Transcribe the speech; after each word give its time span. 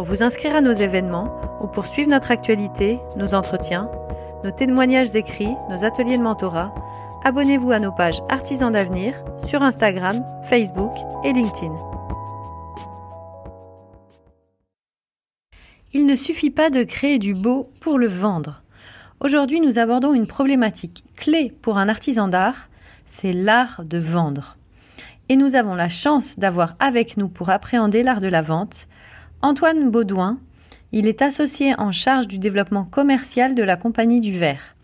Pour 0.00 0.08
vous 0.08 0.22
inscrire 0.22 0.56
à 0.56 0.62
nos 0.62 0.72
événements 0.72 1.28
ou 1.60 1.66
pour 1.66 1.86
suivre 1.86 2.08
notre 2.08 2.30
actualité, 2.30 2.98
nos 3.18 3.34
entretiens, 3.34 3.90
nos 4.42 4.50
témoignages 4.50 5.14
écrits, 5.14 5.54
nos 5.68 5.84
ateliers 5.84 6.16
de 6.16 6.22
mentorat, 6.22 6.74
abonnez-vous 7.22 7.70
à 7.70 7.80
nos 7.80 7.92
pages 7.92 8.22
Artisans 8.30 8.72
d'avenir 8.72 9.22
sur 9.46 9.60
Instagram, 9.60 10.24
Facebook 10.44 10.94
et 11.22 11.34
LinkedIn. 11.34 11.74
Il 15.92 16.06
ne 16.06 16.16
suffit 16.16 16.48
pas 16.50 16.70
de 16.70 16.82
créer 16.82 17.18
du 17.18 17.34
beau 17.34 17.70
pour 17.80 17.98
le 17.98 18.08
vendre. 18.08 18.62
Aujourd'hui, 19.20 19.60
nous 19.60 19.78
abordons 19.78 20.14
une 20.14 20.26
problématique 20.26 21.04
clé 21.14 21.52
pour 21.60 21.76
un 21.76 21.90
artisan 21.90 22.26
d'art, 22.26 22.70
c'est 23.04 23.34
l'art 23.34 23.82
de 23.84 23.98
vendre. 23.98 24.56
Et 25.28 25.36
nous 25.36 25.56
avons 25.56 25.74
la 25.74 25.90
chance 25.90 26.38
d'avoir 26.38 26.74
avec 26.78 27.18
nous 27.18 27.28
pour 27.28 27.50
appréhender 27.50 28.02
l'art 28.02 28.22
de 28.22 28.28
la 28.28 28.40
vente 28.40 28.88
Antoine 29.42 29.90
Baudouin, 29.90 30.38
il 30.92 31.06
est 31.06 31.22
associé 31.22 31.74
en 31.78 31.92
charge 31.92 32.28
du 32.28 32.38
développement 32.38 32.84
commercial 32.84 33.54
de 33.54 33.62
la 33.62 33.76
Compagnie 33.76 34.20
du 34.20 34.38
verre. 34.38 34.76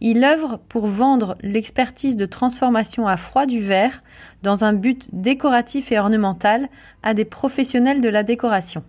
Il 0.00 0.22
œuvre 0.22 0.60
pour 0.68 0.86
vendre 0.86 1.34
l'expertise 1.40 2.14
de 2.14 2.26
transformation 2.26 3.06
à 3.06 3.16
froid 3.16 3.46
du 3.46 3.60
verre 3.60 4.02
dans 4.42 4.64
un 4.64 4.74
but 4.74 5.08
décoratif 5.14 5.92
et 5.92 5.98
ornemental 5.98 6.68
à 7.02 7.14
des 7.14 7.24
professionnels 7.24 8.02
de 8.02 8.10
la 8.10 8.22
décoration. 8.22 8.84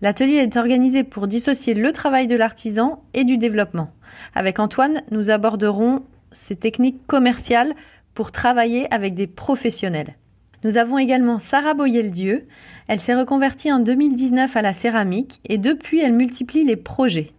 L'atelier 0.00 0.36
est 0.36 0.56
organisé 0.56 1.04
pour 1.04 1.26
dissocier 1.26 1.74
le 1.74 1.92
travail 1.92 2.26
de 2.26 2.36
l'artisan 2.36 3.02
et 3.12 3.24
du 3.24 3.36
développement. 3.36 3.90
Avec 4.34 4.58
Antoine, 4.58 5.02
nous 5.10 5.28
aborderons 5.28 6.02
ces 6.32 6.56
techniques 6.56 7.06
commerciales 7.06 7.74
pour 8.14 8.32
travailler 8.32 8.90
avec 8.90 9.14
des 9.14 9.26
professionnels. 9.26 10.14
Nous 10.62 10.76
avons 10.76 10.98
également 10.98 11.38
Sarah 11.38 11.74
Boyel-Dieu. 11.74 12.46
Elle 12.86 13.00
s'est 13.00 13.14
reconvertie 13.14 13.72
en 13.72 13.78
2019 13.78 14.56
à 14.56 14.62
la 14.62 14.74
céramique 14.74 15.40
et 15.48 15.56
depuis 15.56 16.00
elle 16.00 16.12
multiplie 16.12 16.64
les 16.64 16.76
projets. 16.76 17.32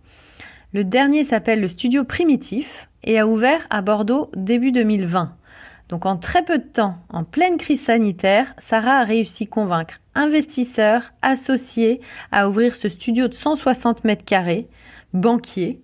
Le 0.74 0.84
dernier 0.84 1.24
s'appelle 1.24 1.62
le 1.62 1.70
Studio 1.70 2.04
Primitif 2.04 2.88
et 3.04 3.20
a 3.20 3.28
ouvert 3.28 3.68
à 3.70 3.82
Bordeaux 3.82 4.32
début 4.36 4.72
2020. 4.72 5.36
Donc 5.90 6.06
en 6.06 6.16
très 6.18 6.44
peu 6.44 6.58
de 6.58 6.64
temps, 6.64 6.96
en 7.09 7.24
pleine 7.24 7.58
crise 7.58 7.82
sanitaire, 7.84 8.56
Sarah 8.58 9.00
a 9.00 9.04
réussi 9.04 9.44
à 9.44 9.48
convaincre 9.48 10.00
investisseurs, 10.16 11.14
associés 11.22 12.02
à 12.32 12.50
ouvrir 12.50 12.76
ce 12.76 12.90
studio 12.90 13.28
de 13.28 13.34
160 13.34 14.03
mètres 14.03 14.26
carrés, 14.26 14.68
banquier. 15.14 15.82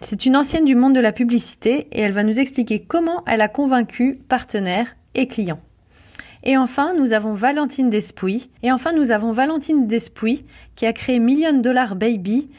C'est 0.00 0.26
une 0.26 0.36
ancienne 0.36 0.64
du 0.64 0.74
monde 0.74 0.94
de 0.94 1.00
la 1.00 1.12
publicité 1.12 1.88
et 1.92 2.00
elle 2.00 2.12
va 2.12 2.24
nous 2.24 2.40
expliquer 2.40 2.80
comment 2.80 3.22
elle 3.26 3.42
a 3.42 3.48
convaincu 3.48 4.18
partenaires 4.28 4.96
et 5.14 5.28
clients. 5.28 5.60
Et 6.46 6.58
enfin, 6.58 6.92
nous 6.94 7.14
avons 7.14 7.32
Valentine 7.32 7.88
Despouy. 7.88 8.50
Et 8.62 8.70
enfin, 8.70 8.92
nous 8.92 9.10
avons 9.10 9.32
Valentine 9.32 9.86
Despouy 9.86 10.44
qui 10.76 10.84
a 10.84 10.92
créé 10.92 11.18
Million 11.18 11.54
Dollar 11.54 11.96
Baby, 11.96 12.50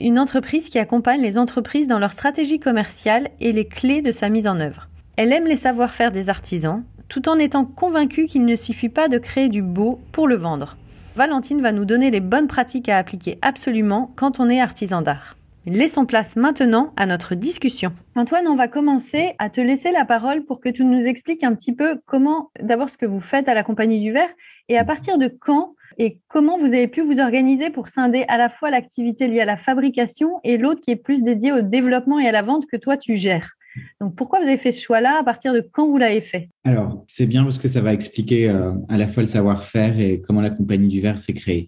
une 0.00 0.18
entreprise 0.18 0.70
qui 0.70 0.78
accompagne 0.78 1.20
les 1.20 1.36
entreprises 1.36 1.86
dans 1.86 1.98
leur 1.98 2.12
stratégie 2.12 2.58
commerciale 2.58 3.28
et 3.40 3.52
les 3.52 3.66
clés 3.66 4.00
de 4.00 4.10
sa 4.10 4.30
mise 4.30 4.48
en 4.48 4.58
œuvre. 4.58 4.88
Elle 5.16 5.32
aime 5.32 5.46
les 5.46 5.56
savoir-faire 5.56 6.12
des 6.12 6.30
artisans, 6.30 6.82
tout 7.08 7.28
en 7.28 7.38
étant 7.38 7.66
convaincue 7.66 8.26
qu'il 8.26 8.46
ne 8.46 8.56
suffit 8.56 8.88
pas 8.88 9.08
de 9.08 9.18
créer 9.18 9.50
du 9.50 9.62
beau 9.62 10.00
pour 10.12 10.28
le 10.28 10.36
vendre. 10.36 10.76
Valentine 11.14 11.62
va 11.62 11.72
nous 11.72 11.84
donner 11.84 12.10
les 12.10 12.20
bonnes 12.20 12.48
pratiques 12.48 12.88
à 12.88 12.98
appliquer 12.98 13.38
absolument 13.42 14.12
quand 14.16 14.40
on 14.40 14.48
est 14.48 14.60
artisan 14.60 15.02
d'art. 15.02 15.35
Laissons 15.68 16.06
place 16.06 16.36
maintenant 16.36 16.92
à 16.96 17.06
notre 17.06 17.34
discussion. 17.34 17.92
Antoine, 18.14 18.46
on 18.46 18.54
va 18.54 18.68
commencer 18.68 19.32
à 19.40 19.50
te 19.50 19.60
laisser 19.60 19.90
la 19.90 20.04
parole 20.04 20.44
pour 20.44 20.60
que 20.60 20.68
tu 20.68 20.84
nous 20.84 21.08
expliques 21.08 21.42
un 21.42 21.56
petit 21.56 21.74
peu 21.74 21.98
comment, 22.06 22.52
d'abord 22.62 22.88
ce 22.88 22.96
que 22.96 23.04
vous 23.04 23.20
faites 23.20 23.48
à 23.48 23.54
la 23.54 23.64
Compagnie 23.64 24.00
du 24.00 24.12
Verre 24.12 24.30
et 24.68 24.78
à 24.78 24.84
partir 24.84 25.18
de 25.18 25.26
quand 25.26 25.74
et 25.98 26.20
comment 26.28 26.56
vous 26.56 26.66
avez 26.66 26.86
pu 26.86 27.00
vous 27.00 27.18
organiser 27.18 27.70
pour 27.70 27.88
scinder 27.88 28.24
à 28.28 28.38
la 28.38 28.48
fois 28.48 28.70
l'activité 28.70 29.26
liée 29.26 29.40
à 29.40 29.44
la 29.44 29.56
fabrication 29.56 30.38
et 30.44 30.56
l'autre 30.56 30.82
qui 30.82 30.92
est 30.92 30.96
plus 30.96 31.22
dédiée 31.22 31.50
au 31.50 31.62
développement 31.62 32.20
et 32.20 32.28
à 32.28 32.32
la 32.32 32.42
vente 32.42 32.66
que 32.66 32.76
toi 32.76 32.96
tu 32.96 33.16
gères. 33.16 33.56
Donc, 34.00 34.14
pourquoi 34.14 34.40
vous 34.40 34.46
avez 34.46 34.56
fait 34.56 34.72
ce 34.72 34.82
choix-là? 34.82 35.18
À 35.18 35.24
partir 35.24 35.52
de 35.52 35.60
quand 35.60 35.86
vous 35.86 35.98
l'avez 35.98 36.20
fait? 36.20 36.48
Alors, 36.64 37.04
c'est 37.06 37.26
bien 37.26 37.42
parce 37.42 37.58
que 37.58 37.68
ça 37.68 37.80
va 37.80 37.92
expliquer 37.92 38.48
euh, 38.48 38.72
à 38.88 38.96
la 38.96 39.06
fois 39.06 39.22
le 39.22 39.28
savoir-faire 39.28 40.00
et 40.00 40.20
comment 40.20 40.40
la 40.40 40.50
compagnie 40.50 40.88
du 40.88 41.00
verre 41.00 41.18
s'est 41.18 41.34
créée. 41.34 41.66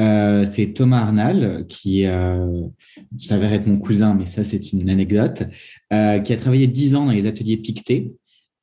Euh, 0.00 0.46
c'est 0.50 0.72
Thomas 0.72 1.00
Arnal, 1.00 1.66
qui 1.68 2.06
euh, 2.06 2.46
s'avère 3.18 3.52
être 3.52 3.66
mon 3.66 3.78
cousin, 3.78 4.14
mais 4.14 4.26
ça, 4.26 4.44
c'est 4.44 4.72
une 4.72 4.88
anecdote, 4.88 5.42
euh, 5.92 6.18
qui 6.20 6.32
a 6.32 6.36
travaillé 6.36 6.66
dix 6.66 6.94
ans 6.94 7.04
dans 7.04 7.12
les 7.12 7.26
ateliers 7.26 7.58
Pictet, 7.58 8.12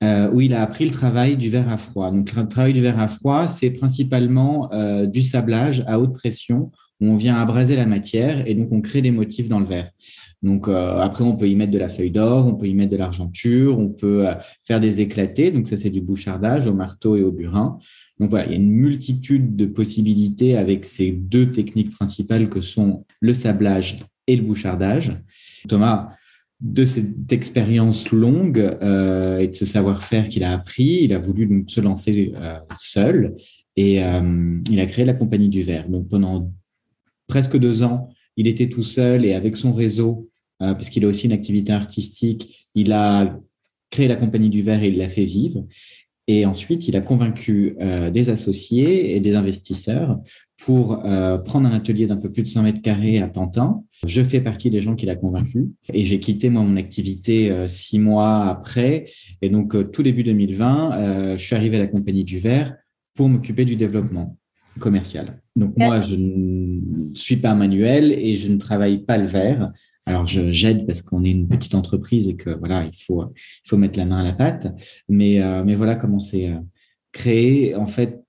où 0.02 0.42
il 0.42 0.54
a 0.54 0.62
appris 0.62 0.86
le 0.86 0.92
travail 0.92 1.38
du 1.38 1.50
verre 1.50 1.70
à 1.70 1.78
froid. 1.78 2.12
Donc, 2.12 2.34
le 2.34 2.48
travail 2.48 2.74
du 2.74 2.82
verre 2.82 3.00
à 3.00 3.08
froid, 3.08 3.48
c'est 3.48 3.72
principalement 3.72 4.70
du 5.06 5.24
sablage 5.24 5.84
à 5.88 6.00
haute 6.00 6.14
pression, 6.14 6.72
où 7.02 7.08
on 7.08 7.16
vient 7.16 7.36
abraser 7.36 7.76
la 7.76 7.88
matière 7.88 8.48
et 8.48 8.54
donc 8.54 8.72
on 8.72 8.82
crée 8.82 9.02
des 9.02 9.10
motifs 9.10 9.48
dans 9.48 9.60
le 9.60 9.66
verre. 9.66 9.90
Donc 10.44 10.68
après, 10.68 11.24
on 11.24 11.36
peut 11.36 11.50
y 11.50 11.56
mettre 11.56 11.72
de 11.72 11.80
la 11.80 11.90
feuille 11.90 12.12
d'or, 12.12 12.46
on 12.46 12.54
peut 12.54 12.68
y 12.68 12.76
mettre 12.76 12.92
de 12.92 12.98
l'argenture, 12.98 13.80
on 13.80 13.90
peut 13.90 14.28
faire 14.64 14.80
des 14.80 15.02
éclatés. 15.02 15.52
Donc 15.52 15.68
ça, 15.68 15.78
c'est 15.78 15.90
du 15.90 16.02
bouchardage 16.02 16.68
au 16.68 16.76
marteau 16.76 17.16
et 17.16 17.24
au 17.24 17.32
burin. 17.32 17.80
Donc 18.20 18.30
voilà, 18.30 18.46
il 18.46 18.52
y 18.52 18.56
a 18.56 18.58
une 18.58 18.72
multitude 18.72 19.56
de 19.56 19.66
possibilités 19.66 20.58
avec 20.58 20.86
ces 20.86 21.12
deux 21.12 21.52
techniques 21.52 21.92
principales 21.92 22.50
que 22.50 22.62
sont 22.62 23.06
le 23.20 23.34
sablage 23.34 24.00
et 24.26 24.36
le 24.36 24.44
bouchardage. 24.44 25.12
Thomas, 25.68 26.12
de 26.60 26.86
cette 26.86 27.32
expérience 27.32 28.10
longue 28.12 28.58
euh, 28.82 29.40
et 29.40 29.48
de 29.48 29.56
ce 29.56 29.66
savoir-faire 29.66 30.30
qu'il 30.30 30.44
a 30.44 30.54
appris, 30.54 31.04
il 31.04 31.14
a 31.14 31.20
voulu 31.20 31.46
donc 31.46 31.70
se 31.70 31.80
lancer 31.82 32.34
euh, 32.36 32.58
seul 32.78 33.36
et 33.76 34.04
euh, 34.04 34.60
il 34.72 34.80
a 34.80 34.86
créé 34.88 35.06
la 35.06 35.14
compagnie 35.14 35.50
du 35.50 35.62
verre. 35.62 35.88
Donc 35.88 36.10
pendant 36.10 36.52
presque 37.28 37.58
deux 37.58 37.84
ans, 37.84 38.10
il 38.36 38.48
était 38.48 38.70
tout 38.70 38.84
seul 38.84 39.26
et 39.26 39.34
avec 39.34 39.58
son 39.58 39.74
réseau, 39.74 40.30
puisqu'il 40.78 41.06
a 41.06 41.08
aussi 41.08 41.26
une 41.26 41.32
activité 41.34 41.74
artistique, 41.74 42.68
il 42.74 42.92
a 42.92 43.40
créé 43.90 44.08
la 44.08 44.16
compagnie 44.16 44.50
du 44.50 44.62
verre 44.62 44.84
et 44.84 44.90
il 44.90 44.98
l'a 44.98 45.10
fait 45.10 45.26
vivre. 45.26 45.66
Et 46.30 46.46
ensuite, 46.46 46.88
il 46.90 46.98
a 46.98 47.02
convaincu 47.02 47.78
euh, 47.80 48.12
des 48.12 48.30
associés 48.30 49.16
et 49.16 49.22
des 49.22 49.36
investisseurs 49.36 50.20
pour 50.58 51.06
euh, 51.06 51.38
prendre 51.38 51.70
un 51.70 51.74
atelier 51.74 52.06
d'un 52.06 52.18
peu 52.18 52.30
plus 52.30 52.44
de 52.44 52.48
100 52.48 52.64
mètres 52.64 52.82
carrés 52.82 53.20
à 53.20 53.28
Pantin. 53.28 53.84
Je 54.06 54.22
fais 54.22 54.42
partie 54.42 54.70
des 54.70 54.82
gens 54.82 54.96
qu'il 54.96 55.10
a 55.10 55.16
convaincus 55.16 55.68
et 55.94 56.04
j'ai 56.04 56.20
quitté 56.20 56.50
moi 56.50 56.64
mon 56.64 56.76
activité 56.76 57.50
euh, 57.50 57.70
six 57.70 57.98
mois 57.98 58.48
après. 58.48 59.06
Et 59.42 59.50
donc, 59.50 59.92
tout 59.92 60.04
début 60.04 60.24
2020, 60.24 61.38
je 61.38 61.44
suis 61.44 61.56
arrivé 61.56 61.78
à 61.78 61.80
la 61.80 61.88
compagnie 61.88 62.26
du 62.26 62.40
verre 62.40 62.76
pour 63.16 63.30
m'occuper 63.30 63.64
du 63.64 63.78
développement 63.78 64.38
commercial. 64.80 65.42
Donc, 65.56 65.78
moi, 65.78 66.02
je 66.02 66.16
ne 66.16 67.14
suis 67.14 67.38
pas 67.38 67.54
manuel 67.54 68.12
et 68.12 68.36
je 68.36 68.52
ne 68.52 68.58
travaille 68.58 69.00
pas 69.00 69.18
le 69.18 69.26
verre. 69.26 69.72
Alors, 70.08 70.26
j'aide 70.26 70.88
parce 70.88 71.02
qu'on 71.02 71.24
est 71.24 71.32
une 71.32 71.48
petite 71.48 71.76
entreprise 71.76 72.28
et 72.28 72.36
que 72.36 72.50
voilà, 72.50 72.86
il 72.86 72.96
faut, 72.96 73.24
il 73.24 73.70
faut 73.70 73.78
mettre 73.78 74.00
la 74.00 74.06
main 74.06 74.20
à 74.20 74.24
la 74.24 74.34
pâte. 74.34 74.68
Mais, 75.10 75.40
mais 75.66 75.76
voilà 75.76 75.96
comment 75.96 76.20
c'est 76.20 76.50
créé. 77.12 77.76
En 77.76 77.86
fait, 77.86 78.24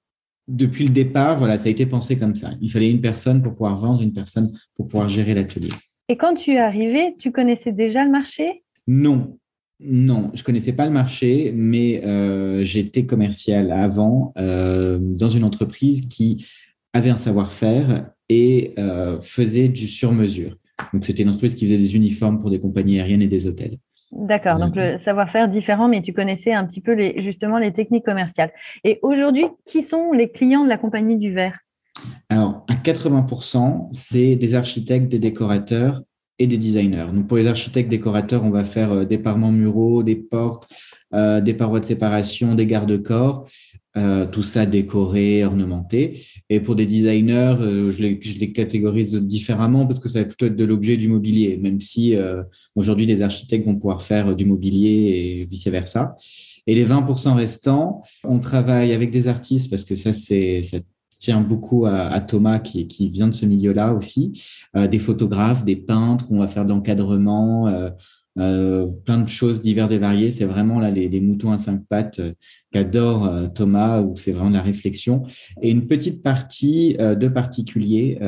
depuis 0.48 0.84
le 0.84 0.90
départ, 0.90 1.38
voilà, 1.38 1.56
ça 1.56 1.68
a 1.68 1.70
été 1.70 1.86
pensé 1.86 2.18
comme 2.18 2.34
ça. 2.34 2.50
Il 2.60 2.70
fallait 2.70 2.90
une 2.90 3.00
personne 3.00 3.42
pour 3.42 3.52
pouvoir 3.52 3.76
vendre, 3.76 4.02
une 4.02 4.12
personne 4.12 4.52
pour 4.74 4.88
pouvoir 4.88 5.08
gérer 5.08 5.34
l'atelier. 5.34 5.70
Et 6.08 6.16
quand 6.16 6.34
tu 6.34 6.52
es 6.52 6.58
arrivé, 6.58 7.14
tu 7.18 7.30
connaissais 7.32 7.72
déjà 7.72 8.04
le 8.04 8.10
marché? 8.10 8.64
Non, 8.86 9.38
non, 9.80 10.32
je 10.34 10.42
connaissais 10.42 10.72
pas 10.72 10.86
le 10.86 10.90
marché, 10.90 11.52
mais 11.54 12.02
euh, 12.04 12.64
j'étais 12.64 13.06
commercial 13.06 13.70
avant 13.70 14.32
euh, 14.38 14.98
dans 15.00 15.28
une 15.28 15.44
entreprise 15.44 16.08
qui 16.08 16.46
avait 16.92 17.10
un 17.10 17.16
savoir-faire 17.16 18.10
et 18.28 18.72
euh, 18.78 19.20
faisait 19.20 19.68
du 19.68 19.86
sur-mesure. 19.86 20.56
Donc 20.92 21.04
c'était 21.04 21.22
une 21.22 21.28
entreprise 21.28 21.54
qui 21.54 21.66
faisait 21.66 21.78
des 21.78 21.96
uniformes 21.96 22.38
pour 22.38 22.50
des 22.50 22.60
compagnies 22.60 22.98
aériennes 22.98 23.22
et 23.22 23.28
des 23.28 23.46
hôtels. 23.46 23.78
D'accord, 24.10 24.58
donc 24.58 24.74
le 24.74 24.98
savoir-faire 24.98 25.48
différent, 25.48 25.86
mais 25.86 26.00
tu 26.00 26.14
connaissais 26.14 26.52
un 26.52 26.64
petit 26.64 26.80
peu 26.80 26.92
les, 26.92 27.20
justement 27.20 27.58
les 27.58 27.72
techniques 27.72 28.06
commerciales. 28.06 28.50
Et 28.82 28.98
aujourd'hui, 29.02 29.44
qui 29.66 29.82
sont 29.82 30.12
les 30.12 30.30
clients 30.30 30.64
de 30.64 30.68
la 30.68 30.78
compagnie 30.78 31.18
du 31.18 31.32
verre? 31.32 31.58
Alors, 32.30 32.64
à 32.68 32.74
80%, 32.74 33.88
c'est 33.92 34.36
des 34.36 34.54
architectes, 34.54 35.08
des 35.08 35.18
décorateurs 35.18 36.00
et 36.38 36.46
des 36.46 36.56
designers. 36.56 37.08
Donc, 37.12 37.26
pour 37.26 37.36
les 37.36 37.48
architectes 37.48 37.90
décorateurs, 37.90 38.44
on 38.44 38.50
va 38.50 38.64
faire 38.64 38.92
euh, 38.92 39.04
des 39.04 39.18
parements 39.18 39.52
muraux, 39.52 40.02
des 40.02 40.16
portes, 40.16 40.70
euh, 41.14 41.40
des 41.40 41.54
parois 41.54 41.80
de 41.80 41.84
séparation, 41.84 42.54
des 42.54 42.66
garde-corps. 42.66 43.48
Euh, 43.96 44.26
tout 44.26 44.42
ça 44.42 44.66
décoré, 44.66 45.44
ornementé. 45.44 46.22
Et 46.50 46.60
pour 46.60 46.76
des 46.76 46.84
designers, 46.84 47.56
euh, 47.60 47.90
je, 47.90 48.02
les, 48.02 48.20
je, 48.22 48.38
les, 48.38 48.52
catégorise 48.52 49.14
différemment 49.14 49.86
parce 49.86 49.98
que 49.98 50.10
ça 50.10 50.20
va 50.20 50.26
plutôt 50.26 50.46
être 50.46 50.56
de 50.56 50.64
l'objet 50.64 50.98
du 50.98 51.08
mobilier, 51.08 51.56
même 51.56 51.80
si 51.80 52.14
euh, 52.14 52.42
aujourd'hui 52.76 53.06
les 53.06 53.22
architectes 53.22 53.64
vont 53.64 53.76
pouvoir 53.76 54.02
faire 54.02 54.36
du 54.36 54.44
mobilier 54.44 55.40
et 55.40 55.44
vice-versa. 55.46 56.16
Et 56.66 56.74
les 56.74 56.84
20% 56.84 57.34
restants, 57.34 58.02
on 58.24 58.38
travaille 58.40 58.92
avec 58.92 59.10
des 59.10 59.26
artistes 59.26 59.70
parce 59.70 59.84
que 59.84 59.94
ça, 59.94 60.12
ça 60.12 60.78
tient 61.18 61.40
beaucoup 61.40 61.86
à, 61.86 62.20
Thomas 62.20 62.58
qui, 62.58 62.86
qui, 62.88 63.08
vient 63.08 63.26
de 63.26 63.34
ce 63.34 63.46
milieu-là 63.46 63.94
aussi, 63.94 64.40
des 64.74 64.98
photographes, 64.98 65.64
des 65.64 65.76
peintres, 65.76 66.26
on 66.30 66.38
va 66.38 66.46
faire 66.46 66.64
de 66.64 66.68
l'encadrement, 66.68 67.90
euh, 68.38 68.86
plein 69.04 69.18
de 69.18 69.28
choses 69.28 69.62
diverses 69.62 69.90
et 69.90 69.98
variées. 69.98 70.30
C'est 70.30 70.44
vraiment 70.44 70.78
là 70.78 70.90
les, 70.90 71.20
moutons 71.20 71.50
à 71.50 71.58
cinq 71.58 71.84
pattes 71.88 72.20
qu'adore 72.72 73.26
euh, 73.26 73.48
Thomas, 73.48 74.00
où 74.00 74.14
c'est 74.16 74.32
vraiment 74.32 74.50
la 74.50 74.62
réflexion. 74.62 75.22
Et 75.62 75.70
une 75.70 75.86
petite 75.86 76.22
partie 76.22 76.96
de 76.98 77.28
particuliers 77.28 78.18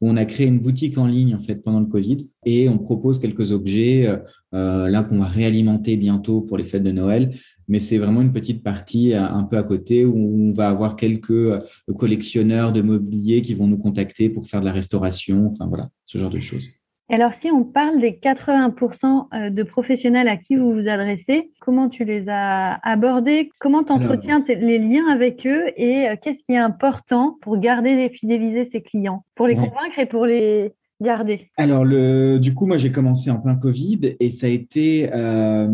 où 0.00 0.08
on 0.08 0.16
a 0.16 0.24
créé 0.24 0.46
une 0.46 0.60
boutique 0.60 0.98
en 0.98 1.06
ligne 1.06 1.34
en 1.34 1.38
fait 1.38 1.56
pendant 1.56 1.80
le 1.80 1.86
Covid 1.86 2.26
et 2.44 2.68
on 2.68 2.78
propose 2.78 3.18
quelques 3.18 3.52
objets 3.52 4.08
là 4.52 5.02
qu'on 5.02 5.18
va 5.18 5.26
réalimenter 5.26 5.96
bientôt 5.96 6.40
pour 6.40 6.56
les 6.56 6.64
fêtes 6.64 6.82
de 6.82 6.92
Noël. 6.92 7.34
Mais 7.68 7.78
c'est 7.78 7.98
vraiment 7.98 8.22
une 8.22 8.32
petite 8.32 8.62
partie 8.62 9.14
un 9.14 9.44
peu 9.44 9.56
à 9.56 9.62
côté 9.62 10.04
où 10.04 10.16
on 10.16 10.52
va 10.52 10.68
avoir 10.68 10.96
quelques 10.96 11.52
collectionneurs 11.96 12.72
de 12.72 12.82
mobilier 12.82 13.42
qui 13.42 13.54
vont 13.54 13.66
nous 13.66 13.78
contacter 13.78 14.28
pour 14.28 14.46
faire 14.46 14.60
de 14.60 14.66
la 14.66 14.72
restauration. 14.72 15.46
Enfin 15.46 15.66
voilà, 15.66 15.88
ce 16.06 16.18
genre 16.18 16.30
de 16.30 16.40
choses. 16.40 16.68
Alors, 17.10 17.34
si 17.34 17.50
on 17.50 17.64
parle 17.64 18.00
des 18.00 18.12
80% 18.12 19.26
euh, 19.34 19.50
de 19.50 19.62
professionnels 19.62 20.26
à 20.26 20.38
qui 20.38 20.56
vous 20.56 20.72
vous 20.72 20.88
adressez, 20.88 21.50
comment 21.60 21.90
tu 21.90 22.04
les 22.04 22.30
as 22.30 22.74
abordés? 22.82 23.50
Comment 23.60 23.84
tu 23.84 23.92
entretiens 23.92 24.42
les 24.48 24.78
liens 24.78 25.08
avec 25.12 25.46
eux? 25.46 25.64
Et 25.76 26.08
euh, 26.08 26.16
qu'est-ce 26.20 26.42
qui 26.44 26.52
est 26.52 26.58
important 26.58 27.36
pour 27.42 27.58
garder 27.58 27.90
et 27.90 28.08
fidéliser 28.08 28.64
ces 28.64 28.80
clients? 28.80 29.24
Pour 29.34 29.46
les 29.46 29.54
convaincre 29.54 29.98
et 29.98 30.06
pour 30.06 30.24
les 30.24 30.72
garder 31.02 31.50
Alors, 31.58 31.84
le, 31.84 32.38
du 32.38 32.54
coup, 32.54 32.66
moi, 32.66 32.78
j'ai 32.78 32.90
commencé 32.90 33.30
en 33.30 33.38
plein 33.38 33.56
Covid 33.56 34.16
et 34.18 34.30
ça 34.30 34.46
a 34.46 34.50
été. 34.50 35.10
Euh, 35.12 35.68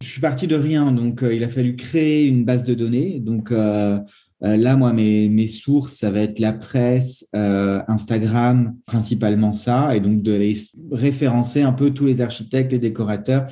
je 0.00 0.06
suis 0.06 0.20
parti 0.20 0.46
de 0.46 0.54
rien. 0.54 0.92
Donc, 0.92 1.24
il 1.28 1.42
a 1.42 1.48
fallu 1.48 1.74
créer 1.74 2.26
une 2.26 2.44
base 2.44 2.62
de 2.62 2.74
données. 2.74 3.18
Donc, 3.18 3.50
euh, 3.50 3.98
là, 4.42 4.76
moi, 4.76 4.92
mes, 4.92 5.46
sources, 5.46 5.94
ça 5.94 6.10
va 6.10 6.20
être 6.20 6.38
la 6.38 6.52
presse, 6.52 7.28
euh, 7.34 7.80
Instagram, 7.88 8.76
principalement 8.86 9.52
ça, 9.52 9.96
et 9.96 10.00
donc 10.00 10.22
de 10.22 10.32
les 10.32 10.54
référencer 10.90 11.62
un 11.62 11.72
peu 11.72 11.90
tous 11.90 12.06
les 12.06 12.20
architectes 12.20 12.72
et 12.72 12.78
décorateurs 12.78 13.46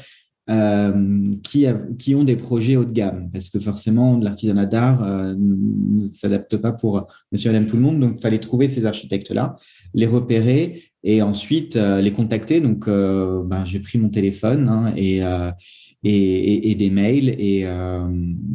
euh, 0.51 1.27
qui, 1.45 2.15
ont 2.15 2.25
des 2.25 2.35
projets 2.35 2.75
haut 2.75 2.85
de 2.85 2.93
gamme, 2.93 3.31
parce 3.33 3.49
que 3.49 3.61
forcément, 3.61 4.19
l'artisanat 4.19 4.67
d'art 4.67 5.05
euh, 5.05 5.37
ne 5.39 6.09
s'adapte 6.09 6.57
pas 6.57 6.73
pour 6.73 7.07
monsieur 7.31 7.53
madame 7.53 7.67
tout 7.67 7.77
le 7.77 7.83
monde, 7.83 8.01
donc 8.01 8.15
il 8.17 8.21
fallait 8.21 8.39
trouver 8.39 8.67
ces 8.67 8.85
architectes-là, 8.85 9.55
les 9.95 10.07
repérer 10.07 10.90
et 11.03 11.23
ensuite 11.23 11.77
euh, 11.77 12.01
les 12.01 12.13
contacter. 12.13 12.61
Donc, 12.61 12.89
euh, 12.89 13.43
ben, 13.45 13.65
j'ai 13.65 13.81
pris 13.81 13.99
mon 13.99 14.09
téléphone 14.09 14.69
hein, 14.69 14.93
et 14.97 15.23
et, 16.03 16.71
et, 16.71 16.75
des 16.75 16.91
mails. 16.91 17.29
Et, 17.39 17.63
euh, 17.67 18.09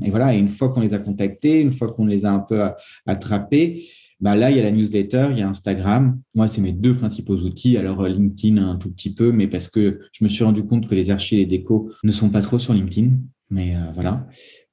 et, 0.03 0.09
voilà, 0.09 0.35
et 0.35 0.39
une 0.39 0.47
fois 0.47 0.69
qu'on 0.69 0.81
les 0.81 0.93
a 0.93 0.99
contactés, 0.99 1.59
une 1.59 1.71
fois 1.71 1.91
qu'on 1.91 2.05
les 2.05 2.25
a 2.25 2.31
un 2.31 2.39
peu 2.39 2.61
attrapés, 3.05 3.83
bah 4.21 4.35
là, 4.35 4.49
il 4.49 4.57
y 4.57 4.59
a 4.59 4.63
la 4.63 4.71
newsletter, 4.71 5.27
il 5.31 5.39
y 5.39 5.41
a 5.41 5.49
Instagram. 5.49 6.19
Moi, 6.33 6.47
c'est 6.47 6.61
mes 6.61 6.71
deux 6.71 6.95
principaux 6.95 7.35
outils. 7.35 7.77
Alors, 7.77 8.01
euh, 8.01 8.09
LinkedIn 8.09 8.57
un 8.57 8.75
tout 8.77 8.89
petit 8.89 9.13
peu, 9.13 9.31
mais 9.31 9.47
parce 9.47 9.67
que 9.67 9.99
je 10.13 10.23
me 10.23 10.29
suis 10.29 10.43
rendu 10.43 10.65
compte 10.65 10.87
que 10.87 10.95
les 10.95 11.11
archives 11.11 11.39
et 11.39 11.41
les 11.41 11.57
décos 11.57 11.91
ne 12.03 12.11
sont 12.11 12.29
pas 12.29 12.41
trop 12.41 12.57
sur 12.57 12.73
LinkedIn. 12.73 13.11
Mais 13.49 13.75
euh, 13.75 13.91
voilà. 13.93 14.27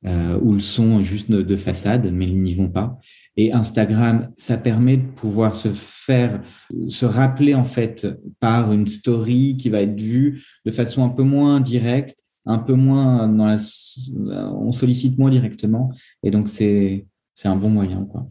Euh, 0.06 0.38
ou 0.40 0.54
le 0.54 0.60
sont 0.60 1.02
juste 1.02 1.30
de 1.30 1.56
façade, 1.56 2.10
mais 2.12 2.26
ils 2.26 2.42
n'y 2.42 2.54
vont 2.54 2.70
pas. 2.70 2.98
Et 3.37 3.52
Instagram, 3.52 4.31
ça 4.37 4.58
permet 4.58 4.99
de 4.99 5.06
pouvoir 5.06 5.56
se 5.56 5.69
faire, 5.69 6.43
se 6.88 7.06
rappeler 7.06 7.55
en 7.55 7.64
fait 7.64 8.06
par 8.40 8.73
une 8.73 8.87
story 8.87 9.56
qui 9.58 9.70
va 9.70 9.81
être 9.81 9.99
vue 9.99 10.44
de 10.67 10.70
façon 10.70 11.05
un 11.05 11.08
peu 11.08 11.23
moins 11.23 11.61
directe 11.61 12.23
un 12.46 12.58
peu 12.58 12.75
moins 12.75 13.29
dans 13.29 13.46
la, 13.46 13.58
on 14.52 14.73
sollicite 14.73 15.19
moins 15.19 15.31
directement. 15.31 15.90
Et 16.23 16.31
donc, 16.31 16.49
c'est, 16.49 17.06
c'est 17.34 17.49
un 17.49 17.56
bon 17.56 17.70
moyen, 17.70 18.06
quoi. 18.11 18.26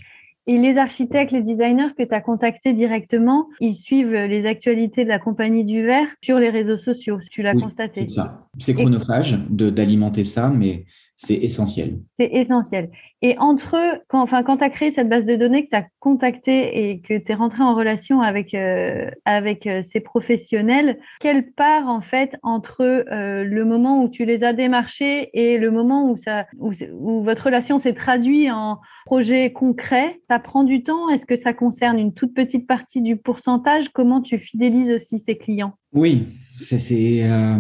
Et 0.48 0.58
les 0.58 0.78
architectes, 0.78 1.32
les 1.32 1.44
designers 1.44 1.94
que 1.96 2.04
tu 2.04 2.14
as 2.14 2.20
contactés 2.20 2.74
directement, 2.74 3.48
ils 3.60 3.76
suivent 3.76 4.12
les 4.12 4.48
actualités 4.48 5.04
de 5.04 5.08
la 5.10 5.20
compagnie 5.20 5.64
du 5.64 5.86
verre 5.86 6.08
sur 6.24 6.40
les 6.40 6.50
réseaux 6.50 6.80
sociaux, 6.80 7.20
tu 7.32 7.44
l'as 7.44 7.54
constaté. 7.54 8.02
C'est 8.02 8.16
ça. 8.16 8.48
C'est 8.58 8.74
chronophage 8.74 9.38
de, 9.50 9.70
d'alimenter 9.70 10.24
ça, 10.24 10.50
mais 10.50 10.86
c'est 11.24 11.36
essentiel. 11.36 12.00
C'est 12.18 12.32
essentiel. 12.34 12.90
Et 13.22 13.38
entre 13.38 13.78
eux, 13.78 14.00
quand, 14.08 14.24
enfin, 14.24 14.42
quand 14.42 14.58
tu 14.58 14.64
as 14.64 14.72
créé 14.72 14.92
cette 14.92 15.08
base 15.08 15.28
de 15.28 15.36
données, 15.36 15.66
que 15.66 15.70
tu 15.70 15.76
as 15.76 15.86
contacté 16.00 16.90
et 16.90 17.00
que 17.00 17.16
tu 17.16 17.32
es 17.32 17.36
rentré 17.36 17.62
en 17.62 17.76
relation 17.76 18.22
avec, 18.22 18.56
euh, 18.56 19.12
avec 19.26 19.68
euh, 19.68 19.84
ces 19.84 20.00
professionnels, 20.00 20.98
quelle 21.20 21.52
part, 21.52 21.88
en 21.88 22.02
fait, 22.02 22.36
entre 22.42 22.82
euh, 22.82 23.44
le 23.44 23.66
moment 23.66 24.04
où 24.04 24.10
tu 24.10 24.26
les 24.26 24.44
as 24.44 24.54
démarchés 24.54 25.30
et 25.34 25.60
le 25.60 25.70
moment 25.70 26.10
où, 26.10 26.18
ça, 26.18 26.48
où, 26.58 26.72
où 26.94 27.22
votre 27.22 27.46
relation 27.46 27.78
s'est 27.78 27.94
traduite 27.94 28.50
en 28.50 28.80
projet 29.06 29.52
concret, 29.52 30.20
ça 30.28 30.40
prend 30.40 30.64
du 30.64 30.82
temps? 30.82 31.08
Est-ce 31.10 31.28
que 31.28 31.36
ça 31.36 31.54
concerne 31.54 32.00
une 32.00 32.14
toute 32.16 32.34
petite 32.34 32.66
partie 32.66 33.02
du 33.02 33.16
pourcentage? 33.16 33.90
Comment 33.90 34.22
tu 34.22 34.40
fidélises 34.40 34.92
aussi 34.92 35.20
ces 35.20 35.38
clients? 35.38 35.74
Oui, 35.94 36.26
c'est 36.62 37.24
euh, 37.24 37.58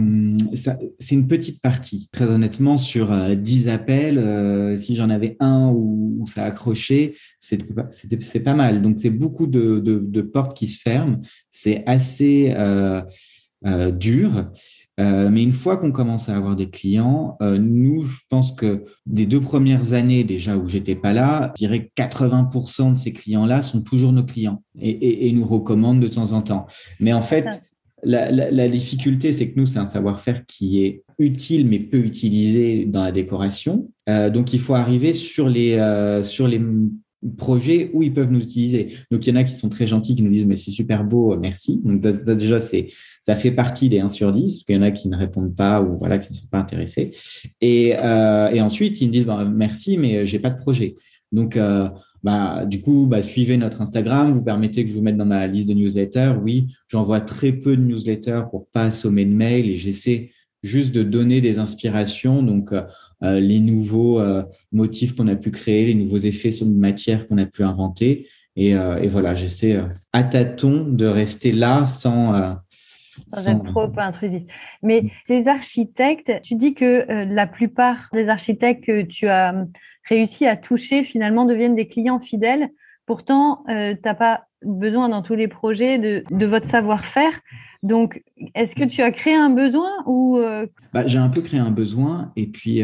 une 1.11 1.27
petite 1.27 1.61
partie. 1.61 2.09
Très 2.11 2.29
honnêtement, 2.29 2.77
sur 2.77 3.11
euh, 3.11 3.35
10 3.35 3.67
appels, 3.67 4.17
euh, 4.17 4.77
si 4.77 4.95
j'en 4.95 5.09
avais 5.09 5.37
un 5.39 5.69
où, 5.69 6.17
où 6.19 6.27
ça 6.27 6.43
accrochait, 6.43 7.15
c'est 7.39 7.63
pas 8.43 8.53
mal. 8.53 8.81
Donc, 8.81 8.99
c'est 8.99 9.09
beaucoup 9.09 9.47
de, 9.47 9.79
de, 9.79 9.99
de, 9.99 10.21
portes 10.21 10.55
qui 10.55 10.67
se 10.67 10.79
ferment. 10.79 11.21
C'est 11.49 11.83
assez 11.85 12.53
euh, 12.55 13.01
dur. 13.91 14.51
Euh, 14.99 15.29
mais 15.29 15.41
une 15.41 15.53
fois 15.53 15.77
qu'on 15.77 15.91
commence 15.91 16.29
à 16.29 16.35
avoir 16.35 16.55
des 16.55 16.69
clients, 16.69 17.37
nous, 17.41 18.03
je 18.03 18.17
pense 18.29 18.51
que 18.51 18.83
des 19.05 19.25
deux 19.25 19.41
premières 19.41 19.93
années 19.93 20.23
déjà 20.23 20.57
où 20.57 20.67
j'étais 20.67 20.95
pas 20.95 21.13
là, 21.13 21.53
je 21.55 21.65
dirais 21.65 21.91
80% 21.97 22.91
de 22.91 22.97
ces 22.97 23.13
clients-là 23.13 23.61
sont 23.61 23.81
toujours 23.81 24.11
nos 24.11 24.23
clients 24.23 24.61
et, 24.79 24.89
et, 24.89 25.27
et, 25.27 25.31
nous 25.31 25.45
recommandent 25.45 26.01
de 26.01 26.07
temps 26.07 26.33
en 26.33 26.41
temps. 26.41 26.67
Mais 26.99 27.13
en 27.13 27.21
fait, 27.21 27.61
la, 28.03 28.67
difficulté, 28.67 29.31
c'est 29.31 29.51
que 29.51 29.59
nous, 29.59 29.65
c'est 29.65 29.79
un 29.79 29.85
savoir-faire 29.85 30.45
qui 30.45 30.83
est 30.83 31.03
utile 31.19 31.67
mais 31.67 31.79
peu 31.79 31.97
utilisé 31.97 32.85
dans 32.85 33.03
la 33.03 33.11
décoration. 33.11 33.89
Euh, 34.09 34.29
donc, 34.29 34.53
il 34.53 34.59
faut 34.59 34.73
arriver 34.73 35.13
sur 35.13 35.47
les, 35.47 35.73
euh, 35.73 36.23
sur 36.23 36.47
les 36.47 36.61
projets 37.37 37.91
où 37.93 38.01
ils 38.01 38.13
peuvent 38.13 38.31
nous 38.31 38.41
utiliser. 38.41 38.95
Donc, 39.11 39.27
il 39.27 39.33
y 39.33 39.37
en 39.37 39.39
a 39.39 39.43
qui 39.43 39.53
sont 39.53 39.69
très 39.69 39.85
gentils, 39.85 40.15
qui 40.15 40.23
nous 40.23 40.31
disent, 40.31 40.45
mais 40.45 40.55
c'est 40.55 40.71
super 40.71 41.03
beau, 41.03 41.37
merci. 41.37 41.81
Donc, 41.83 42.03
ça, 42.03 42.35
déjà, 42.35 42.59
c'est, 42.59 42.89
ça 43.21 43.35
fait 43.35 43.51
partie 43.51 43.89
des 43.89 43.99
1 43.99 44.09
sur 44.09 44.31
10, 44.31 44.41
parce 44.41 44.65
qu'il 44.65 44.75
y 44.75 44.79
en 44.79 44.81
a 44.81 44.91
qui 44.91 45.07
ne 45.07 45.17
répondent 45.17 45.55
pas 45.55 45.81
ou 45.81 45.97
voilà, 45.99 46.17
qui 46.17 46.31
ne 46.31 46.37
sont 46.37 46.47
pas 46.47 46.59
intéressés. 46.59 47.11
Et, 47.61 47.95
euh, 47.97 48.59
ensuite, 48.61 48.99
ils 49.01 49.07
me 49.07 49.13
disent, 49.13 49.25
bah, 49.25 49.45
merci, 49.45 49.97
mais 49.97 50.25
j'ai 50.25 50.39
pas 50.39 50.49
de 50.49 50.57
projet. 50.57 50.95
Donc, 51.31 51.55
euh, 51.55 51.87
bah, 52.23 52.65
du 52.65 52.81
coup, 52.81 53.07
bah, 53.07 53.21
suivez 53.21 53.57
notre 53.57 53.81
Instagram, 53.81 54.31
vous 54.31 54.43
permettez 54.43 54.83
que 54.83 54.89
je 54.89 54.95
vous 54.95 55.01
mette 55.01 55.17
dans 55.17 55.25
ma 55.25 55.47
liste 55.47 55.67
de 55.67 55.73
newsletters. 55.73 56.35
Oui, 56.41 56.67
j'envoie 56.87 57.21
très 57.21 57.51
peu 57.51 57.75
de 57.75 57.81
newsletters 57.81 58.43
pour 58.51 58.67
pas 58.67 58.85
assommer 58.85 59.25
de 59.25 59.33
mails 59.33 59.69
et 59.69 59.75
j'essaie 59.75 60.31
juste 60.61 60.93
de 60.93 61.03
donner 61.03 61.41
des 61.41 61.57
inspirations. 61.57 62.43
Donc, 62.43 62.71
euh, 62.73 62.83
euh 63.23 63.39
les 63.39 63.59
nouveaux 63.59 64.19
euh, 64.19 64.43
motifs 64.71 65.15
qu'on 65.15 65.27
a 65.27 65.35
pu 65.35 65.51
créer, 65.51 65.85
les 65.85 65.95
nouveaux 65.95 66.19
effets 66.19 66.51
sur 66.51 66.67
une 66.67 66.77
matière 66.77 67.25
qu'on 67.25 67.37
a 67.39 67.45
pu 67.45 67.63
inventer. 67.63 68.27
Et, 68.55 68.75
euh, 68.75 69.01
et 69.01 69.07
voilà, 69.07 69.33
j'essaie 69.33 69.81
à 70.13 70.23
tâtons 70.23 70.85
de 70.85 71.05
rester 71.05 71.51
là 71.51 71.85
sans, 71.87 72.59
sans, 73.33 73.49
être 73.49 73.63
trop 73.63 73.89
intrusif. 73.97 74.43
Mais 74.83 75.05
ces 75.25 75.47
architectes, 75.47 76.31
tu 76.43 76.55
dis 76.55 76.73
que 76.75 77.05
la 77.23 77.47
plupart 77.47 78.09
des 78.13 78.27
architectes 78.27 78.83
que 78.83 79.03
tu 79.03 79.27
as 79.29 79.65
réussi 80.07 80.45
à 80.45 80.57
toucher 80.57 81.03
finalement 81.03 81.45
deviennent 81.45 81.75
des 81.75 81.87
clients 81.87 82.19
fidèles. 82.19 82.69
Pourtant, 83.05 83.63
tu 83.67 83.73
n'as 83.73 84.13
pas 84.13 84.45
besoin 84.63 85.09
dans 85.09 85.21
tous 85.21 85.35
les 85.35 85.47
projets 85.47 85.97
de, 85.97 86.23
de 86.29 86.45
votre 86.45 86.67
savoir-faire. 86.67 87.39
Donc, 87.83 88.23
est-ce 88.53 88.75
que 88.75 88.83
tu 88.83 89.01
as 89.01 89.11
créé 89.11 89.33
un 89.33 89.49
besoin 89.49 89.91
ou 90.05 90.39
bah, 90.93 91.07
J'ai 91.07 91.17
un 91.17 91.29
peu 91.29 91.41
créé 91.41 91.59
un 91.59 91.71
besoin 91.71 92.31
et 92.35 92.47
puis 92.47 92.83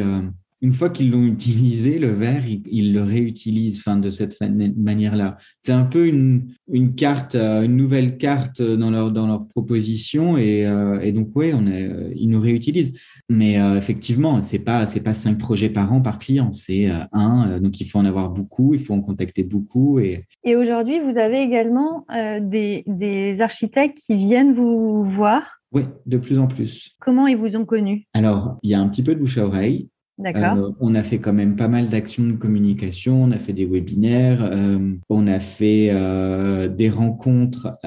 une 0.61 0.73
fois 0.73 0.89
qu'ils 0.89 1.11
l'ont 1.11 1.23
utilisé, 1.23 1.99
le 1.99 2.11
verre, 2.11 2.43
ils, 2.47 2.93
le 2.93 3.03
réutilisent 3.03 3.79
enfin, 3.79 3.97
de 3.97 4.09
cette 4.09 4.37
manière-là. 4.41 5.37
C'est 5.59 5.71
un 5.71 5.85
peu 5.85 6.07
une, 6.07 6.47
une, 6.71 6.95
carte, 6.95 7.35
euh, 7.35 7.61
une 7.61 7.75
nouvelle 7.75 8.17
carte 8.17 8.61
dans 8.61 8.89
leur, 8.89 9.11
dans 9.11 9.27
leur 9.27 9.47
proposition. 9.47 10.37
Et, 10.37 10.65
euh, 10.65 10.99
et 11.01 11.11
donc, 11.11 11.29
oui, 11.35 11.51
euh, 11.53 12.11
ils 12.15 12.29
nous 12.29 12.41
réutilisent. 12.41 12.97
Mais 13.29 13.55
effectivement, 13.75 14.41
ce 14.41 14.53
n'est 14.53 14.63
pas, 14.63 14.85
pas 15.03 15.13
cinq 15.13 15.37
projets 15.37 15.67
par 15.67 15.91
an 15.91 16.01
par 16.01 16.17
client, 16.17 16.53
c'est 16.53 16.89
un. 17.11 17.59
donc, 17.59 17.81
il 17.81 17.85
faut 17.85 17.99
en 17.99 18.05
avoir 18.05 18.29
beaucoup, 18.29 18.73
il 18.73 18.79
faut 18.79 18.93
en 18.93 19.01
contacter 19.01 19.43
beaucoup. 19.43 19.99
Et, 19.99 20.23
et 20.45 20.55
aujourd'hui, 20.55 21.01
vous 21.01 21.17
avez 21.17 21.41
également 21.41 22.05
des, 22.39 22.85
des 22.87 23.41
architectes 23.41 23.97
qui 23.97 24.15
viennent 24.15 24.53
vous 24.53 25.03
voir? 25.03 25.59
Oui, 25.73 25.83
de 26.05 26.17
plus 26.17 26.39
en 26.39 26.47
plus. 26.47 26.95
Comment 27.01 27.27
ils 27.27 27.35
vous 27.35 27.57
ont 27.57 27.65
connu 27.65 28.05
Alors, 28.13 28.57
il 28.63 28.69
y 28.69 28.73
a 28.73 28.79
un 28.79 28.87
petit 28.87 29.03
peu 29.03 29.13
de 29.13 29.19
bouche 29.19 29.37
à 29.37 29.45
oreille. 29.45 29.89
Euh, 30.25 30.71
on 30.79 30.95
a 30.95 31.03
fait 31.03 31.19
quand 31.19 31.33
même 31.33 31.55
pas 31.55 31.67
mal 31.67 31.89
d'actions 31.89 32.23
de 32.23 32.33
communication, 32.33 33.23
on 33.23 33.31
a 33.31 33.37
fait 33.37 33.53
des 33.53 33.65
webinaires, 33.65 34.43
euh, 34.51 34.93
on 35.09 35.27
a 35.27 35.39
fait 35.39 35.89
euh, 35.91 36.67
des 36.67 36.89
rencontres 36.89 37.77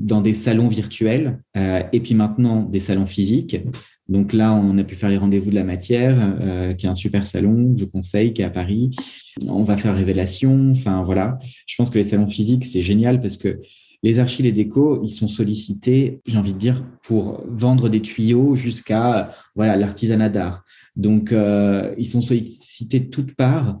dans 0.00 0.20
des 0.20 0.34
salons 0.34 0.68
virtuels 0.68 1.38
et 1.54 2.00
puis 2.00 2.14
maintenant 2.14 2.62
des 2.62 2.80
salons 2.80 3.06
physiques. 3.06 3.56
Donc 4.08 4.34
là, 4.34 4.54
on 4.54 4.76
a 4.76 4.84
pu 4.84 4.94
faire 4.96 5.08
les 5.08 5.16
rendez-vous 5.16 5.50
de 5.50 5.54
la 5.54 5.64
matière, 5.64 6.36
qui 6.76 6.84
est 6.84 6.88
un 6.88 6.94
super 6.94 7.26
salon, 7.26 7.74
je 7.76 7.86
conseille, 7.86 8.34
qui 8.34 8.42
est 8.42 8.44
à 8.44 8.50
Paris. 8.50 8.90
On 9.46 9.62
va 9.62 9.76
faire 9.76 9.94
révélation, 9.94 10.72
enfin 10.72 11.02
voilà. 11.02 11.38
Je 11.66 11.74
pense 11.76 11.90
que 11.90 11.98
les 11.98 12.04
salons 12.04 12.26
physiques, 12.26 12.64
c'est 12.64 12.82
génial 12.82 13.20
parce 13.20 13.38
que 13.38 13.60
les 14.02 14.18
archives 14.18 14.44
et 14.44 14.52
déco, 14.52 15.00
ils 15.02 15.08
sont 15.08 15.28
sollicités, 15.28 16.20
j'ai 16.26 16.36
envie 16.36 16.52
de 16.52 16.58
dire, 16.58 16.84
pour 17.02 17.42
vendre 17.48 17.88
des 17.88 18.02
tuyaux 18.02 18.54
jusqu'à 18.54 19.30
voilà 19.54 19.76
l'artisanat 19.76 20.28
d'art. 20.28 20.64
Donc, 20.96 21.32
euh, 21.32 21.94
ils 21.98 22.06
sont 22.06 22.20
sollicités 22.20 23.00
de 23.00 23.10
toutes 23.10 23.34
parts. 23.34 23.80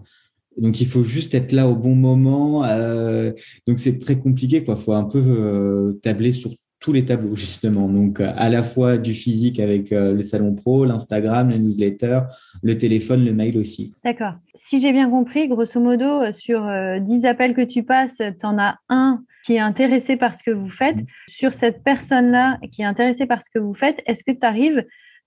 Donc, 0.56 0.80
il 0.80 0.86
faut 0.86 1.02
juste 1.02 1.34
être 1.34 1.52
là 1.52 1.68
au 1.68 1.74
bon 1.74 1.94
moment. 1.94 2.64
Euh, 2.64 3.32
donc, 3.66 3.78
c'est 3.78 3.98
très 3.98 4.18
compliqué. 4.18 4.64
Il 4.66 4.76
faut 4.76 4.92
un 4.92 5.04
peu 5.04 5.22
euh, 5.24 5.92
tabler 6.02 6.32
sur 6.32 6.52
tous 6.80 6.92
les 6.92 7.04
tableaux, 7.04 7.34
justement. 7.36 7.88
Donc, 7.88 8.20
à 8.20 8.48
la 8.48 8.62
fois 8.62 8.98
du 8.98 9.14
physique 9.14 9.58
avec 9.58 9.90
le 9.90 10.22
salon 10.22 10.54
pro, 10.54 10.84
l'Instagram, 10.84 11.50
les 11.50 11.58
newsletters, 11.58 12.20
le 12.62 12.78
téléphone, 12.78 13.24
le 13.24 13.32
mail 13.32 13.58
aussi. 13.58 13.94
D'accord. 14.04 14.34
Si 14.54 14.80
j'ai 14.80 14.92
bien 14.92 15.08
compris, 15.10 15.48
grosso 15.48 15.80
modo, 15.80 16.32
sur 16.32 16.68
10 17.00 17.24
appels 17.24 17.54
que 17.54 17.62
tu 17.62 17.82
passes, 17.82 18.18
tu 18.18 18.46
en 18.46 18.58
as 18.58 18.78
un 18.88 19.24
qui 19.44 19.54
est 19.54 19.60
intéressé 19.60 20.16
par 20.16 20.34
ce 20.34 20.42
que 20.42 20.50
vous 20.50 20.70
faites. 20.70 20.96
Mmh. 20.96 21.06
Sur 21.28 21.54
cette 21.54 21.82
personne-là 21.82 22.58
qui 22.72 22.82
est 22.82 22.86
intéressée 22.86 23.26
par 23.26 23.42
ce 23.42 23.50
que 23.50 23.58
vous 23.58 23.74
faites, 23.74 24.00
est-ce 24.06 24.24
que 24.24 24.32
tu 24.32 24.46
arrives 24.46 24.84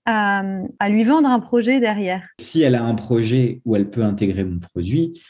à, 0.08 0.88
lui 0.88 1.04
vendre 1.04 1.28
un 1.28 1.40
projet 1.40 1.80
derrière. 1.80 2.22
Si 2.40 2.62
elle 2.62 2.74
a 2.74 2.84
un 2.84 2.94
projet 2.94 3.60
où 3.64 3.76
elle 3.76 3.90
peut 3.90 4.04
intégrer 4.04 4.44
mon 4.44 4.58
produit, 4.58 5.20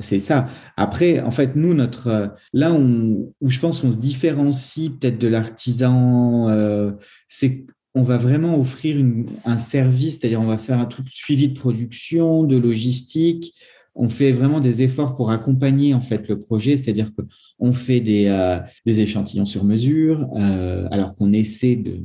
c'est 0.00 0.18
ça. 0.18 0.48
Après, 0.76 1.20
en 1.20 1.30
fait, 1.30 1.54
nous, 1.54 1.74
notre 1.74 2.34
là 2.52 2.72
où 2.72 3.32
je 3.40 3.60
pense 3.60 3.80
qu'on 3.80 3.90
se 3.90 3.98
différencie 3.98 4.90
peut-être 4.90 5.18
de 5.18 5.28
l'artisan, 5.28 6.48
euh, 6.50 6.92
c'est 7.28 7.64
on 7.94 8.02
va 8.02 8.16
vraiment 8.16 8.58
offrir 8.58 9.04
un 9.44 9.58
service, 9.58 10.18
c'est-à-dire 10.18 10.40
on 10.40 10.46
va 10.46 10.56
faire 10.56 10.78
un 10.78 10.86
tout 10.86 11.04
suivi 11.06 11.48
de 11.48 11.58
production, 11.58 12.42
de 12.42 12.56
logistique. 12.56 13.54
On 13.94 14.08
fait 14.08 14.32
vraiment 14.32 14.60
des 14.60 14.82
efforts 14.82 15.14
pour 15.14 15.30
accompagner 15.30 15.92
en 15.92 16.00
fait 16.00 16.26
le 16.26 16.40
projet, 16.40 16.78
c'est-à-dire 16.78 17.10
qu'on 17.14 17.72
fait 17.74 18.00
des, 18.00 18.26
euh, 18.28 18.58
des 18.86 19.02
échantillons 19.02 19.44
sur 19.44 19.64
mesure, 19.64 20.26
euh, 20.36 20.88
alors 20.90 21.14
qu'on 21.14 21.34
essaie 21.34 21.76
de 21.76 22.00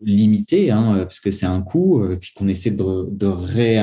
limité, 0.00 0.70
hein, 0.70 0.98
parce 0.98 1.20
que 1.20 1.30
c'est 1.30 1.46
un 1.46 1.60
coût, 1.60 2.02
euh, 2.02 2.16
puis 2.16 2.32
qu'on 2.34 2.48
essaie 2.48 2.70
de, 2.70 3.08
de, 3.10 3.26
ré, 3.26 3.76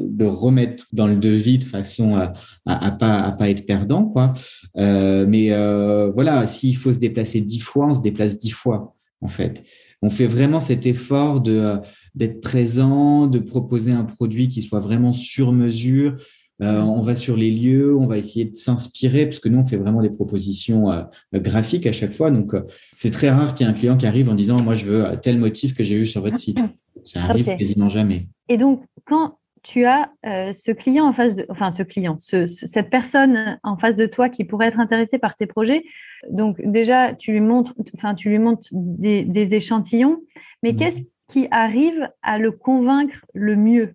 de, 0.00 0.24
remettre 0.24 0.86
dans 0.92 1.06
le 1.06 1.16
devis 1.16 1.58
de 1.58 1.64
façon 1.64 2.16
à, 2.16 2.32
à, 2.66 2.90
pas, 2.90 3.20
à 3.20 3.32
pas 3.32 3.50
être 3.50 3.66
perdant. 3.66 4.04
Quoi. 4.04 4.32
Euh, 4.76 5.26
mais 5.28 5.52
euh, 5.52 6.10
voilà, 6.10 6.46
s'il 6.46 6.76
faut 6.76 6.92
se 6.92 6.98
déplacer 6.98 7.40
dix 7.40 7.60
fois, 7.60 7.86
on 7.88 7.94
se 7.94 8.02
déplace 8.02 8.38
dix 8.38 8.50
fois, 8.50 8.96
en 9.20 9.28
fait. 9.28 9.64
On 10.02 10.10
fait 10.10 10.26
vraiment 10.26 10.60
cet 10.60 10.86
effort 10.86 11.40
de 11.40 11.78
d'être 12.14 12.40
présent, 12.40 13.28
de 13.28 13.38
proposer 13.38 13.92
un 13.92 14.02
produit 14.02 14.48
qui 14.48 14.62
soit 14.62 14.80
vraiment 14.80 15.12
sur 15.12 15.52
mesure, 15.52 16.16
euh, 16.62 16.80
on 16.80 17.02
va 17.02 17.14
sur 17.14 17.36
les 17.36 17.50
lieux, 17.50 17.96
on 17.96 18.06
va 18.06 18.18
essayer 18.18 18.44
de 18.44 18.56
s'inspirer, 18.56 19.26
parce 19.26 19.38
que 19.38 19.48
nous, 19.48 19.58
on 19.58 19.64
fait 19.64 19.76
vraiment 19.76 20.02
des 20.02 20.10
propositions 20.10 20.90
euh, 20.90 21.02
graphiques 21.34 21.86
à 21.86 21.92
chaque 21.92 22.12
fois. 22.12 22.30
Donc, 22.30 22.54
euh, 22.54 22.66
c'est 22.90 23.10
très 23.10 23.30
rare 23.30 23.54
qu'il 23.54 23.66
y 23.66 23.70
ait 23.70 23.72
un 23.72 23.76
client 23.76 23.96
qui 23.96 24.06
arrive 24.06 24.28
en 24.28 24.34
disant, 24.34 24.56
moi, 24.62 24.74
je 24.74 24.84
veux 24.84 25.16
tel 25.22 25.38
motif 25.38 25.74
que 25.74 25.84
j'ai 25.84 25.96
eu 25.96 26.06
sur 26.06 26.22
votre 26.22 26.38
site. 26.38 26.58
Ça 27.04 27.24
arrive 27.24 27.46
quasiment 27.46 27.88
jamais. 27.88 28.28
Et 28.48 28.58
donc, 28.58 28.84
quand 29.06 29.38
tu 29.62 29.84
as 29.84 30.10
ce 30.22 30.70
client 30.70 31.06
en 31.06 31.12
face 31.12 31.34
de, 31.34 31.46
enfin, 31.48 31.72
ce 31.72 31.82
client, 31.82 32.18
cette 32.18 32.90
personne 32.90 33.58
en 33.62 33.76
face 33.76 33.96
de 33.96 34.06
toi 34.06 34.28
qui 34.28 34.44
pourrait 34.44 34.66
être 34.66 34.80
intéressée 34.80 35.18
par 35.18 35.34
tes 35.36 35.46
projets, 35.46 35.82
donc 36.28 36.60
déjà, 36.62 37.14
tu 37.14 37.32
lui 37.32 37.40
montres, 37.40 37.74
enfin, 37.94 38.14
tu 38.14 38.28
lui 38.28 38.38
montres 38.38 38.68
des, 38.72 39.54
échantillons, 39.54 40.20
mais 40.62 40.72
mmh. 40.72 40.76
qu'est-ce 40.76 41.00
qui 41.28 41.48
arrive 41.50 42.08
à 42.22 42.38
le 42.38 42.52
convaincre 42.52 43.24
le 43.32 43.56
mieux? 43.56 43.94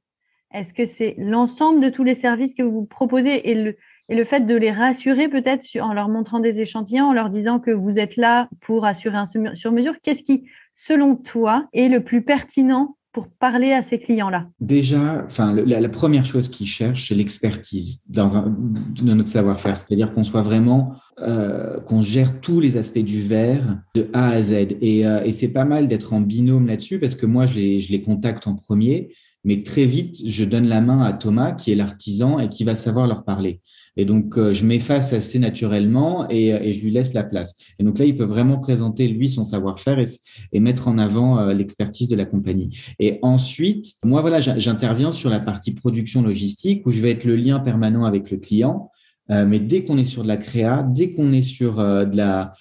Est-ce 0.55 0.73
que 0.73 0.85
c'est 0.85 1.15
l'ensemble 1.17 1.81
de 1.81 1.89
tous 1.89 2.03
les 2.03 2.15
services 2.15 2.53
que 2.53 2.63
vous 2.63 2.85
proposez 2.85 3.49
et 3.49 3.75
le, 4.09 4.23
fait 4.23 4.45
de 4.45 4.55
les 4.55 4.71
rassurer 4.71 5.27
peut-être 5.27 5.65
en 5.81 5.93
leur 5.93 6.09
montrant 6.09 6.39
des 6.39 6.61
échantillons, 6.61 7.09
en 7.09 7.13
leur 7.13 7.29
disant 7.29 7.59
que 7.59 7.71
vous 7.71 7.99
êtes 7.99 8.15
là 8.15 8.47
pour 8.61 8.85
assurer 8.85 9.17
un 9.17 9.25
sur-mesure 9.55 9.95
Qu'est-ce 10.01 10.23
qui, 10.23 10.45
selon 10.73 11.15
toi, 11.15 11.67
est 11.73 11.89
le 11.89 12.03
plus 12.03 12.21
pertinent 12.21 12.95
pour 13.11 13.27
parler 13.27 13.71
à 13.71 13.81
ces 13.81 13.97
clients-là? 13.97 14.47
Déjà, 14.59 15.23
enfin, 15.25 15.53
la, 15.53 15.89
première 15.89 16.25
chose 16.25 16.49
qu'ils 16.49 16.67
cherchent, 16.67 17.07
c'est 17.07 17.15
l'expertise 17.15 18.03
dans, 18.07 18.53
notre 19.01 19.29
savoir-faire, 19.29 19.77
c'est-à-dire 19.77 20.13
qu'on 20.13 20.25
soit 20.25 20.41
vraiment, 20.41 20.95
euh, 21.19 21.79
qu'on 21.81 22.01
gère 22.01 22.41
tous 22.41 22.59
les 22.59 22.77
aspects 22.77 22.99
du 22.99 23.21
verre 23.21 23.79
de 23.95 24.09
A 24.13 24.31
à 24.31 24.41
Z. 24.41 24.53
Et, 24.81 25.07
euh, 25.07 25.23
et 25.23 25.31
c'est 25.31 25.47
pas 25.47 25.65
mal 25.65 25.87
d'être 25.87 26.13
en 26.13 26.21
binôme 26.21 26.67
là-dessus 26.67 26.99
parce 26.99 27.15
que 27.15 27.25
moi, 27.25 27.45
je 27.45 27.55
les 27.55 28.01
contacte 28.01 28.47
en 28.47 28.55
premier 28.55 29.11
mais 29.45 29.61
très 29.61 29.85
vite, 29.85 30.17
je 30.25 30.43
donne 30.43 30.67
la 30.67 30.81
main 30.81 31.03
à 31.03 31.13
Thomas, 31.13 31.51
qui 31.51 31.71
est 31.71 31.75
l'artisan 31.75 32.39
et 32.39 32.49
qui 32.49 32.63
va 32.63 32.75
savoir 32.75 33.07
leur 33.07 33.23
parler. 33.23 33.61
Et 33.95 34.03
donc, 34.03 34.37
euh, 34.37 34.53
je 34.53 34.65
m'efface 34.65 35.13
assez 35.13 35.37
naturellement 35.39 36.27
et, 36.29 36.73
je 36.73 36.79
lui 36.81 36.91
laisse 36.91 37.13
la 37.13 37.23
place. 37.23 37.55
Et 37.79 37.83
donc 37.83 37.99
là, 37.99 38.05
il 38.05 38.17
peut 38.17 38.25
vraiment 38.25 38.57
présenter, 38.57 39.07
lui, 39.07 39.29
son 39.29 39.43
savoir-faire 39.43 39.99
et, 39.99 40.05
et, 40.51 40.59
mettre 40.59 40.87
en 40.87 40.97
avant 40.97 41.39
euh, 41.39 41.53
l'expertise 41.53 42.07
de 42.07 42.15
la 42.15 42.25
compagnie. 42.25 42.75
Et 42.99 43.19
ensuite, 43.21 43.93
moi, 44.03 44.21
voilà, 44.21 44.39
j'interviens 44.41 45.11
sur 45.11 45.29
la 45.29 45.39
partie 45.39 45.71
production 45.73 46.23
logistique 46.23 46.85
où 46.87 46.91
je 46.91 46.99
vais 46.99 47.11
être 47.11 47.23
le 47.23 47.35
lien 47.35 47.59
permanent 47.59 48.03
avec 48.03 48.31
le 48.31 48.37
client. 48.37 48.89
Euh, 49.29 49.45
mais 49.45 49.59
dès 49.59 49.85
qu'on 49.85 49.97
est 49.99 50.05
sur 50.05 50.23
de 50.23 50.27
la 50.27 50.37
créa, 50.37 50.83
dès 50.83 51.11
qu'on 51.11 51.31
est 51.31 51.43
sur 51.43 51.77
de 51.77 52.17
la, 52.17 52.53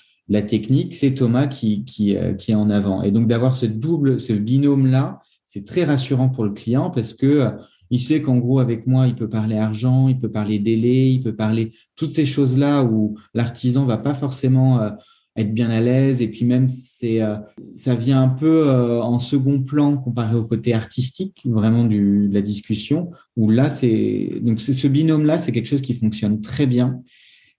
technique, 0.43 0.95
c'est 0.95 1.15
Thomas 1.15 1.47
qui 1.47 1.85
est 2.13 2.55
en 2.55 2.69
avant. 2.69 3.03
Et 3.03 3.11
donc, 3.11 3.27
d'avoir 3.27 3.55
ce 3.55 3.67
double, 3.67 4.21
ce 4.21 4.35
binôme-là, 4.35 5.21
c'est 5.55 5.65
très 5.65 5.85
rassurant 5.85 6.31
pour 6.31 6.43
le 6.43 6.51
client 6.51 6.91
parce 6.91 7.15
que 7.15 7.27
euh, 7.27 7.51
il 7.89 8.01
sait 8.01 8.21
qu'en 8.21 8.39
gros, 8.39 8.59
avec 8.59 8.89
moi, 8.89 9.07
il 9.07 9.15
peut 9.15 9.29
parler 9.29 9.57
argent, 9.57 10.09
il 10.09 10.19
peut 10.19 10.31
parler 10.31 10.59
délai, 10.59 11.13
il 11.13 11.23
peut 11.23 11.37
parler 11.37 11.73
toutes 11.95 12.13
ces 12.13 12.27
choses-là 12.27 12.83
où 12.83 13.17
l'artisan 13.35 13.85
va 13.85 13.97
pas 13.97 14.15
forcément 14.15 14.81
euh, 14.81 14.91
être 15.37 15.55
bien 15.55 15.71
à 15.71 15.81
l'aise. 15.81 16.23
Et 16.23 16.29
puis 16.29 16.45
même, 16.45 16.67
c'est, 16.67 17.23
euh, 17.23 17.37
ça 17.73 17.95
vient 17.95 18.21
un 18.21 18.31
peu 18.31 18.69
en 19.01 19.21
second 19.21 19.63
plan 19.63 19.97
comparé 19.97 20.35
au 20.35 20.45
côté 20.45 20.75
artistique, 20.75 21.43
vraiment 21.45 21.85
du, 21.85 22.27
la 22.27 22.43
discussion, 22.43 23.13
où 23.37 23.49
là, 23.49 23.71
c'est, 23.71 24.41
donc 24.43 24.59
ce 24.61 24.89
binôme-là, 24.89 25.39
c'est 25.39 25.53
quelque 25.53 25.69
chose 25.69 25.83
qui 25.83 25.95
fonctionne 25.95 26.41
très 26.41 26.67
bien. 26.67 27.01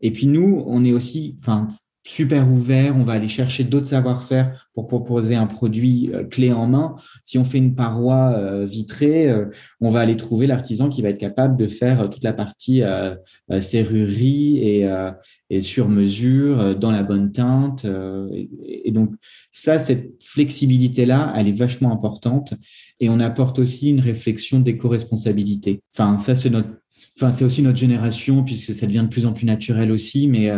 Et 0.01 0.11
puis 0.11 0.27
nous, 0.27 0.65
on 0.67 0.83
est 0.83 0.91
aussi, 0.91 1.37
enfin, 1.39 1.69
super 2.05 2.49
ouvert, 2.51 2.95
on 2.95 3.03
va 3.03 3.13
aller 3.13 3.27
chercher 3.27 3.63
d'autres 3.63 3.87
savoir-faire 3.87 4.69
pour 4.75 4.85
proposer 4.85 5.33
un 5.33 5.47
produit 5.47 6.11
euh, 6.13 6.23
clé 6.23 6.53
en 6.53 6.67
main. 6.67 6.95
Si 7.23 7.39
on 7.39 7.43
fait 7.43 7.57
une 7.57 7.73
paroi 7.73 8.35
euh, 8.37 8.63
vitrée, 8.63 9.27
euh, 9.27 9.45
on 9.81 9.89
va 9.89 10.01
aller 10.01 10.15
trouver 10.15 10.45
l'artisan 10.45 10.87
qui 10.87 11.01
va 11.01 11.09
être 11.09 11.17
capable 11.17 11.57
de 11.57 11.65
faire 11.65 12.07
toute 12.09 12.23
la 12.23 12.33
partie 12.33 12.83
serrurerie 13.59 14.57
et, 14.57 14.89
et 15.49 15.61
sur 15.61 15.89
mesure, 15.89 16.75
dans 16.75 16.91
la 16.91 17.03
bonne 17.03 17.31
teinte. 17.31 17.85
Et, 18.63 18.91
donc 18.91 19.13
ça, 19.51 19.77
cette 19.79 20.11
flexibilité-là, 20.23 21.33
elle 21.35 21.47
est 21.47 21.57
vachement 21.57 21.91
importante. 21.91 22.53
Et 22.99 23.09
on 23.09 23.19
apporte 23.19 23.59
aussi 23.59 23.89
une 23.89 23.99
réflexion 23.99 24.59
d'éco-responsabilité. 24.59 25.81
Enfin, 25.93 26.17
ça, 26.17 26.35
c'est 26.35 26.49
notre, 26.49 26.69
enfin, 27.17 27.31
c'est 27.31 27.45
aussi 27.45 27.61
notre 27.61 27.77
génération, 27.77 28.43
puisque 28.43 28.73
ça 28.73 28.87
devient 28.87 29.03
de 29.03 29.09
plus 29.09 29.25
en 29.25 29.33
plus 29.33 29.45
naturel 29.45 29.91
aussi, 29.91 30.27
mais 30.27 30.49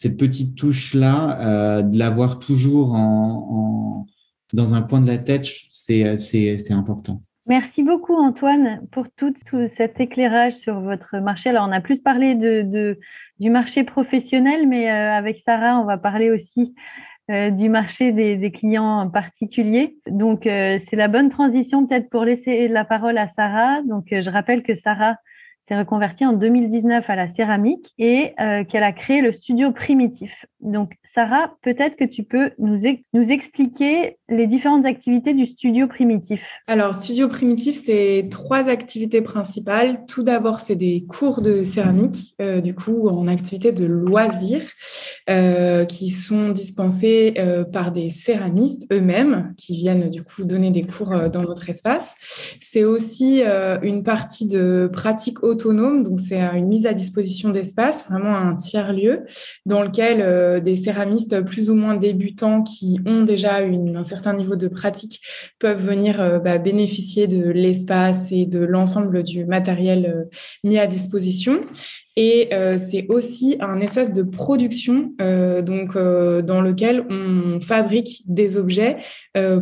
cette 0.00 0.16
petite 0.16 0.56
touche-là, 0.56 1.82
de 1.82 1.98
l'avoir 1.98 2.38
toujours 2.38 2.94
en, 2.94 4.06
dans 4.54 4.74
un 4.74 4.80
coin 4.80 5.02
de 5.02 5.06
la 5.06 5.18
tête, 5.18 5.44
c'est 5.44 6.72
important. 6.72 7.22
Merci 7.46 7.82
beaucoup 7.82 8.14
Antoine 8.14 8.80
pour 8.92 9.08
tout, 9.14 9.34
cet 9.68 10.00
éclairage 10.00 10.54
sur 10.54 10.80
votre 10.80 11.18
marché. 11.18 11.50
Alors 11.50 11.66
on 11.68 11.72
a 11.72 11.80
plus 11.82 12.00
parlé 12.00 12.34
de, 12.34 12.98
du 13.40 13.50
marché 13.50 13.84
professionnel, 13.84 14.66
mais 14.66 14.88
avec 14.88 15.38
Sarah, 15.38 15.78
on 15.78 15.84
va 15.84 15.98
parler 15.98 16.30
aussi 16.30 16.74
euh, 17.30 17.50
du 17.50 17.68
marché 17.68 18.10
des, 18.10 18.50
clients 18.50 19.08
particuliers. 19.08 19.96
Donc, 20.10 20.46
euh, 20.46 20.78
c'est 20.80 20.96
la 20.96 21.06
bonne 21.06 21.28
transition 21.28 21.86
peut-être 21.86 22.10
pour 22.10 22.24
laisser 22.24 22.66
la 22.66 22.84
parole 22.84 23.18
à 23.18 23.28
Sarah. 23.28 23.82
Donc, 23.82 24.12
euh, 24.12 24.20
je 24.20 24.30
rappelle 24.30 24.64
que 24.64 24.74
Sarah 24.74 25.14
s'est 25.70 25.78
reconvertie 25.78 26.26
en 26.26 26.32
2019 26.32 27.08
à 27.08 27.16
la 27.16 27.28
céramique 27.28 27.92
et 27.98 28.34
qu'elle 28.68 28.82
a 28.82 28.92
créé 28.92 29.20
le 29.20 29.32
studio 29.32 29.70
primitif. 29.70 30.46
Donc, 30.60 30.92
Sarah, 31.04 31.54
peut-être 31.62 31.96
que 31.96 32.04
tu 32.04 32.22
peux 32.22 32.50
nous, 32.58 32.86
expliquer 33.32 34.18
les 34.28 34.46
différentes 34.46 34.84
activités 34.84 35.32
du 35.32 35.46
studio 35.46 35.86
primitif. 35.86 36.58
Alors, 36.66 36.94
studio 36.94 37.28
primitif, 37.28 37.76
c'est 37.76 38.28
trois 38.30 38.68
activités 38.68 39.22
principales. 39.22 40.04
Tout 40.06 40.22
d'abord, 40.22 40.60
c'est 40.60 40.76
des 40.76 41.04
cours 41.08 41.40
de 41.40 41.64
céramique, 41.64 42.34
euh, 42.40 42.60
du 42.60 42.74
coup, 42.74 43.08
en 43.08 43.26
activité 43.26 43.72
de 43.72 43.84
loisirs, 43.84 44.64
euh, 45.30 45.84
qui 45.84 46.10
sont 46.10 46.50
dispensés 46.50 47.34
euh, 47.38 47.64
par 47.64 47.92
des 47.92 48.10
céramistes 48.10 48.86
eux-mêmes, 48.92 49.54
qui 49.56 49.76
viennent 49.76 50.10
du 50.10 50.22
coup 50.22 50.44
donner 50.44 50.70
des 50.70 50.82
cours 50.82 51.30
dans 51.30 51.42
notre 51.42 51.70
espace. 51.70 52.16
C'est 52.60 52.84
aussi 52.84 53.42
une 53.82 54.02
partie 54.02 54.46
de 54.46 54.90
pratique 54.92 55.42
autonome, 55.60 56.02
donc 56.02 56.20
c'est 56.20 56.40
une 56.40 56.68
mise 56.68 56.86
à 56.86 56.92
disposition 56.92 57.50
d'espace, 57.50 58.06
vraiment 58.08 58.34
un 58.34 58.56
tiers-lieu, 58.56 59.24
dans 59.66 59.82
lequel 59.82 60.20
euh, 60.20 60.60
des 60.60 60.76
céramistes 60.76 61.42
plus 61.42 61.70
ou 61.70 61.74
moins 61.74 61.96
débutants 61.96 62.62
qui 62.62 62.98
ont 63.06 63.24
déjà 63.24 63.58
un 63.58 64.04
certain 64.04 64.32
niveau 64.32 64.56
de 64.56 64.68
pratique 64.68 65.20
peuvent 65.58 65.82
venir 65.82 66.20
euh, 66.20 66.38
bah, 66.38 66.58
bénéficier 66.58 67.26
de 67.26 67.50
l'espace 67.50 68.32
et 68.32 68.46
de 68.46 68.60
l'ensemble 68.60 69.22
du 69.22 69.44
matériel 69.44 70.06
euh, 70.06 70.24
mis 70.64 70.78
à 70.78 70.86
disposition. 70.86 71.60
Et 72.16 72.50
c'est 72.76 73.06
aussi 73.08 73.56
un 73.60 73.80
espace 73.80 74.12
de 74.12 74.22
production, 74.22 75.14
donc 75.18 75.94
dans 75.94 76.60
lequel 76.60 77.06
on 77.08 77.60
fabrique 77.60 78.24
des 78.26 78.58
objets 78.58 78.98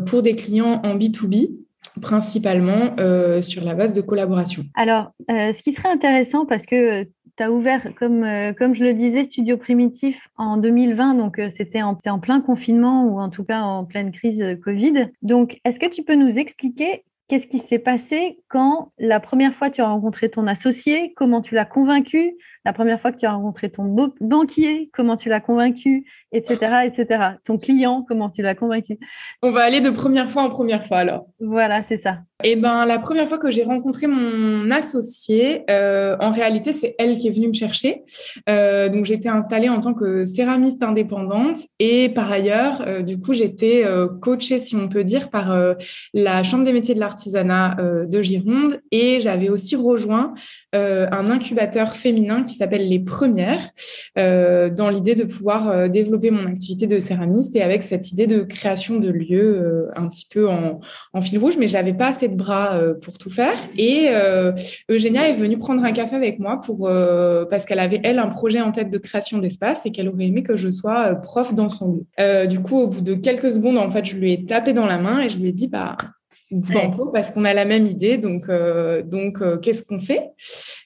pour 0.07 0.23
des 0.23 0.35
clients 0.35 0.81
en 0.83 0.97
B2B 0.97 1.51
principalement 2.01 2.97
sur 3.41 3.65
la 3.65 3.75
base 3.75 3.93
de 3.93 4.01
collaboration. 4.01 4.65
Alors, 4.75 5.13
ce 5.29 5.63
qui 5.63 5.73
serait 5.73 5.91
intéressant, 5.91 6.47
parce 6.47 6.67
que 6.67 7.07
tu 7.39 7.45
as 7.45 7.53
ouvert, 7.53 7.95
comme, 7.95 8.25
euh, 8.25 8.53
comme 8.53 8.75
je 8.75 8.83
le 8.83 8.95
disais, 8.95 9.25
Studio 9.25 9.57
Primitif 9.57 10.29
en 10.37 10.57
2020, 10.57 11.15
donc 11.15 11.39
euh, 11.39 11.49
c'était 11.51 11.83
en, 11.83 11.97
en, 12.07 12.19
plein 12.19 12.41
confinement 12.41 13.05
ou 13.05 13.21
en 13.21 13.29
tout 13.31 13.45
cas 13.45 13.61
en 13.61 13.85
pleine 13.85 14.11
crise 14.11 14.43
euh, 14.43 14.57
Covid. 14.57 15.11
Donc, 15.23 15.61
est-ce 15.65 15.79
que 15.79 15.89
tu 15.89 16.03
peux 16.03 16.17
nous 16.17 16.37
expliquer 16.37 17.05
qu'est-ce 17.29 17.47
qui 17.47 17.61
s'est 17.61 17.79
passé 17.79 18.41
quand 18.49 18.91
la 18.99 19.21
première 19.21 19.55
fois 19.55 19.71
tu 19.71 19.81
as 19.83 19.89
rencontré 19.89 20.31
ton 20.31 20.49
associé, 20.49 21.13
comment 21.15 21.41
tu 21.41 21.55
l'as 21.55 21.65
convaincu, 21.65 22.35
la 22.65 22.73
première 22.73 23.01
fois 23.01 23.13
que 23.13 23.19
tu 23.19 23.27
as 23.27 23.33
rencontré 23.33 23.71
ton 23.71 23.85
banquier, 24.21 24.91
comment 24.93 25.17
tu 25.17 25.29
l'as 25.29 25.41
convaincu, 25.41 26.07
etc., 26.33 26.57
etc. 26.87 27.07
Ton 27.45 27.59
client, 27.59 28.05
comment 28.07 28.31
tu 28.31 28.43
l'as 28.43 28.55
convaincu? 28.55 28.99
On 29.43 29.51
va 29.51 29.63
aller 29.63 29.81
de 29.81 29.91
première 29.91 30.31
fois 30.31 30.43
en 30.43 30.51
première 30.51 30.85
fois 30.85 30.99
alors. 30.99 31.27
Voilà, 31.41 31.83
c'est 31.89 31.99
ça. 31.99 32.19
Et 32.45 32.53
eh 32.53 32.57
ben 32.57 32.87
la 32.87 33.01
première 33.01 33.27
fois 33.27 33.39
que 33.39 33.51
j'ai 33.51 33.65
rencontré 33.65 34.07
mon 34.07 34.71
associé, 34.71 35.65
euh, 35.71 36.17
en 36.21 36.31
réalité 36.31 36.73
c'est 36.73 36.95
elle 36.97 37.19
qui 37.19 37.27
est 37.27 37.33
venue 37.33 37.49
me 37.49 37.53
chercher. 37.53 38.03
Euh, 38.49 38.89
donc 38.89 39.07
j'étais 39.07 39.29
installée 39.29 39.69
en 39.69 39.81
tant 39.81 39.93
que 39.93 40.25
céramiste 40.25 40.85
indépendante 40.85 41.59
et 41.81 42.09
par 42.11 42.31
ailleurs, 42.31 42.85
euh, 42.87 43.03
du 43.03 43.19
coup 43.19 43.33
j'étais 43.33 43.85
coachée 44.21 44.61
si 44.61 44.77
on 44.77 44.89
peut 44.89 45.03
dire 45.03 45.31
par 45.31 45.57
la 46.15 46.43
Chambre 46.45 46.65
des 46.65 46.73
métiers 46.73 46.95
de 46.95 47.01
l'artisanat 47.01 47.77
de 48.07 48.21
Gironde 48.21 48.81
et 48.93 49.19
j'avais 49.19 49.49
aussi 49.49 49.75
rejoint 49.75 50.35
un 50.73 51.31
incubateur 51.31 51.97
féminin 51.97 52.45
qui 52.45 52.55
s'appelle 52.55 52.89
Les 52.89 53.01
Premières, 53.01 53.71
dans 54.17 54.91
l'idée 54.91 55.15
de 55.15 55.25
pouvoir 55.25 55.69
euh, 55.69 55.89
mon 56.31 56.47
activité 56.47 56.87
de 56.87 56.99
céramiste 56.99 57.55
et 57.57 57.63
avec 57.63 57.83
cette 57.83 58.13
idée 58.13 58.27
de 58.27 58.43
création 58.43 58.99
de 58.99 59.09
lieux 59.09 59.61
euh, 59.63 59.91
un 59.97 60.09
petit 60.09 60.27
peu 60.31 60.49
en, 60.49 60.81
fil 61.21 61.39
rouge, 61.39 61.57
mais 61.59 61.69
j'avais 61.69 61.95
pas 61.95 62.09
assez 62.09 62.29
de 62.29 62.37
bras 62.37 62.81
pour 63.03 63.19
tout 63.19 63.31
faire. 63.31 63.57
Et 63.77 64.09
Eugénia 64.89 65.29
est 65.29 65.35
venue 65.35 65.59
prendre 65.59 65.83
un 65.83 65.93
café 65.93 66.15
avec 66.15 66.39
moi 66.39 66.61
pour 66.61 66.89
parce 67.51 67.65
qu'elle 67.65 67.81
avait 67.81 68.01
elle 68.05 68.19
un 68.19 68.29
projet 68.29 68.61
en 68.61 68.71
tête 68.71 68.89
de 68.89 68.99
création 68.99 69.39
d'espace 69.39 69.85
et 69.85 69.91
qu'elle 69.91 70.09
aurait 70.09 70.27
aimé 70.27 70.43
que 70.43 70.57
je 70.57 70.71
sois 70.71 71.17
prof 71.17 71.55
dans 71.55 71.69
son 71.69 72.05
lieu. 72.19 72.47
du 72.47 72.61
coup, 72.61 72.79
au 72.79 72.87
bout 72.87 73.01
de 73.01 73.15
quelques 73.15 73.53
secondes, 73.53 73.79
en 73.79 73.91
fait, 73.91 74.05
je 74.05 74.17
lui 74.17 74.33
ai 74.33 74.45
tapé 74.45 74.73
dans 74.73 74.87
la 74.87 74.99
main 74.99 75.21
et 75.21 75.29
je 75.29 75.39
lui 75.39 75.49
ai 75.49 75.53
dit 75.53 75.67
bah 75.67 75.97
banco 76.51 77.11
parce 77.13 77.31
qu'on 77.31 77.45
a 77.45 77.53
la 77.53 77.65
même 77.65 77.87
idée. 77.87 78.17
Donc, 78.17 78.49
donc 79.07 79.61
qu'est-ce 79.61 79.83
qu'on 79.83 79.99
fait? 79.99 80.31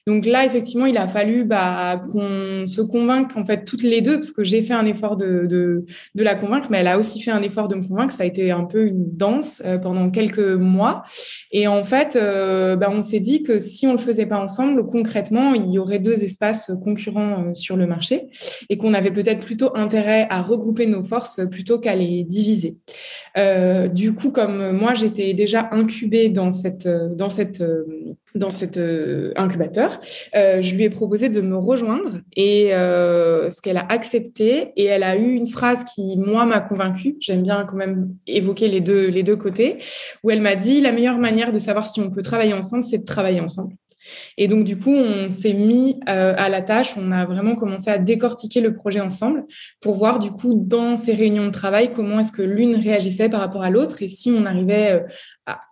Donc 0.05 0.25
là, 0.25 0.45
effectivement, 0.45 0.85
il 0.85 0.97
a 0.97 1.07
fallu 1.07 1.45
bah, 1.45 2.01
qu'on 2.11 2.65
se 2.67 2.81
convainque 2.81 3.37
en 3.37 3.45
fait 3.45 3.63
toutes 3.63 3.83
les 3.83 4.01
deux, 4.01 4.15
parce 4.15 4.33
que 4.33 4.43
j'ai 4.43 4.61
fait 4.61 4.73
un 4.73 4.85
effort 4.85 5.15
de, 5.15 5.45
de, 5.47 5.85
de, 6.15 6.23
la 6.23 6.35
convaincre, 6.35 6.67
mais 6.69 6.79
elle 6.79 6.87
a 6.87 6.99
aussi 6.99 7.21
fait 7.21 7.31
un 7.31 7.41
effort 7.41 7.69
de 7.69 7.75
me 7.75 7.87
convaincre. 7.87 8.13
Ça 8.13 8.23
a 8.23 8.25
été 8.25 8.51
un 8.51 8.65
peu 8.65 8.85
une 8.85 9.15
danse 9.15 9.61
euh, 9.63 9.77
pendant 9.77 10.11
quelques 10.11 10.39
mois. 10.39 11.03
Et 11.51 11.67
en 11.67 11.85
fait, 11.85 12.17
euh, 12.17 12.75
bah, 12.75 12.89
on 12.91 13.01
s'est 13.01 13.21
dit 13.21 13.43
que 13.43 13.61
si 13.61 13.87
on 13.87 13.93
le 13.93 13.97
faisait 13.97 14.25
pas 14.25 14.39
ensemble, 14.39 14.85
concrètement, 14.87 15.53
il 15.53 15.71
y 15.71 15.79
aurait 15.79 15.99
deux 15.99 16.21
espaces 16.21 16.71
concurrents 16.83 17.45
euh, 17.45 17.53
sur 17.53 17.77
le 17.77 17.87
marché 17.87 18.27
et 18.69 18.77
qu'on 18.77 18.93
avait 18.93 19.11
peut-être 19.11 19.45
plutôt 19.45 19.71
intérêt 19.73 20.27
à 20.29 20.41
regrouper 20.41 20.85
nos 20.85 21.03
forces 21.03 21.39
plutôt 21.49 21.79
qu'à 21.79 21.95
les 21.95 22.25
diviser. 22.25 22.75
Euh, 23.37 23.87
du 23.87 24.13
coup, 24.13 24.31
comme 24.31 24.71
moi, 24.71 24.95
j'étais 24.95 25.33
déjà 25.33 25.69
incubée 25.71 26.27
dans 26.27 26.51
cette 26.51 26.87
dans 26.87 27.29
cette 27.29 27.63
dans 28.35 28.49
cet 28.49 28.79
incubateur, 29.35 29.99
euh, 30.35 30.61
je 30.61 30.75
lui 30.75 30.83
ai 30.83 30.89
proposé 30.89 31.29
de 31.29 31.41
me 31.41 31.57
rejoindre 31.57 32.19
et 32.35 32.73
euh, 32.73 33.49
ce 33.49 33.61
qu'elle 33.61 33.77
a 33.77 33.85
accepté 33.89 34.71
et 34.75 34.85
elle 34.85 35.03
a 35.03 35.15
eu 35.15 35.33
une 35.33 35.47
phrase 35.47 35.83
qui 35.83 36.17
moi 36.17 36.45
m'a 36.45 36.59
convaincue. 36.59 37.15
J'aime 37.19 37.43
bien 37.43 37.65
quand 37.65 37.77
même 37.77 38.15
évoquer 38.27 38.67
les 38.67 38.81
deux 38.81 39.07
les 39.07 39.23
deux 39.23 39.35
côtés 39.35 39.77
où 40.23 40.31
elle 40.31 40.41
m'a 40.41 40.55
dit 40.55 40.81
la 40.81 40.91
meilleure 40.91 41.17
manière 41.17 41.51
de 41.51 41.59
savoir 41.59 41.91
si 41.91 41.99
on 42.01 42.09
peut 42.09 42.21
travailler 42.21 42.53
ensemble, 42.53 42.83
c'est 42.83 42.99
de 42.99 43.05
travailler 43.05 43.39
ensemble. 43.39 43.75
Et 44.37 44.47
donc, 44.47 44.65
du 44.65 44.77
coup, 44.77 44.93
on 44.93 45.29
s'est 45.29 45.53
mis 45.53 45.99
euh, 46.09 46.33
à 46.37 46.49
la 46.49 46.61
tâche, 46.61 46.95
on 46.97 47.11
a 47.11 47.25
vraiment 47.25 47.55
commencé 47.55 47.89
à 47.89 47.97
décortiquer 47.97 48.61
le 48.61 48.73
projet 48.73 48.99
ensemble 48.99 49.45
pour 49.81 49.95
voir, 49.95 50.19
du 50.19 50.31
coup, 50.31 50.53
dans 50.55 50.97
ces 50.97 51.13
réunions 51.13 51.45
de 51.45 51.51
travail, 51.51 51.91
comment 51.93 52.19
est-ce 52.19 52.31
que 52.31 52.41
l'une 52.41 52.75
réagissait 52.75 53.29
par 53.29 53.39
rapport 53.39 53.63
à 53.63 53.69
l'autre 53.69 54.01
et 54.01 54.09
si 54.09 54.31
on 54.31 54.45
arrivait 54.45 54.91
euh, 54.91 54.99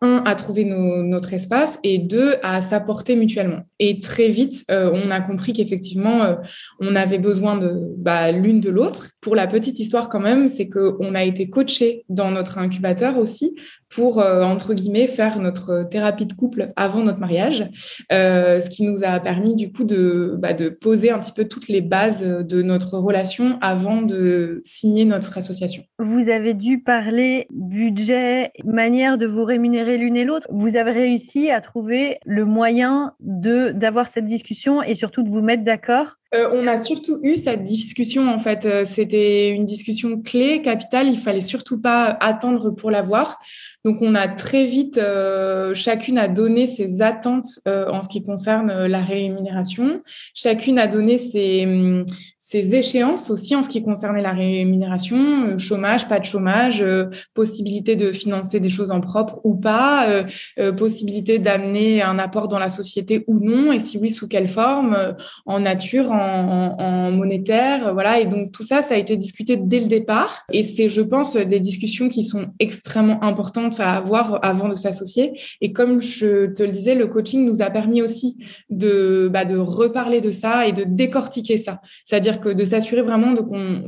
un, 0.02 0.24
à 0.26 0.36
trouver 0.36 0.66
notre 0.66 1.34
espace 1.34 1.80
et 1.84 1.98
deux, 1.98 2.36
à 2.44 2.62
s'apporter 2.62 3.16
mutuellement. 3.16 3.62
Et 3.80 4.00
très 4.00 4.28
vite, 4.28 4.66
euh, 4.70 4.92
on 4.94 5.12
a 5.12 5.22
compris 5.22 5.54
qu'effectivement, 5.54 6.36
on 6.80 6.96
avait 6.96 7.20
besoin 7.20 7.58
de 7.58 7.80
bah, 7.98 8.32
l'une 8.32 8.60
de 8.60 8.70
l'autre. 8.70 9.12
Pour 9.22 9.36
la 9.36 9.48
petite 9.48 9.80
histoire 9.80 10.10
quand 10.10 10.20
même, 10.20 10.48
c'est 10.48 10.70
qu'on 10.70 11.16
a 11.16 11.24
été 11.24 11.50
coaché 11.50 12.04
dans 12.10 12.32
notre 12.32 12.58
incubateur 12.58 13.18
aussi 13.18 13.56
pour, 13.90 14.20
entre 14.20 14.74
guillemets, 14.74 15.08
faire 15.08 15.40
notre 15.40 15.84
thérapie 15.90 16.26
de 16.26 16.34
couple 16.34 16.72
avant 16.76 17.04
notre 17.04 17.20
mariage. 17.20 17.68
Euh, 18.12 18.60
ce 18.60 18.70
qui 18.70 18.84
nous 18.84 19.04
a 19.04 19.20
permis 19.20 19.56
du 19.56 19.72
coup 19.72 19.84
de, 19.84 20.36
bah, 20.38 20.54
de 20.54 20.70
poser 20.70 21.12
un 21.12 21.20
petit 21.20 21.34
peu 21.34 21.46
toutes 21.46 21.68
les 21.68 21.82
bases 21.82 22.24
de 22.24 22.62
notre 22.62 22.98
relation 22.98 23.58
avant 23.62 24.02
de 24.02 24.62
signer 24.64 25.06
notre 25.06 25.38
association. 25.38 25.84
Vous 26.00 26.30
avez 26.30 26.54
dû 26.54 26.82
parler 26.82 27.48
budget, 27.52 28.52
manière 28.64 29.18
de 29.18 29.28
vous 29.28 29.44
rémunérer 29.44 29.61
l'une 29.64 30.18
et 30.18 30.24
l'autre. 30.24 30.48
Vous 30.50 30.76
avez 30.76 30.92
réussi 30.92 31.50
à 31.50 31.62
trouver 31.62 32.20
le 32.26 32.46
moyen 32.46 33.14
de 33.20 33.72
d'avoir 33.72 34.08
cette 34.08 34.26
discussion 34.26 34.82
et 34.84 34.96
surtout 34.96 35.24
de 35.24 35.30
vous 35.30 35.42
mettre 35.42 35.64
d'accord? 35.64 36.18
Euh, 36.34 36.50
on 36.54 36.66
a 36.66 36.78
surtout 36.78 37.20
eu 37.24 37.36
cette 37.36 37.64
discussion 37.64 38.30
en 38.30 38.40
fait. 38.40 38.66
Euh, 38.66 38.86
c'était 38.86 39.50
une 39.50 39.66
discussion 39.66 40.22
clé, 40.22 40.62
capitale. 40.62 41.08
Il 41.08 41.20
fallait 41.20 41.42
surtout 41.42 41.82
pas 41.82 42.06
attendre 42.22 42.72
pour 42.72 42.90
l'avoir. 42.90 43.40
Donc 43.84 43.98
on 44.02 44.16
a 44.16 44.30
très 44.30 44.64
vite, 44.64 44.98
euh, 44.98 45.76
chacune 45.76 46.18
a 46.18 46.30
donné 46.30 46.68
ses 46.68 47.02
attentes 47.02 47.60
en 47.66 48.02
ce 48.02 48.08
qui 48.08 48.24
concerne 48.24 48.86
la 48.86 49.02
rémunération. 49.02 50.02
Chacune 50.34 50.80
a 50.80 50.88
donné 50.88 51.18
ses, 51.18 51.66
hum, 51.66 52.06
ces 52.52 52.76
échéances 52.76 53.30
aussi 53.30 53.56
en 53.56 53.62
ce 53.62 53.70
qui 53.70 53.82
concernait 53.82 54.22
la 54.22 54.34
rémunération, 54.34 55.46
euh, 55.46 55.58
chômage, 55.58 56.10
pas 56.10 56.20
de 56.20 56.26
chômage, 56.26 56.82
euh, 56.82 57.06
possibilité 57.34 57.96
de 57.96 58.12
financer 58.12 58.60
des 58.60 58.68
choses 58.68 58.92
en 58.92 59.00
propre 59.00 59.40
ou 59.46 59.56
pas, 59.56 60.26
euh, 60.60 60.74
possibilité 60.74 61.40
d'amener 61.40 62.02
un 62.02 62.20
apport 62.20 62.50
dans 62.50 62.60
la 62.60 62.68
société 62.68 63.24
ou 63.28 63.40
non, 63.40 63.72
et 63.72 63.80
si 63.80 63.98
oui, 63.98 64.10
sous 64.10 64.28
quelle 64.28 64.50
forme, 64.50 65.16
en 65.46 65.62
nature, 65.62 66.12
en, 66.12 67.12
monétaire, 67.12 67.94
voilà. 67.94 68.20
Et 68.20 68.26
donc 68.26 68.52
tout 68.52 68.64
ça, 68.64 68.82
ça 68.82 68.96
a 68.96 68.98
été 68.98 69.16
discuté 69.16 69.56
dès 69.56 69.80
le 69.80 69.88
départ. 69.88 70.44
Et 70.52 70.64
c'est, 70.64 70.90
je 70.90 71.02
pense, 71.02 71.38
des 71.38 71.60
discussions 71.62 72.10
qui 72.10 72.24
sont 72.24 72.48
extrêmement 72.60 73.24
importantes 73.24 73.80
à 73.80 73.96
avoir 73.96 74.44
avant 74.44 74.68
de 74.68 74.76
s'associer. 74.76 75.40
Et 75.62 75.72
comme 75.72 76.02
je 76.02 76.48
te 76.48 76.64
le 76.64 76.72
disais, 76.72 76.96
le 76.96 77.08
coaching 77.08 77.46
nous 77.46 77.62
a 77.62 77.70
permis 77.70 78.02
aussi 78.02 78.38
de, 78.70 79.30
bah, 79.32 79.46
de 79.46 79.58
reparler 79.58 80.20
de 80.20 80.32
ça 80.32 80.68
et 80.68 80.74
de 80.74 80.84
décortiquer 80.84 81.58
ça. 81.58 81.80
C'est-à-dire 82.04 82.41
de 82.50 82.64
s'assurer 82.64 83.02
vraiment 83.02 83.34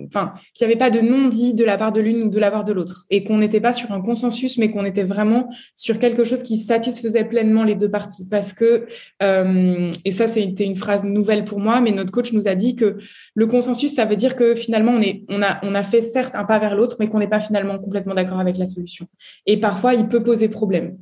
enfin, 0.08 0.34
qu'il 0.54 0.68
n'y 0.68 0.74
avait 0.74 0.80
pas 0.80 0.90
de 0.90 1.00
non-dit 1.00 1.54
de 1.54 1.64
la 1.64 1.78
part 1.78 1.92
de 1.92 2.02
l'une 2.02 2.24
ou 2.24 2.30
de 2.30 2.40
la 2.40 2.52
part 2.52 2.64
de 2.64 2.74
l'autre, 2.74 3.06
et 3.10 3.24
qu'on 3.24 3.38
n'était 3.38 3.62
pas 3.62 3.74
sur 3.74 3.92
un 3.92 4.02
consensus, 4.02 4.58
mais 4.58 4.72
qu'on 4.72 4.86
était 4.86 5.04
vraiment 5.04 5.50
sur 5.76 6.00
quelque 6.00 6.24
chose 6.24 6.44
qui 6.44 6.58
satisfaisait 6.58 7.26
pleinement 7.26 7.64
les 7.64 7.76
deux 7.76 7.90
parties. 7.90 8.28
Parce 8.30 8.54
que, 8.54 8.88
euh, 9.22 9.92
et 10.06 10.12
ça 10.12 10.28
c'était 10.28 10.66
une 10.66 10.76
phrase 10.76 11.04
nouvelle 11.04 11.46
pour 11.46 11.60
moi, 11.60 11.82
mais 11.82 11.92
notre 11.92 12.12
coach 12.12 12.34
nous 12.34 12.48
a 12.48 12.56
dit 12.56 12.76
que 12.76 12.98
le 13.36 13.48
consensus, 13.48 13.94
ça 13.94 14.06
veut 14.06 14.16
dire 14.16 14.36
que 14.36 14.56
finalement 14.56 15.00
on 15.30 15.42
a, 15.42 15.60
on 15.64 15.76
a 15.76 15.84
fait 15.84 16.02
certes 16.02 16.36
un 16.36 16.46
pas 16.46 16.60
vers 16.60 16.76
l'autre, 16.76 16.98
mais 17.00 17.08
qu'on 17.08 17.20
n'est 17.20 17.28
pas 17.28 17.42
finalement 17.42 17.80
complètement 17.80 18.16
d'accord 18.16 18.40
avec 18.40 18.58
la 18.58 18.66
solution. 18.66 19.08
Et 19.46 19.60
parfois, 19.60 19.94
il 19.94 20.08
peut 20.08 20.24
poser 20.24 20.50
problème. 20.50 20.98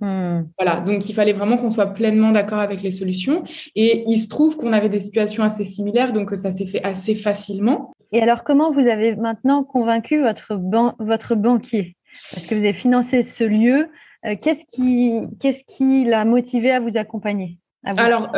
Hmm. 0.00 0.44
Voilà, 0.58 0.80
donc 0.80 1.08
il 1.08 1.14
fallait 1.14 1.32
vraiment 1.32 1.56
qu'on 1.56 1.70
soit 1.70 1.88
pleinement 1.88 2.32
d'accord 2.32 2.58
avec 2.58 2.82
les 2.82 2.90
solutions. 2.90 3.44
Et 3.76 4.04
il 4.06 4.18
se 4.18 4.28
trouve 4.28 4.56
qu'on 4.56 4.72
avait 4.72 4.88
des 4.88 4.98
situations 4.98 5.44
assez 5.44 5.64
similaires, 5.64 6.12
donc 6.12 6.30
ça 6.36 6.50
s'est 6.50 6.66
fait 6.66 6.82
assez 6.82 7.14
facilement. 7.14 7.92
Et 8.12 8.20
alors, 8.20 8.42
comment 8.42 8.72
vous 8.72 8.88
avez 8.88 9.14
maintenant 9.14 9.62
convaincu 9.62 10.20
votre, 10.20 10.58
votre 10.98 11.34
banquier? 11.34 11.96
Parce 12.34 12.46
que 12.46 12.54
vous 12.54 12.60
avez 12.60 12.72
financé 12.72 13.22
ce 13.22 13.44
lieu. 13.44 13.88
Euh, 14.26 14.34
qu'est-ce 14.40 14.64
qui, 14.74 15.14
qu'est-ce 15.38 15.62
qui 15.64 16.04
l'a 16.04 16.24
motivé 16.24 16.72
à 16.72 16.80
vous 16.80 16.96
accompagner? 16.96 17.58
Alors, 17.84 18.30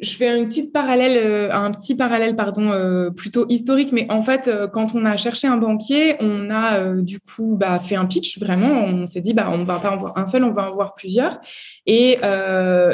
je 0.00 0.16
fais 0.16 0.38
une 0.38 0.46
petite 0.46 0.72
parallèle, 0.72 1.16
euh, 1.16 1.52
un 1.52 1.70
petit 1.72 1.94
parallèle, 1.94 2.36
pardon, 2.36 2.70
euh, 2.70 3.10
plutôt 3.10 3.46
historique, 3.48 3.92
mais 3.92 4.06
en 4.10 4.22
fait, 4.22 4.48
euh, 4.48 4.68
quand 4.68 4.94
on 4.94 5.04
a 5.04 5.16
cherché 5.16 5.48
un 5.48 5.56
banquier, 5.56 6.16
on 6.20 6.50
a 6.50 6.92
du 7.02 7.18
coup 7.20 7.56
bah, 7.58 7.78
fait 7.78 7.96
un 7.96 8.06
pitch 8.06 8.38
vraiment. 8.38 8.84
On 8.84 9.06
s'est 9.06 9.20
dit, 9.20 9.34
bah, 9.34 9.48
on 9.50 9.64
va 9.64 9.78
pas 9.78 9.90
en 9.90 9.96
voir 9.96 10.16
un 10.18 10.26
seul, 10.26 10.44
on 10.44 10.52
va 10.52 10.70
en 10.70 10.74
voir 10.74 10.94
plusieurs. 10.94 11.40
Et 11.86 12.18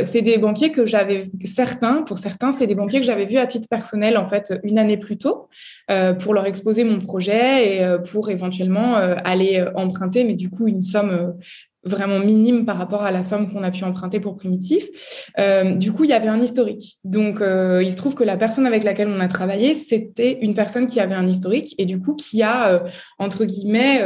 c'est 0.02 0.22
des 0.22 0.38
banquiers 0.38 0.70
que 0.70 0.86
j'avais, 0.86 1.30
certains, 1.44 2.02
pour 2.02 2.18
certains, 2.18 2.52
c'est 2.52 2.66
des 2.66 2.74
banquiers 2.74 3.00
que 3.00 3.06
j'avais 3.06 3.26
vus 3.26 3.38
à 3.38 3.46
titre 3.46 3.68
personnel 3.68 4.16
en 4.16 4.26
fait 4.26 4.54
une 4.62 4.78
année 4.78 4.96
plus 4.96 5.18
tôt 5.18 5.48
pour 6.20 6.34
leur 6.34 6.46
exposer 6.46 6.84
mon 6.84 7.00
projet 7.00 7.78
et 7.78 7.96
pour 8.10 8.30
éventuellement 8.30 8.94
aller 8.94 9.64
emprunter, 9.74 10.24
mais 10.24 10.34
du 10.34 10.50
coup 10.50 10.68
une 10.68 10.82
somme 10.82 11.34
vraiment 11.84 12.18
minime 12.18 12.64
par 12.64 12.78
rapport 12.78 13.02
à 13.02 13.10
la 13.10 13.22
somme 13.22 13.52
qu'on 13.52 13.62
a 13.62 13.70
pu 13.70 13.84
emprunter 13.84 14.20
pour 14.20 14.36
Primitif. 14.36 14.86
Euh, 15.38 15.74
du 15.74 15.92
coup, 15.92 16.04
il 16.04 16.10
y 16.10 16.12
avait 16.12 16.28
un 16.28 16.40
historique. 16.40 16.96
Donc, 17.04 17.40
euh, 17.40 17.82
il 17.82 17.92
se 17.92 17.96
trouve 17.96 18.14
que 18.14 18.24
la 18.24 18.36
personne 18.36 18.66
avec 18.66 18.84
laquelle 18.84 19.08
on 19.08 19.20
a 19.20 19.28
travaillé, 19.28 19.74
c'était 19.74 20.38
une 20.40 20.54
personne 20.54 20.86
qui 20.86 21.00
avait 21.00 21.14
un 21.14 21.26
historique 21.26 21.74
et 21.78 21.86
du 21.86 22.00
coup 22.00 22.14
qui 22.14 22.42
a, 22.42 22.72
euh, 22.72 22.78
entre 23.18 23.44
guillemets, 23.44 24.02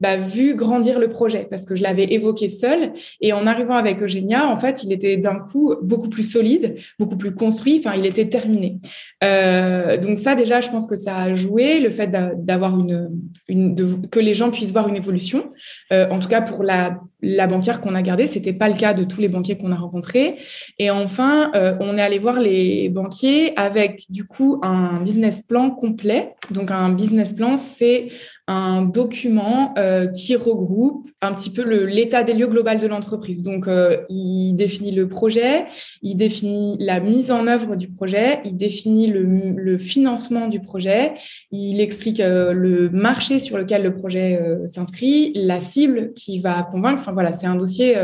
bah, 0.00 0.16
vu 0.16 0.54
grandir 0.54 0.98
le 0.98 1.08
projet 1.08 1.46
parce 1.48 1.64
que 1.64 1.74
je 1.74 1.82
l'avais 1.82 2.12
évoqué 2.12 2.48
seul. 2.48 2.92
Et 3.20 3.32
en 3.32 3.46
arrivant 3.46 3.74
avec 3.74 4.02
Eugénia, 4.02 4.48
en 4.48 4.56
fait, 4.56 4.82
il 4.82 4.92
était 4.92 5.16
d'un 5.16 5.38
coup 5.38 5.74
beaucoup 5.82 6.08
plus 6.08 6.22
solide, 6.22 6.76
beaucoup 6.98 7.16
plus 7.16 7.34
construit. 7.34 7.78
Enfin, 7.78 7.96
il 7.96 8.06
était 8.06 8.28
terminé. 8.28 8.78
Donc 9.22 10.18
ça, 10.18 10.34
déjà, 10.34 10.60
je 10.60 10.70
pense 10.70 10.86
que 10.86 10.96
ça 10.96 11.16
a 11.16 11.34
joué 11.34 11.80
le 11.80 11.90
fait 11.90 12.08
d'avoir 12.08 12.78
une, 12.78 13.10
une 13.48 13.76
que 14.10 14.20
les 14.20 14.34
gens 14.34 14.50
puissent 14.50 14.72
voir 14.72 14.88
une 14.88 14.96
évolution. 14.96 15.50
en 15.90 16.18
tout 16.18 16.28
cas, 16.28 16.40
pour 16.40 16.62
la 16.62 17.00
la 17.22 17.46
banquière 17.46 17.80
qu'on 17.80 17.94
a 17.94 18.02
gardée. 18.02 18.26
C'était 18.26 18.52
pas 18.52 18.68
le 18.68 18.74
cas 18.74 18.94
de 18.94 19.04
tous 19.04 19.20
les 19.20 19.28
banquiers 19.28 19.56
qu'on 19.56 19.72
a 19.72 19.76
rencontrés. 19.76 20.36
Et 20.78 20.90
enfin, 20.90 21.50
euh, 21.54 21.74
on 21.80 21.96
est 21.98 22.02
allé 22.02 22.18
voir 22.18 22.40
les 22.40 22.88
banquiers 22.88 23.52
avec 23.56 24.04
du 24.10 24.24
coup 24.24 24.60
un 24.62 25.02
business 25.02 25.42
plan 25.42 25.70
complet. 25.70 26.34
Donc 26.50 26.70
un 26.70 26.92
business 26.92 27.34
plan, 27.34 27.56
c'est 27.56 28.08
un 28.50 28.82
document 28.82 29.72
euh, 29.78 30.08
qui 30.08 30.34
regroupe 30.34 31.08
un 31.22 31.32
petit 31.32 31.50
peu 31.50 31.62
l'état 31.84 32.24
des 32.24 32.34
lieux 32.34 32.48
global 32.48 32.80
de 32.80 32.86
l'entreprise. 32.88 33.42
Donc, 33.42 33.68
euh, 33.68 33.98
il 34.08 34.54
définit 34.54 34.90
le 34.90 35.06
projet, 35.06 35.66
il 36.02 36.16
définit 36.16 36.76
la 36.80 36.98
mise 36.98 37.30
en 37.30 37.46
œuvre 37.46 37.76
du 37.76 37.88
projet, 37.88 38.40
il 38.44 38.56
définit 38.56 39.06
le, 39.06 39.78
financement 39.78 40.48
du 40.48 40.58
projet, 40.60 41.12
il 41.52 41.80
explique 41.80 42.18
euh, 42.18 42.52
le 42.52 42.90
marché 42.90 43.38
sur 43.38 43.56
lequel 43.56 43.84
le 43.84 43.94
projet 43.94 44.40
s'inscrit, 44.66 45.30
la 45.36 45.60
cible 45.60 46.12
qui 46.14 46.40
va 46.40 46.64
convaincre. 46.64 47.00
Enfin 47.00 47.12
voilà, 47.12 47.32
c'est 47.32 47.46
un 47.46 47.54
dossier 47.54 47.96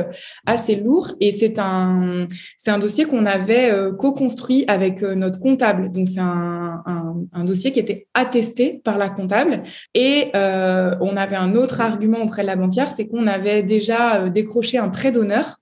assez 0.47 0.77
lourd 0.77 1.13
et 1.21 1.33
c'est 1.33 1.59
un 1.59 2.27
un 2.69 2.79
dossier 2.79 3.05
qu'on 3.05 3.27
avait 3.27 3.73
co-construit 3.99 4.65
avec 4.67 5.03
notre 5.03 5.41
comptable. 5.41 5.91
Donc, 5.93 6.09
c'est 6.09 6.21
un, 6.21 6.83
un, 6.85 7.15
un 7.33 7.45
dossier 7.45 7.73
qui 7.73 7.79
était 7.79 8.07
attesté 8.13 8.81
par 8.85 8.99
la 8.99 9.09
comptable 9.09 9.63
et 9.95 10.31
euh, 10.37 10.95
on 11.01 11.17
avait 11.17 11.37
un 11.37 11.55
autre 11.55 11.81
argument 11.81 12.23
auprès 12.23 12.43
de 12.43 12.47
la 12.47 12.57
banquière, 12.57 12.91
c'est 12.91 13.07
qu'on 13.07 13.27
avait 13.27 13.63
déjà 13.63 14.17
euh, 14.17 14.29
décroché 14.29 14.77
un 14.77 14.89
prêt 14.89 15.11
d'honneur, 15.11 15.57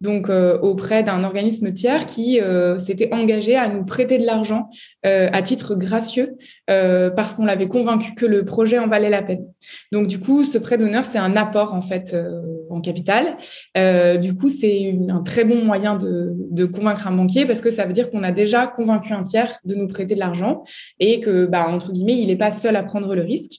donc 0.00 0.28
euh, 0.28 0.58
auprès 0.58 1.02
d'un 1.02 1.24
organisme 1.24 1.72
tiers 1.72 2.06
qui 2.06 2.40
s'était 2.78 3.12
engagé 3.12 3.56
à 3.56 3.68
nous 3.68 3.84
prêter 3.84 4.18
de 4.18 4.24
l'argent 4.24 4.68
à 5.02 5.42
titre 5.42 5.74
gracieux 5.74 6.36
parce 6.66 7.34
qu'on 7.34 7.44
l'avait 7.44 7.66
convaincu 7.68 8.14
que 8.14 8.26
le 8.26 8.44
projet 8.44 8.78
en 8.78 8.88
valait 8.88 9.10
la 9.10 9.22
peine. 9.22 9.44
Donc 9.92 10.06
du 10.06 10.20
coup, 10.20 10.44
ce 10.44 10.58
prêt 10.58 10.76
d'honneur, 10.78 11.04
c'est 11.04 11.18
un 11.18 11.36
apport 11.36 11.74
en 11.74 11.82
fait 11.82 12.16
en 12.70 12.80
capital. 12.80 13.36
du 14.20 14.34
coup, 14.34 14.48
c'est 14.48 14.96
un 15.08 15.22
très 15.22 15.44
bon 15.44 15.64
moyen 15.64 15.96
de, 15.96 16.64
convaincre 16.66 17.06
un 17.06 17.12
banquier 17.12 17.46
parce 17.46 17.60
que 17.60 17.70
ça 17.70 17.86
veut 17.86 17.92
dire 17.92 18.10
qu'on 18.10 18.22
a 18.22 18.32
déjà 18.32 18.66
convaincu 18.66 19.12
un 19.12 19.22
tiers 19.22 19.58
de 19.64 19.74
nous 19.74 19.88
prêter 19.88 20.14
de 20.14 20.20
l'argent 20.20 20.62
et 21.00 21.20
que, 21.20 21.46
bah, 21.46 21.68
entre 21.68 21.92
guillemets, 21.92 22.18
il 22.18 22.28
n'est 22.28 22.36
pas 22.36 22.50
seul 22.50 22.76
à 22.76 22.82
prendre 22.82 23.14
le 23.14 23.22
risque. 23.22 23.52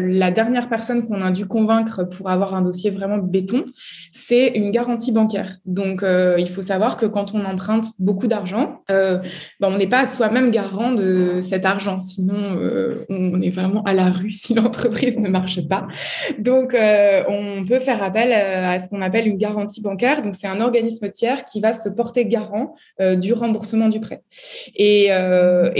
La 0.00 0.30
dernière 0.30 0.68
personne 0.68 1.06
qu'on 1.06 1.22
a 1.22 1.30
dû 1.30 1.46
convaincre 1.46 2.04
pour 2.04 2.30
avoir 2.30 2.54
un 2.54 2.62
dossier 2.62 2.90
vraiment 2.90 3.18
béton, 3.18 3.64
c'est 4.12 4.48
une 4.48 4.70
garantie 4.70 5.12
bancaire. 5.12 5.56
Donc, 5.66 6.02
euh, 6.02 6.36
il 6.38 6.48
faut 6.48 6.62
savoir 6.62 6.96
que 6.96 7.06
quand 7.06 7.34
on 7.34 7.44
emprunte 7.44 7.86
beaucoup 7.98 8.26
d'argent, 8.26 8.82
euh, 8.90 9.18
ben, 9.60 9.68
on 9.68 9.78
n'est 9.78 9.88
pas 9.88 10.06
soi-même 10.06 10.50
garant 10.50 10.92
de 10.92 11.40
cet 11.42 11.64
argent. 11.64 12.00
Sinon, 12.00 12.56
euh, 12.56 13.04
on 13.08 13.40
est 13.40 13.50
vraiment 13.50 13.82
à 13.84 13.94
la 13.94 14.10
rue 14.10 14.30
si 14.30 14.54
l'entreprise 14.60 15.18
ne 15.18 15.28
marche 15.28 15.66
pas. 15.68 15.86
Donc, 16.38 16.76
on 17.28 17.64
peut 17.66 17.80
faire 17.80 18.02
appel 18.02 18.32
à 18.32 18.78
ce 18.80 18.88
qu'on 18.88 19.02
appelle 19.02 19.26
une 19.26 19.38
garantie 19.38 19.80
bancaire. 19.80 20.22
Donc, 20.22 20.34
c'est 20.34 20.46
un 20.46 20.60
organisme 20.60 21.10
tiers 21.10 21.44
qui 21.44 21.60
va 21.60 21.74
se 21.74 21.88
porter 21.88 22.26
garant 22.26 22.74
du 23.16 23.32
remboursement 23.32 23.88
du 23.88 24.00
prêt. 24.00 24.22
Et, 24.74 25.10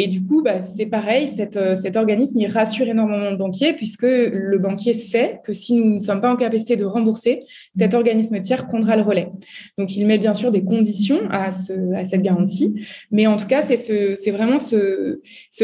du 0.09 0.22
coup, 0.24 0.42
bah, 0.42 0.61
c'est 0.61 0.87
pareil, 0.87 1.28
cet, 1.28 1.96
organisme, 1.96 2.38
il 2.38 2.46
rassure 2.46 2.87
énormément 2.87 3.30
le 3.30 3.37
banquier 3.37 3.72
puisque 3.72 3.99
le 4.06 4.58
banquier 4.58 4.94
sait 4.94 5.40
que 5.44 5.52
si 5.52 5.74
nous 5.74 5.94
ne 5.94 6.00
sommes 6.00 6.20
pas 6.20 6.32
en 6.32 6.36
capacité 6.36 6.76
de 6.76 6.84
rembourser, 6.84 7.44
cet 7.76 7.94
organisme 7.94 8.40
tiers 8.40 8.66
prendra 8.66 8.96
le 8.96 9.02
relais. 9.02 9.28
Donc, 9.78 9.96
il 9.96 10.06
met 10.06 10.18
bien 10.18 10.34
sûr 10.34 10.50
des 10.50 10.64
conditions 10.64 11.20
à, 11.30 11.50
cette 11.50 12.22
garantie, 12.22 12.74
mais 13.10 13.26
en 13.26 13.36
tout 13.36 13.46
cas, 13.46 13.62
c'est 13.62 14.30
vraiment 14.30 14.58
ce, 14.58 15.20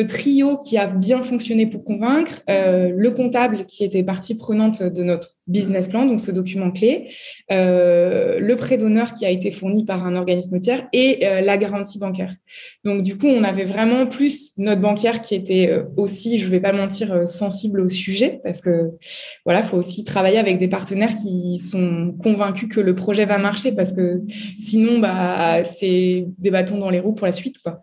trio 0.08 0.58
qui 0.58 0.78
a 0.78 0.86
bien 0.86 1.22
fonctionné 1.22 1.66
pour 1.66 1.84
convaincre, 1.84 2.42
euh, 2.48 2.92
le 2.94 3.10
comptable 3.10 3.64
qui 3.64 3.84
était 3.84 4.02
partie 4.02 4.36
prenante 4.36 4.82
de 4.82 5.02
notre 5.02 5.36
business 5.46 5.88
plan, 5.88 6.06
donc 6.06 6.20
ce 6.20 6.30
document 6.30 6.70
clé, 6.70 7.08
euh, 7.52 8.38
le 8.40 8.56
prêt 8.56 8.76
d'honneur 8.76 9.14
qui 9.14 9.24
a 9.24 9.30
été 9.30 9.50
fourni 9.50 9.84
par 9.84 10.06
un 10.06 10.16
organisme 10.16 10.58
tiers 10.58 10.88
et 10.92 11.26
euh, 11.26 11.40
la 11.40 11.56
garantie 11.56 11.98
bancaire. 11.98 12.34
Donc, 12.84 13.02
du 13.02 13.16
coup, 13.16 13.26
on 13.26 13.44
avait 13.44 13.64
vraiment 13.64 14.06
plus 14.06 14.52
notre 14.58 14.80
banquière 14.80 15.20
qui 15.20 15.34
était 15.34 15.82
aussi, 15.96 16.38
je 16.38 16.46
ne 16.46 16.50
vais 16.50 16.60
pas 16.60 16.72
mentir, 16.72 17.26
sensible 17.26 17.80
au 17.80 17.88
sujet 17.88 18.25
parce 18.42 18.60
que 18.60 18.92
voilà, 19.44 19.62
faut 19.62 19.76
aussi 19.76 20.04
travailler 20.04 20.38
avec 20.38 20.58
des 20.58 20.68
partenaires 20.68 21.14
qui 21.14 21.58
sont 21.58 22.14
convaincus 22.22 22.68
que 22.68 22.80
le 22.80 22.94
projet 22.94 23.24
va 23.24 23.38
marcher 23.38 23.74
parce 23.74 23.92
que 23.92 24.22
sinon, 24.58 24.98
bah, 24.98 25.64
c'est 25.64 26.26
des 26.38 26.50
bâtons 26.50 26.78
dans 26.78 26.90
les 26.90 27.00
roues 27.00 27.14
pour 27.14 27.26
la 27.26 27.32
suite, 27.32 27.58
quoi. 27.62 27.78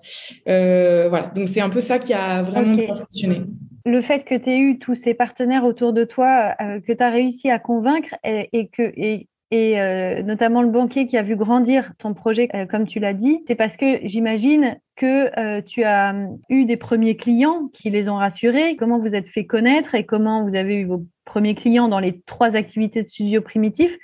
Euh, 0.47 1.07
voilà, 1.09 1.27
donc 1.35 1.47
c'est 1.47 1.61
un 1.61 1.69
peu 1.69 1.79
ça 1.79 1.99
qui 1.99 2.13
a 2.13 2.41
vraiment 2.43 2.77
fonctionné. 2.93 3.41
Le 3.85 4.01
fait 4.01 4.23
que 4.23 4.35
tu 4.35 4.49
aies 4.49 4.59
eu 4.59 4.79
tous 4.79 4.95
ces 4.95 5.13
partenaires 5.13 5.65
autour 5.65 5.91
de 5.91 6.05
toi, 6.05 6.55
euh, 6.61 6.79
que 6.79 6.93
tu 6.93 7.03
as 7.03 7.09
réussi 7.09 7.49
à 7.49 7.59
convaincre 7.59 8.15
et, 8.23 8.67
que 8.67 8.93
et, 8.95 9.27
et 9.53 9.79
euh, 9.79 10.23
notamment 10.23 10.63
le 10.63 10.69
banquier 10.69 11.05
qui 11.05 11.15
a 11.15 11.21
vu 11.21 11.35
grandir 11.35 11.91
ton 11.99 12.15
projet, 12.15 12.49
comme 12.71 12.87
tu 12.87 12.97
l'as 12.97 13.13
dit, 13.13 13.43
c'est 13.45 13.53
parce 13.53 13.77
que 13.77 13.99
j'imagine 14.01 14.79
que 14.95 15.59
tu 15.61 15.83
as 15.83 16.15
eu 16.49 16.65
des 16.65 16.75
premiers 16.75 17.15
clients 17.15 17.69
qui 17.71 17.91
les 17.91 18.09
ont 18.09 18.15
rassurés, 18.15 18.75
comment 18.77 18.97
vous 18.97 19.13
êtes 19.13 19.27
fait 19.27 19.45
connaître 19.45 19.93
et 19.93 20.07
comment 20.07 20.43
vous 20.43 20.55
avez 20.55 20.77
eu 20.77 20.85
vos 20.85 21.05
premiers 21.23 21.53
clients 21.53 21.87
dans 21.87 21.99
les 21.99 22.19
trois 22.21 22.55
activités 22.55 23.03
de 23.03 23.07
studio 23.07 23.41
primitif, 23.41 23.95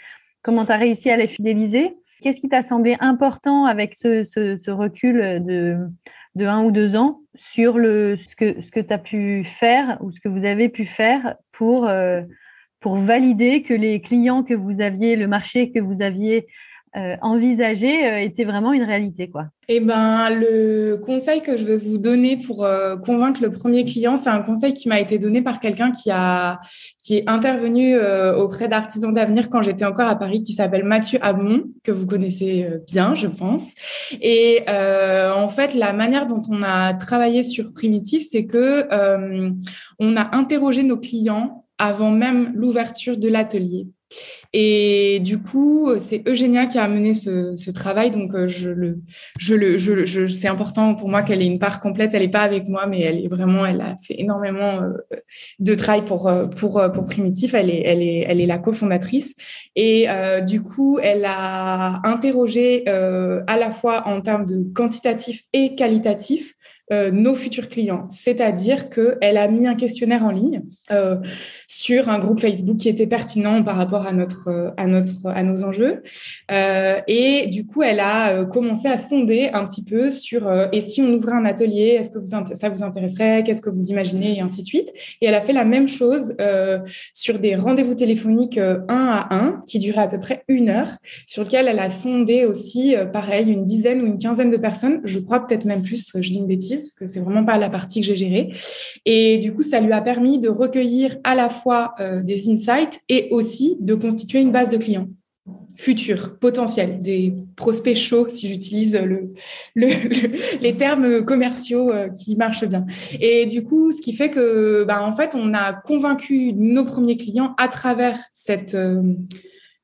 comment 0.44 0.68
tu 0.68 0.72
as 0.72 0.78
réussi 0.78 1.10
à 1.10 1.18
les 1.18 1.28
fidéliser? 1.28 1.96
Qu'est-ce 2.22 2.42
qui 2.42 2.50
t'a 2.50 2.62
semblé 2.62 2.96
important 3.00 3.66
avec 3.66 3.96
ce, 3.96 4.70
recul 4.70 5.44
de, 5.44 6.46
un 6.46 6.64
ou 6.64 6.70
deux 6.70 6.96
ans 6.96 7.22
sur 7.34 7.80
le, 7.80 8.18
ce 8.18 8.36
que 8.36 8.80
tu 8.80 8.94
as 8.94 9.00
pu 9.00 9.44
faire 9.46 9.98
ou 10.02 10.12
ce 10.12 10.20
que 10.20 10.30
vous 10.30 10.46
avez 10.46 10.70
pu 10.70 10.86
faire 10.86 11.38
pour, 11.52 11.90
pour 12.80 12.98
valider 12.98 13.62
que 13.62 13.74
les 13.74 14.02
clients 14.02 14.44
que 14.44 14.54
vous 14.54 14.82
aviez, 14.82 15.16
le 15.16 15.28
marché 15.28 15.72
que 15.72 15.80
vous 15.80 16.02
aviez 16.02 16.48
euh, 16.98 17.16
envisagé 17.22 18.04
euh, 18.08 18.18
était 18.18 18.46
vraiment 18.46 18.74
une 18.74 18.82
réalité, 18.82 19.30
quoi. 19.30 19.46
Eh 19.68 19.80
ben, 19.80 20.32
le 20.32 20.96
conseil 20.96 21.40
que 21.44 21.56
je 21.56 21.64
vais 21.64 21.78
vous 21.78 22.00
donner 22.00 22.36
pour 22.36 22.66
euh, 22.66 22.98
convaincre 22.98 23.44
le 23.44 23.52
premier 23.52 23.86
client, 23.86 24.18
c'est 24.18 24.32
un 24.32 24.42
conseil 24.42 24.74
qui 24.74 24.90
m'a 24.90 25.00
été 25.00 25.20
donné 25.20 25.44
par 25.44 25.60
quelqu'un 25.60 25.92
qui 25.92 26.10
a 26.10 26.60
qui 26.98 27.18
est 27.18 27.30
intervenu 27.30 27.96
auprès 28.36 28.68
d'artisans 28.68 29.14
d'avenir 29.14 29.50
quand 29.50 29.62
j'étais 29.62 29.86
encore 29.86 30.08
à 30.08 30.18
Paris, 30.18 30.42
qui 30.42 30.54
s'appelle 30.54 30.84
Mathieu 30.84 31.20
Abmont, 31.22 31.66
que 31.84 31.92
vous 31.92 32.08
connaissez 32.08 32.68
bien, 32.88 33.14
je 33.14 33.28
pense. 33.28 33.74
Et 34.22 34.64
en 34.68 35.48
fait, 35.48 35.76
la 35.76 35.94
manière 35.94 36.26
dont 36.26 36.42
on 36.50 36.64
a 36.64 36.94
travaillé 36.96 37.44
sur 37.44 37.72
Primitif, 37.74 38.26
c'est 38.30 38.46
que 38.46 38.88
on 40.00 40.18
a 40.18 40.36
interrogé 40.36 40.84
nos 40.84 40.98
clients 40.98 41.66
avant 41.80 42.12
même 42.12 42.52
l'ouverture 42.56 43.18
de 43.18 43.28
l'atelier. 43.28 43.88
Et 44.52 45.20
du 45.20 45.40
coup, 45.40 45.92
c'est 46.00 46.28
Eugénia 46.28 46.66
qui 46.66 46.80
a 46.80 46.88
mené 46.88 47.14
ce, 47.14 47.70
travail. 47.70 48.10
Donc, 48.10 48.34
euh, 48.34 48.48
je 48.48 48.70
le, 48.72 49.00
je 49.38 49.54
le, 49.54 49.78
je, 49.78 50.26
c'est 50.26 50.48
important 50.48 50.96
pour 50.96 51.08
moi 51.08 51.22
qu'elle 51.22 51.44
ait 51.44 51.48
une 51.48 51.60
part 51.60 51.80
complète. 51.80 52.16
Elle 52.16 52.24
n'est 52.24 52.30
pas 52.30 52.42
avec 52.42 52.68
moi, 52.68 52.88
mais 52.88 53.02
elle 53.02 53.24
est 53.24 53.28
vraiment, 53.28 53.64
elle 53.66 53.82
a 53.82 53.96
fait 54.04 54.20
énormément 54.20 54.82
euh, 54.82 55.18
de 55.60 55.76
travail 55.76 56.04
pour, 56.04 56.28
euh, 56.28 56.46
pour, 56.46 56.82
pour 56.92 57.06
Primitif. 57.06 57.54
Elle 57.54 57.70
est, 57.70 57.84
elle 57.86 58.02
est, 58.02 58.26
elle 58.28 58.42
est 58.42 58.48
la 58.48 58.58
cofondatrice. 58.58 59.36
Et 59.76 60.08
du 60.46 60.62
coup, 60.62 61.00
elle 61.02 61.26
a 61.26 62.02
interrogé 62.04 62.88
à 62.88 63.58
la 63.58 63.70
fois 63.70 64.08
en 64.08 64.22
termes 64.22 64.46
de 64.46 64.64
quantitatif 64.74 65.44
et 65.54 65.76
qualitatif 65.76 66.56
euh, 66.92 67.12
nos 67.12 67.36
futurs 67.36 67.70
clients. 67.70 68.08
C'est-à-dire 68.10 68.90
qu'elle 68.90 69.38
a 69.38 69.48
mis 69.48 69.68
un 69.68 69.76
questionnaire 69.76 70.26
en 70.26 70.32
ligne 70.32 70.64
euh, 70.90 71.18
sur 71.68 72.10
un 72.10 72.18
groupe 72.18 72.40
Facebook 72.40 72.78
qui 72.78 72.90
était 72.90 73.06
pertinent 73.06 73.64
par 73.64 73.76
rapport 73.76 74.08
à, 74.08 74.12
notre, 74.12 74.74
à, 74.76 74.88
notre, 74.88 75.28
à 75.28 75.44
nos 75.44 75.64
enjeux. 75.64 76.02
Euh, 76.52 77.00
et 77.08 77.46
du 77.46 77.68
coup, 77.68 77.84
elle 77.84 78.00
a 78.00 78.44
commencé 78.46 78.88
à 78.88 78.98
sonder 78.98 79.52
un 79.54 79.68
petit 79.68 79.84
peu 79.84 80.10
sur 80.10 80.52
et 80.72 80.82
si 80.82 81.00
on 81.04 81.14
ouvrait 81.14 81.34
un 81.34 81.46
atelier, 81.46 81.98
est-ce 82.00 82.10
que 82.10 82.18
vous, 82.18 82.26
ça 82.28 82.70
vous 82.70 82.82
intéresserait 82.82 83.44
Qu'est-ce 83.44 83.62
que 83.62 83.70
vous 83.70 83.90
imaginez 83.90 84.38
Et 84.38 84.42
ainsi 84.42 84.62
de 84.62 84.66
suite. 84.66 84.92
Et 85.22 85.28
elle 85.28 85.36
a 85.36 85.42
fait 85.42 85.54
la 85.54 85.66
même 85.66 85.88
chose 85.88 86.36
sur 87.14 87.38
des 87.38 87.56
rendez-vous 87.56 87.94
téléphoniques 87.94 88.58
un 88.58 88.80
à 88.88 89.36
un 89.36 89.62
qui 89.68 89.78
duraient 89.78 90.02
à 90.02 90.08
peu 90.08 90.20
près 90.20 90.44
une 90.48 90.70
heure, 90.70 90.98
sur 91.28 91.44
lequel 91.44 91.68
elle 91.68 91.80
a 91.80 91.92
sondé 91.92 92.46
aussi, 92.46 92.96
pareil, 93.14 93.52
une 93.52 93.66
dizaine 93.66 94.02
ou 94.02 94.08
une 94.08 94.18
quinzaine 94.18 94.50
de 94.50 94.58
personnes. 94.58 95.02
Je 95.04 95.20
crois 95.20 95.46
peut-être 95.46 95.66
même 95.66 95.84
plus, 95.84 96.12
je 96.16 96.32
dis 96.32 96.40
une 96.40 96.48
bêtise 96.48 96.79
parce 96.82 96.94
que 96.94 97.08
c'est 97.08 97.20
vraiment 97.20 97.46
pas 97.46 97.58
la 97.58 97.70
partie 97.70 98.02
que 98.02 98.06
j'ai 98.06 98.16
gérée. 98.16 98.54
Et 99.06 99.38
du 99.38 99.54
coup, 99.54 99.64
ça 99.64 99.80
lui 99.80 99.92
a 99.92 100.02
permis 100.02 100.40
de 100.40 100.50
recueillir 100.50 101.18
à 101.24 101.36
la 101.36 101.50
fois 101.50 101.94
euh, 102.00 102.22
des 102.22 102.50
insights 102.50 103.00
et 103.10 103.28
aussi 103.32 103.78
de 103.80 103.94
constituer 103.96 104.42
une 104.42 104.52
base 104.52 104.70
de 104.70 104.78
clients 104.78 105.08
futurs, 105.80 106.38
potentiels, 106.40 107.02
des 107.02 107.34
prospects 107.56 107.96
chauds, 107.96 108.28
si 108.28 108.50
j'utilise 108.50 108.98
le, 108.98 109.34
les 110.62 110.76
termes 110.76 111.24
commerciaux 111.24 111.90
euh, 111.90 112.10
qui 112.10 112.36
marchent 112.36 112.66
bien. 112.66 112.86
Et 113.22 113.46
du 113.46 113.64
coup, 113.64 113.92
ce 113.92 114.02
qui 114.02 114.12
fait 114.12 114.30
que, 114.30 114.84
ben, 114.84 115.00
en 115.00 115.14
fait, 115.14 115.36
on 115.36 115.54
a 115.54 115.72
convaincu 115.72 116.52
nos 116.54 116.84
premiers 116.84 117.16
clients 117.16 117.56
à 117.58 117.70
travers 117.70 118.20
cette, 118.34 118.76
euh, 118.76 119.02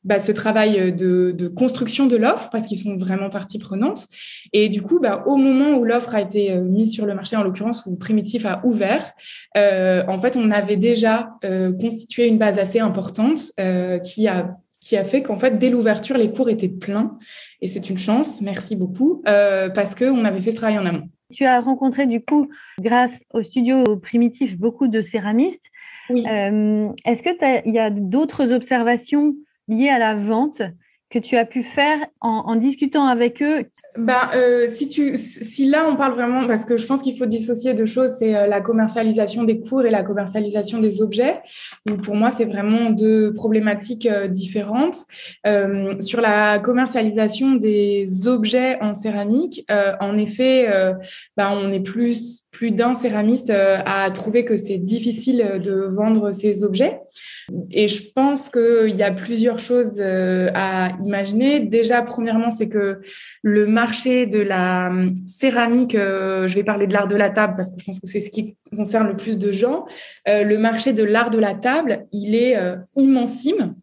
bah, 0.06 0.20
ce 0.20 0.32
travail 0.32 0.94
de, 0.94 1.48
construction 1.56 2.06
de 2.06 2.16
l'offre 2.16 2.50
parce 2.52 2.68
qu'ils 2.68 2.78
sont 2.78 2.96
vraiment 2.96 3.30
partie 3.30 3.58
prenante. 3.58 4.06
Et 4.54 4.70
du 4.70 4.82
coup, 4.82 5.00
bah, 5.00 5.24
au 5.26 5.36
moment 5.36 5.72
où 5.72 5.84
l'offre 5.84 6.14
a 6.14 6.22
été 6.22 6.52
euh, 6.52 6.62
mise 6.62 6.94
sur 6.94 7.08
le 7.08 7.16
marché, 7.16 7.36
en 7.36 7.44
l'occurrence 7.44 7.86
où 7.88 7.96
Primitif 7.96 8.46
a 8.46 8.62
ouvert, 8.64 9.14
euh, 9.58 10.04
en 10.08 10.20
fait, 10.20 10.38
on 10.38 10.52
avait 10.52 10.76
déjà 10.76 11.32
euh, 11.44 11.74
constitué 11.74 12.28
une 12.28 12.38
base 12.38 12.60
assez 12.60 12.80
importante 12.80 13.52
qui 14.04 14.28
a 14.28 14.56
qui 14.82 14.98
a 14.98 15.04
fait 15.04 15.24
qu'en 15.24 15.36
fait, 15.36 15.58
dès 15.58 15.72
l'ouverture, 15.72 16.16
les 16.16 16.32
cours 16.32 16.48
étaient 16.48 16.70
pleins. 16.70 17.18
Et 17.60 17.68
c'est 17.68 17.90
une 17.90 17.98
chance, 17.98 18.40
merci 18.42 18.76
beaucoup, 18.76 19.24
parce 19.24 19.96
qu'on 19.96 20.24
avait 20.26 20.42
fait 20.42 20.52
ce 20.52 20.58
travail 20.58 20.78
en 20.78 20.86
amont. 20.86 21.10
Tu 21.34 21.44
as 21.44 21.60
rencontré 21.60 22.06
du 22.06 22.22
coup, 22.22 22.50
grâce 22.80 23.24
au 23.34 23.42
studio 23.42 23.84
primitif, 23.98 24.60
beaucoup 24.60 24.88
de 24.88 25.02
céramistes. 25.02 25.66
Oui. 26.12 26.24
Est-ce 26.24 27.24
qu'il 27.24 27.74
y 27.74 27.80
a 27.80 27.90
d'autres 27.90 28.52
observations 28.52 29.34
liées 29.68 29.90
à 29.90 30.00
la 30.00 30.16
vente 30.16 30.62
que 31.16 31.20
tu 31.20 31.38
as 31.38 31.46
pu 31.46 31.64
faire 31.64 31.98
en, 32.20 32.58
discutant 32.58 33.08
avec 33.08 33.42
eux? 33.42 33.64
Ben, 33.98 34.28
euh, 34.36 34.68
si, 34.68 34.90
tu, 34.90 35.16
si 35.16 35.70
là, 35.70 35.88
on 35.90 35.96
parle 35.96 36.14
vraiment, 36.14 36.46
parce 36.46 36.66
que 36.66 36.76
je 36.76 36.86
pense 36.86 37.02
qu'il 37.02 37.18
faut 37.18 37.26
dissocier 37.26 37.74
deux 37.74 37.86
choses, 37.86 38.16
c'est 38.20 38.36
euh, 38.36 38.48
la 38.48 38.60
commercialisation 38.60 39.44
des 39.44 39.62
cours 39.62 39.86
et 39.86 39.90
la 39.90 40.04
commercialisation 40.04 40.80
des 40.80 41.02
objets, 41.02 41.42
pour 42.04 42.16
moi, 42.16 42.32
c'est 42.32 42.44
vraiment 42.44 42.90
deux 42.90 43.34
problématiques 43.34 44.08
euh, 44.08 44.28
différentes. 44.28 45.06
sur 46.02 46.20
la 46.20 46.60
commercialisation 46.60 47.54
des 47.54 48.28
objets 48.28 48.78
en 48.82 48.94
céramique, 48.94 49.66
en 50.00 50.18
effet, 50.18 50.68
ben, 51.38 51.50
on 51.52 51.72
est 51.72 51.80
plus, 51.80 52.46
plus 52.52 52.72
d'un 52.72 52.94
céramiste 52.94 53.52
à 53.52 54.10
trouver 54.12 54.44
que 54.44 54.58
c'est 54.58 54.78
difficile 54.78 55.60
de 55.64 55.88
vendre 55.92 56.32
ces 56.32 56.64
objets. 56.64 57.00
Et 57.72 57.88
je 57.88 58.04
pense 58.14 58.50
qu'il 58.50 58.96
y 58.96 59.04
a 59.04 59.12
plusieurs 59.12 59.60
choses 59.60 60.02
à 60.02 60.92
Déjà, 61.62 62.02
premièrement, 62.02 62.50
c'est 62.50 62.68
que 62.68 63.00
le 63.42 63.68
marché 63.68 64.26
de 64.26 64.40
la 64.40 64.90
hum, 64.90 65.14
céramique, 65.26 65.96
euh, 65.96 66.48
je 66.48 66.56
vais 66.56 66.64
parler 66.64 66.88
de 66.88 66.94
l'art 66.94 67.08
de 67.08 67.16
la 67.16 67.30
table 67.30 67.54
parce 67.56 67.72
que 67.72 67.80
je 67.80 67.86
pense 67.86 68.00
que 68.00 68.08
c'est 68.08 68.22
ce 68.22 68.30
qui 68.30 68.58
concerne 68.76 69.08
le 69.08 69.18
plus 69.18 69.38
de 69.38 69.52
gens. 69.52 69.86
Euh, 70.28 70.44
le 70.44 70.58
marché 70.58 70.94
de 70.94 71.04
l'art 71.04 71.30
de 71.30 71.40
la 71.40 71.54
table, 71.54 72.06
il 72.12 72.36
est 72.36 72.58
euh, 72.58 72.76
immensime 72.96 73.76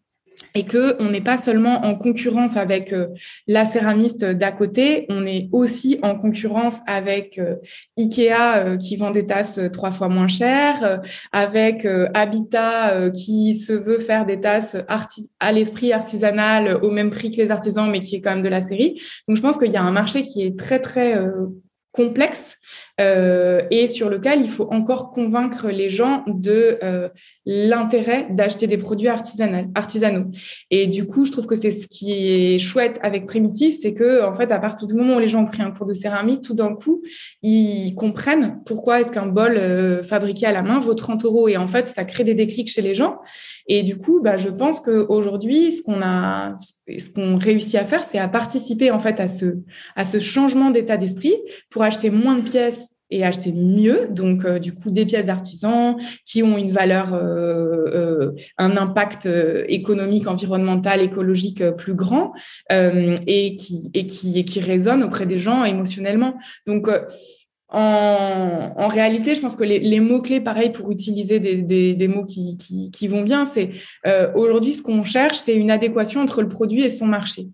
et 0.55 0.63
que 0.63 0.95
on 0.99 1.09
n'est 1.09 1.21
pas 1.21 1.37
seulement 1.37 1.83
en 1.85 1.95
concurrence 1.95 2.57
avec 2.57 2.93
euh, 2.93 3.07
la 3.47 3.65
céramiste 3.65 4.23
d'à 4.23 4.51
côté, 4.51 5.05
on 5.09 5.25
est 5.25 5.49
aussi 5.51 5.99
en 6.01 6.17
concurrence 6.17 6.77
avec 6.87 7.39
euh, 7.39 7.55
Ikea 7.97 8.55
euh, 8.55 8.77
qui 8.77 8.95
vend 8.95 9.11
des 9.11 9.25
tasses 9.25 9.59
trois 9.71 9.91
fois 9.91 10.09
moins 10.09 10.27
chères, 10.27 11.01
avec 11.31 11.87
Habitat 12.13 13.09
qui 13.11 13.55
se 13.55 13.73
veut 13.73 13.99
faire 13.99 14.25
des 14.25 14.39
tasses 14.39 14.77
à 15.39 15.51
l'esprit 15.51 15.93
artisanal 15.93 16.79
au 16.81 16.91
même 16.91 17.09
prix 17.09 17.31
que 17.31 17.37
les 17.37 17.51
artisans, 17.51 17.89
mais 17.89 17.99
qui 17.99 18.15
est 18.15 18.21
quand 18.21 18.31
même 18.31 18.41
de 18.41 18.49
la 18.49 18.61
série. 18.61 19.01
Donc 19.27 19.37
je 19.37 19.41
pense 19.41 19.57
qu'il 19.57 19.71
y 19.71 19.77
a 19.77 19.83
un 19.83 19.91
marché 19.91 20.23
qui 20.23 20.43
est 20.43 20.57
très 20.57 20.79
très 20.79 21.15
complexe 21.93 22.57
euh, 22.57 22.62
et 22.99 23.87
sur 23.87 24.09
lequel 24.09 24.41
il 24.41 24.49
faut 24.49 24.67
encore 24.71 25.11
convaincre 25.11 25.69
les 25.69 25.89
gens 25.89 26.23
de 26.27 26.77
euh, 26.83 27.09
l'intérêt 27.45 28.27
d'acheter 28.29 28.67
des 28.67 28.77
produits 28.77 29.09
artisanaux. 29.09 30.25
Et 30.71 30.87
du 30.87 31.05
coup, 31.05 31.25
je 31.25 31.31
trouve 31.31 31.45
que 31.45 31.55
c'est 31.55 31.71
ce 31.71 31.87
qui 31.87 32.13
est 32.13 32.59
chouette 32.59 32.99
avec 33.01 33.25
Primitif, 33.25 33.75
c'est 33.81 33.93
que 33.93 34.23
en 34.23 34.33
fait, 34.33 34.51
à 34.51 34.59
partir 34.59 34.87
du 34.87 34.93
moment 34.93 35.15
où 35.15 35.19
les 35.19 35.27
gens 35.27 35.43
ont 35.43 35.45
pris 35.45 35.61
un 35.61 35.71
cours 35.71 35.85
de 35.85 35.93
céramique, 35.93 36.41
tout 36.41 36.53
d'un 36.53 36.73
coup, 36.73 37.01
ils 37.41 37.93
comprennent 37.95 38.61
pourquoi 38.65 39.01
est-ce 39.01 39.11
qu'un 39.11 39.25
bol 39.25 39.57
euh, 39.57 40.03
fabriqué 40.03 40.45
à 40.45 40.51
la 40.51 40.63
main 40.63 40.79
vaut 40.79 40.93
30 40.93 41.25
euros. 41.25 41.47
Et 41.47 41.57
en 41.57 41.67
fait, 41.67 41.87
ça 41.87 42.05
crée 42.05 42.23
des 42.23 42.35
déclics 42.35 42.69
chez 42.69 42.81
les 42.81 42.95
gens. 42.95 43.17
Et 43.67 43.83
du 43.83 43.97
coup, 43.97 44.21
bah, 44.21 44.37
je 44.37 44.49
pense 44.49 44.79
qu'aujourd'hui, 44.79 45.71
ce 45.71 45.83
qu'on 45.83 46.01
a, 46.01 46.55
ce 46.97 47.09
qu'on 47.09 47.37
réussit 47.37 47.75
à 47.75 47.85
faire, 47.85 48.03
c'est 48.03 48.19
à 48.19 48.27
participer 48.27 48.91
en 48.91 48.99
fait 48.99 49.19
à 49.19 49.27
ce 49.27 50.19
changement 50.19 50.69
d'état 50.69 50.97
d'esprit 50.97 51.35
pour 51.69 51.83
acheter 51.83 52.09
moins 52.09 52.35
de 52.35 52.41
pièces 52.41 52.62
et 53.13 53.23
acheter 53.23 53.53
mieux. 53.53 54.07
Donc, 54.09 54.43
euh, 54.43 54.59
du 54.59 54.73
coup, 54.73 54.89
des 54.89 55.05
pièces 55.05 55.27
d'artisans 55.27 55.95
qui 56.25 56.41
ont 56.43 56.57
une 56.57 56.71
valeur, 56.71 57.13
euh, 57.13 57.19
euh, 57.93 58.31
un 58.57 58.75
impact 58.75 59.29
économique, 59.67 60.27
environnemental, 60.27 61.01
écologique 61.01 61.63
plus 61.71 61.93
grand 61.93 62.33
et, 62.71 63.55
qui, 63.55 63.91
et, 63.93 64.05
qui, 64.05 64.39
et 64.39 64.45
qui 64.45 64.59
résonnent 64.59 65.03
auprès 65.03 65.25
des 65.25 65.39
gens 65.39 65.63
émotionnellement. 65.63 66.35
Donc, 66.65 66.89
en, 67.69 68.73
en, 68.75 68.87
réalité, 68.87 69.35
je 69.35 69.41
pense 69.41 69.55
que 69.55 69.63
les, 69.63 69.99
mots-clés, 69.99 70.41
pareil, 70.41 70.71
pour 70.71 70.91
utiliser 70.91 71.39
des, 71.39 71.93
des, 71.93 72.07
mots 72.07 72.25
qui, 72.25 72.57
qui, 72.57 73.07
vont 73.07 73.23
bien, 73.23 73.45
c'est 73.45 73.71
aujourd'hui, 74.35 74.73
ce 74.73 74.81
qu'on 74.81 75.03
cherche, 75.03 75.37
c'est 75.37 75.55
une 75.55 75.71
adéquation 75.71 76.21
entre 76.21 76.41
le 76.41 76.49
produit 76.49 76.83
et 76.83 76.89
son 76.89 77.07
marché. 77.07 77.47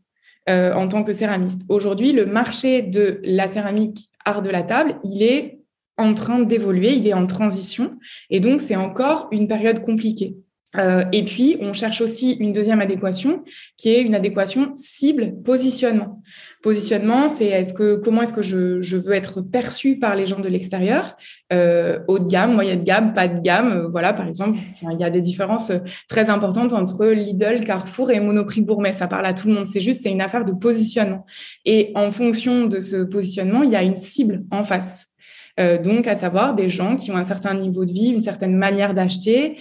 Euh, 0.50 0.74
en 0.74 0.88
tant 0.88 1.04
que 1.04 1.14
céramiste. 1.14 1.62
Aujourd'hui, 1.70 2.12
le 2.12 2.26
marché 2.26 2.82
de 2.82 3.20
la 3.24 3.48
céramique 3.48 4.10
art 4.26 4.42
de 4.42 4.50
la 4.50 4.64
table, 4.64 4.96
il 5.04 5.22
est 5.22 5.60
en 5.96 6.16
train 6.16 6.40
d'évoluer, 6.40 6.94
il 6.94 7.08
est 7.08 7.14
en 7.14 7.28
transition, 7.28 7.92
et 8.32 8.40
donc 8.40 8.60
c'est 8.60 8.76
encore 8.76 9.28
une 9.32 9.48
période 9.48 9.82
compliquée. 9.82 10.38
Euh, 10.76 11.06
et 11.12 11.24
puis, 11.24 11.58
on 11.62 11.74
cherche 11.74 12.02
aussi 12.02 12.32
une 12.32 12.52
deuxième 12.52 12.82
adéquation, 12.82 13.44
qui 13.78 13.90
est 13.90 14.02
une 14.02 14.16
adéquation 14.16 14.72
cible-positionnement. 14.76 16.24
Positionnement, 16.62 17.30
c'est 17.30 17.46
est-ce 17.46 17.74
que 17.74 17.96
comment 17.96 18.22
est-ce 18.22 18.34
que 18.34 18.42
je, 18.42 18.82
je, 18.82 18.98
veux 18.98 19.14
être 19.14 19.42
perçu 19.42 19.98
par 19.98 20.16
les 20.16 20.26
gens 20.26 20.40
de 20.40 20.50
l'extérieur, 20.50 21.16
euh, 21.54 22.00
haut 22.10 22.20
de 22.20 22.28
gamme, 22.28 22.54
moyenne 22.54 22.82
de 22.82 22.86
gamme, 22.86 23.14
pas 23.14 23.30
de 23.30 23.40
gamme. 23.40 23.72
Euh, 23.72 23.88
voilà, 23.88 24.12
par 24.12 24.28
exemple, 24.28 24.58
il 24.82 25.00
y 25.00 25.06
a 25.06 25.10
des 25.10 25.22
différences 25.22 25.70
euh, 25.70 25.80
très 26.10 26.30
importantes 26.30 26.74
entre 26.74 27.08
Lidl, 27.08 27.64
Carrefour 27.64 28.12
et 28.12 28.20
Monoprix 28.20 28.64
Gourmet. 28.64 28.92
Ça 28.92 29.08
parle 29.08 29.26
à 29.26 29.34
tout 29.34 29.48
le 29.48 29.54
monde. 29.54 29.68
C'est 29.68 29.80
juste, 29.80 30.04
c'est 30.04 30.12
une 30.12 30.22
affaire 30.22 30.44
de 30.44 30.52
positionnement. 30.52 31.26
Et 31.64 31.94
en 31.96 32.12
fonction 32.12 32.66
de 32.66 32.82
ce 32.82 33.04
positionnement, 33.04 33.64
il 33.64 33.70
y 33.70 33.78
a 33.78 33.84
une 33.84 33.96
cible 33.96 34.44
en 34.52 34.66
face. 34.66 35.09
Donc 35.84 36.08
à 36.08 36.16
savoir 36.16 36.56
des 36.56 36.70
gens 36.70 36.96
qui 36.96 37.12
ont 37.12 37.18
un 37.18 37.24
certain 37.24 37.54
niveau 37.54 37.86
de 37.86 37.92
vie, 37.92 38.10
une 38.10 38.22
certaine 38.22 38.56
manière 38.56 38.94
d'acheter. 38.94 39.56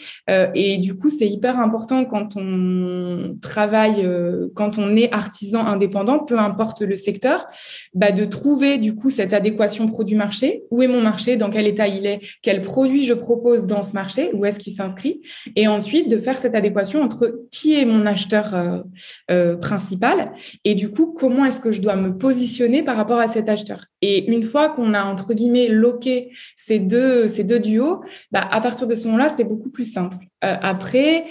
et 0.54 0.78
du 0.78 0.96
coup, 0.96 1.10
c'est 1.10 1.28
hyper 1.28 1.58
important 1.58 2.04
quand 2.04 2.36
on 2.36 3.36
travaille, 3.40 4.08
quand 4.54 4.78
on 4.78 4.94
est 4.96 5.12
artisan 5.12 5.66
indépendant, 5.66 6.20
peu 6.20 6.38
importe 6.38 6.82
le 6.82 6.96
secteur, 6.96 7.46
bah, 7.94 8.12
de 8.12 8.24
trouver 8.24 8.78
du 8.78 8.94
coup 8.94 9.10
cette 9.10 9.32
adéquation 9.32 9.88
produit-marché. 9.88 10.64
Où 10.70 10.82
est 10.82 10.88
mon 10.88 11.00
marché? 11.00 11.36
Dans 11.36 11.50
quel 11.50 11.66
état 11.66 11.88
il 11.88 12.06
est? 12.06 12.20
Quel 12.42 12.62
produit 12.62 13.04
je 13.04 13.14
propose 13.14 13.66
dans 13.66 13.82
ce 13.82 13.92
marché? 13.92 14.30
Où 14.34 14.44
est-ce 14.44 14.58
qu'il 14.58 14.72
s'inscrit? 14.72 15.20
Et 15.56 15.68
ensuite, 15.68 16.10
de 16.10 16.16
faire 16.16 16.38
cette 16.38 16.54
adéquation 16.54 17.02
entre 17.02 17.46
qui 17.50 17.78
est 17.78 17.84
mon 17.84 18.06
acheteur 18.06 18.54
euh, 18.54 18.82
euh, 19.30 19.56
principal 19.56 20.32
et 20.64 20.74
du 20.74 20.90
coup, 20.90 21.14
comment 21.16 21.44
est-ce 21.44 21.60
que 21.60 21.70
je 21.70 21.80
dois 21.80 21.96
me 21.96 22.16
positionner 22.16 22.82
par 22.82 22.96
rapport 22.96 23.18
à 23.18 23.28
cet 23.28 23.48
acheteur? 23.48 23.84
Et 24.00 24.30
une 24.30 24.42
fois 24.42 24.68
qu'on 24.68 24.94
a, 24.94 25.04
entre 25.04 25.34
guillemets, 25.34 25.68
loqué 25.88 26.30
ces 26.56 26.78
deux, 26.78 27.28
ces 27.28 27.44
deux 27.44 27.58
duos, 27.58 28.02
bah, 28.32 28.46
à 28.50 28.60
partir 28.60 28.86
de 28.86 28.94
ce 28.94 29.06
moment-là, 29.06 29.28
c'est 29.28 29.44
beaucoup 29.44 29.70
plus 29.70 29.90
simple. 29.90 30.16
Euh, 30.44 30.54
après, 30.62 31.24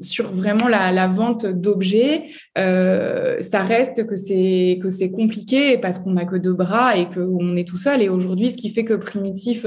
sur 0.00 0.32
vraiment 0.32 0.68
la, 0.68 1.06
vente 1.06 1.46
d'objets, 1.46 2.26
ça 2.56 3.62
reste 3.62 4.06
que 4.06 4.16
c'est 4.16 4.78
que 4.82 4.90
c'est 4.90 5.10
compliqué 5.10 5.78
parce 5.78 5.98
qu'on 5.98 6.12
n'a 6.12 6.24
que 6.24 6.36
deux 6.36 6.54
bras 6.54 6.96
et 6.96 7.08
qu'on 7.08 7.56
est 7.56 7.66
tout 7.66 7.76
seul. 7.76 8.02
Et 8.02 8.08
aujourd'hui, 8.08 8.50
ce 8.50 8.56
qui 8.56 8.70
fait 8.70 8.84
que 8.84 8.94
Primitif 8.94 9.64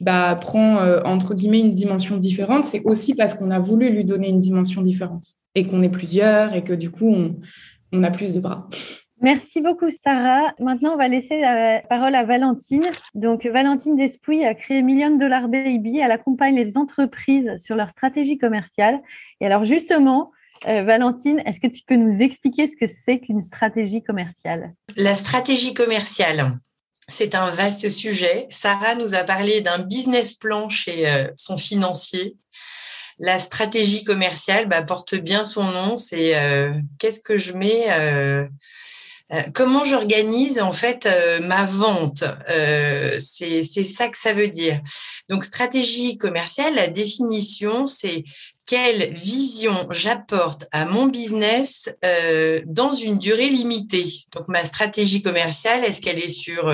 bah, 0.00 0.36
prend 0.40 0.78
entre 1.04 1.34
guillemets 1.34 1.60
une 1.60 1.74
dimension 1.74 2.16
différente, 2.16 2.64
c'est 2.64 2.82
aussi 2.84 3.14
parce 3.14 3.34
qu'on 3.34 3.50
a 3.50 3.60
voulu 3.60 3.90
lui 3.90 4.04
donner 4.04 4.28
une 4.28 4.40
dimension 4.40 4.82
différente 4.82 5.26
et 5.54 5.66
qu'on 5.66 5.82
est 5.82 5.88
plusieurs 5.88 6.54
et 6.54 6.64
que 6.64 6.72
du 6.72 6.90
coup, 6.90 7.14
on 7.92 8.02
a 8.02 8.10
plus 8.10 8.34
de 8.34 8.40
bras. 8.40 8.68
Merci 9.24 9.62
beaucoup, 9.62 9.88
Sarah. 10.04 10.52
Maintenant, 10.60 10.92
on 10.92 10.96
va 10.98 11.08
laisser 11.08 11.40
la 11.40 11.80
parole 11.88 12.14
à 12.14 12.24
Valentine. 12.24 12.84
Donc, 13.14 13.46
Valentine 13.46 13.96
Despouille 13.96 14.44
a 14.44 14.54
créé 14.54 14.82
Million 14.82 15.16
Dollar 15.16 15.48
Baby. 15.48 15.96
Elle 15.96 16.10
accompagne 16.10 16.54
les 16.54 16.76
entreprises 16.76 17.50
sur 17.56 17.74
leur 17.74 17.88
stratégie 17.88 18.36
commerciale. 18.36 19.00
Et 19.40 19.46
alors, 19.46 19.64
justement, 19.64 20.30
euh, 20.66 20.82
Valentine, 20.82 21.42
est-ce 21.46 21.58
que 21.58 21.68
tu 21.68 21.80
peux 21.86 21.96
nous 21.96 22.20
expliquer 22.20 22.68
ce 22.68 22.76
que 22.76 22.86
c'est 22.86 23.18
qu'une 23.18 23.40
stratégie 23.40 24.02
commerciale? 24.02 24.74
La 24.94 25.14
stratégie 25.14 25.72
commerciale, 25.72 26.58
c'est 27.08 27.34
un 27.34 27.48
vaste 27.48 27.88
sujet. 27.88 28.46
Sarah 28.50 28.94
nous 28.94 29.14
a 29.14 29.24
parlé 29.24 29.62
d'un 29.62 29.78
business 29.78 30.34
plan 30.34 30.68
chez 30.68 31.08
euh, 31.08 31.28
son 31.34 31.56
financier. 31.56 32.36
La 33.18 33.38
stratégie 33.38 34.04
commerciale 34.04 34.68
bah, 34.68 34.82
porte 34.82 35.14
bien 35.14 35.44
son 35.44 35.64
nom. 35.64 35.96
C'est 35.96 36.36
euh, 36.36 36.74
qu'est-ce 36.98 37.20
que 37.20 37.38
je 37.38 37.54
mets, 37.54 37.86
comment 39.54 39.84
j'organise 39.84 40.60
en 40.60 40.72
fait 40.72 41.08
ma 41.42 41.64
vente. 41.64 42.24
c'est 43.18 43.62
ça 43.62 44.08
que 44.08 44.18
ça 44.18 44.32
veut 44.32 44.48
dire. 44.48 44.80
Donc 45.28 45.44
stratégie 45.44 46.18
commerciale, 46.18 46.74
la 46.74 46.88
définition, 46.88 47.86
c'est 47.86 48.24
quelle 48.66 49.14
vision 49.14 49.86
j'apporte 49.90 50.66
à 50.72 50.86
mon 50.86 51.06
business 51.06 51.94
dans 52.66 52.92
une 52.92 53.18
durée 53.18 53.48
limitée. 53.48 54.06
Donc 54.32 54.48
ma 54.48 54.64
stratégie 54.64 55.22
commerciale, 55.22 55.84
est-ce 55.84 56.00
qu'elle 56.00 56.18
est 56.18 56.28
sur 56.28 56.72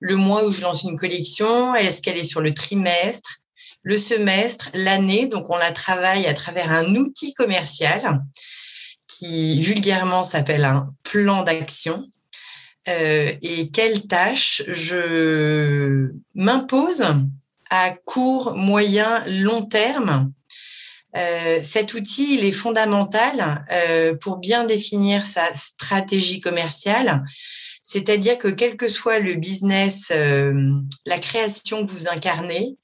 le 0.00 0.16
mois 0.16 0.44
où 0.44 0.52
je 0.52 0.62
lance 0.62 0.82
une 0.82 0.98
collection? 0.98 1.74
Est-ce 1.74 2.02
qu'elle 2.02 2.18
est 2.18 2.24
sur 2.24 2.40
le 2.40 2.54
trimestre 2.54 3.38
le 3.86 3.96
semestre, 3.96 4.70
l'année? 4.74 5.28
Donc, 5.28 5.46
on 5.48 5.56
la 5.56 5.70
travaille 5.70 6.26
à 6.26 6.34
travers 6.34 6.72
un 6.72 6.96
outil 6.96 7.34
commercial 7.34 8.20
qui 9.08 9.60
vulgairement 9.60 10.24
s'appelle 10.24 10.64
un 10.64 10.92
plan 11.02 11.42
d'action. 11.42 12.04
Euh, 12.88 13.34
et 13.42 13.70
quelles 13.70 14.06
tâches 14.06 14.62
je 14.68 16.12
m'impose 16.34 17.04
à 17.70 17.90
court, 18.04 18.54
moyen, 18.56 19.24
long 19.26 19.62
terme. 19.62 20.32
Euh, 21.16 21.60
cet 21.62 21.94
outil, 21.94 22.34
il 22.34 22.44
est 22.44 22.52
fondamental 22.52 23.64
euh, 23.72 24.14
pour 24.14 24.36
bien 24.36 24.64
définir 24.64 25.26
sa 25.26 25.42
stratégie 25.54 26.40
commerciale 26.40 27.24
c'est-à-dire 27.86 28.36
que 28.36 28.48
quel 28.48 28.76
que 28.76 28.88
soit 28.88 29.20
le 29.20 29.34
business, 29.34 30.10
euh, 30.12 30.52
la 31.06 31.20
création 31.20 31.86
que 31.86 31.90
vous 31.92 32.08
incarnez, 32.08 32.76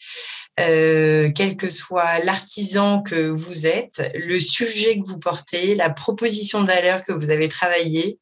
euh, 0.61 1.29
quel 1.35 1.57
que 1.57 1.69
soit 1.69 2.21
l'artisan 2.21 3.03
que 3.03 3.29
vous 3.29 3.67
êtes, 3.67 4.01
le 4.15 4.39
sujet 4.39 5.01
que 5.01 5.09
vous 5.09 5.19
portez, 5.19 5.75
la 5.75 5.91
proposition 5.91 6.63
de 6.63 6.69
valeur 6.69 7.03
que 7.03 7.13
vous 7.13 7.31
avez 7.31 7.49
travaillée, 7.49 8.21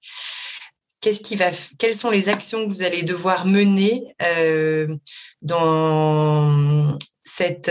quelles 1.03 1.95
sont 1.95 2.11
les 2.11 2.31
actions 2.31 2.67
que 2.67 2.73
vous 2.73 2.83
allez 2.83 3.03
devoir 3.03 3.45
mener 3.45 4.03
euh, 4.23 4.87
dans 5.43 6.99
cette 7.23 7.71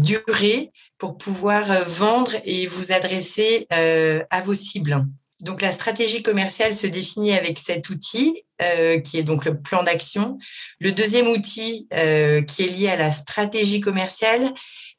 durée 0.00 0.70
pour 0.98 1.18
pouvoir 1.18 1.66
vendre 1.88 2.32
et 2.44 2.68
vous 2.68 2.92
adresser 2.92 3.66
à 3.70 4.40
vos 4.42 4.54
cibles? 4.54 5.04
Donc 5.40 5.62
la 5.62 5.72
stratégie 5.72 6.22
commerciale 6.22 6.74
se 6.74 6.86
définit 6.86 7.34
avec 7.34 7.58
cet 7.58 7.90
outil 7.90 8.42
euh, 8.62 9.00
qui 9.00 9.18
est 9.18 9.24
donc 9.24 9.44
le 9.44 9.60
plan 9.60 9.82
d'action. 9.82 10.38
Le 10.78 10.92
deuxième 10.92 11.26
outil 11.26 11.88
euh, 11.92 12.40
qui 12.42 12.62
est 12.62 12.68
lié 12.68 12.88
à 12.88 12.96
la 12.96 13.10
stratégie 13.10 13.80
commerciale, 13.80 14.42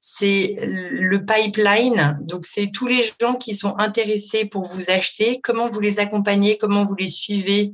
c'est 0.02 0.56
le 0.62 1.26
pipeline. 1.26 2.18
Donc 2.22 2.46
c'est 2.46 2.72
tous 2.72 2.88
les 2.88 3.02
gens 3.22 3.36
qui 3.36 3.56
sont 3.56 3.78
intéressés 3.78 4.46
pour 4.46 4.64
vous 4.64 4.92
acheter, 4.92 5.40
comment 5.42 5.70
vous 5.70 5.80
les 5.80 6.00
accompagnez, 6.00 6.58
comment 6.58 6.86
vous 6.86 6.96
les 6.96 7.08
suivez 7.08 7.72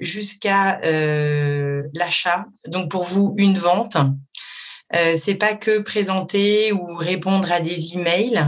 jusqu'à 0.00 0.80
euh, 0.84 1.82
l'achat? 1.92 2.46
Donc 2.66 2.90
pour 2.90 3.04
vous 3.04 3.34
une 3.36 3.58
vente. 3.58 3.98
Euh, 4.96 5.14
c'est 5.16 5.34
pas 5.34 5.54
que 5.54 5.78
présenter 5.80 6.72
ou 6.72 6.94
répondre 6.94 7.50
à 7.52 7.60
des 7.60 7.94
emails. 7.94 8.42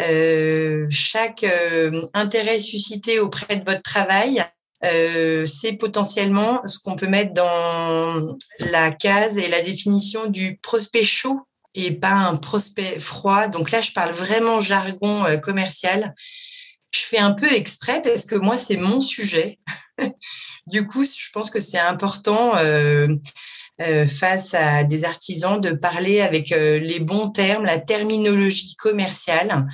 Euh, 0.00 0.86
chaque 0.90 1.44
euh, 1.44 2.02
intérêt 2.14 2.58
suscité 2.58 3.18
auprès 3.18 3.56
de 3.56 3.64
votre 3.64 3.82
travail, 3.82 4.44
euh, 4.84 5.44
c'est 5.44 5.72
potentiellement 5.72 6.62
ce 6.66 6.78
qu'on 6.78 6.96
peut 6.96 7.08
mettre 7.08 7.32
dans 7.32 8.36
la 8.70 8.90
case 8.92 9.38
et 9.38 9.48
la 9.48 9.60
définition 9.60 10.26
du 10.28 10.58
prospect 10.62 11.04
chaud 11.04 11.40
et 11.74 11.92
pas 11.92 12.12
un 12.12 12.36
prospect 12.36 13.00
froid. 13.00 13.48
Donc 13.48 13.70
là, 13.70 13.80
je 13.80 13.92
parle 13.92 14.12
vraiment 14.12 14.60
jargon 14.60 15.24
commercial. 15.40 16.14
Je 16.92 17.00
fais 17.00 17.18
un 17.18 17.32
peu 17.32 17.50
exprès 17.50 18.02
parce 18.02 18.26
que 18.26 18.34
moi, 18.34 18.56
c'est 18.56 18.76
mon 18.76 19.00
sujet. 19.00 19.58
du 20.66 20.86
coup, 20.86 21.04
je 21.04 21.30
pense 21.32 21.50
que 21.50 21.60
c'est 21.60 21.78
important 21.78 22.56
euh, 22.56 23.08
euh, 23.08 23.16
face 24.06 24.54
à 24.54 24.84
des 24.84 25.04
artisans 25.04 25.60
de 25.60 25.72
parler 25.72 26.20
avec 26.20 26.52
euh, 26.52 26.78
les 26.78 27.00
bons 27.00 27.30
termes, 27.30 27.64
la 27.64 27.78
terminologie 27.78 28.76
commerciale. 28.76 29.66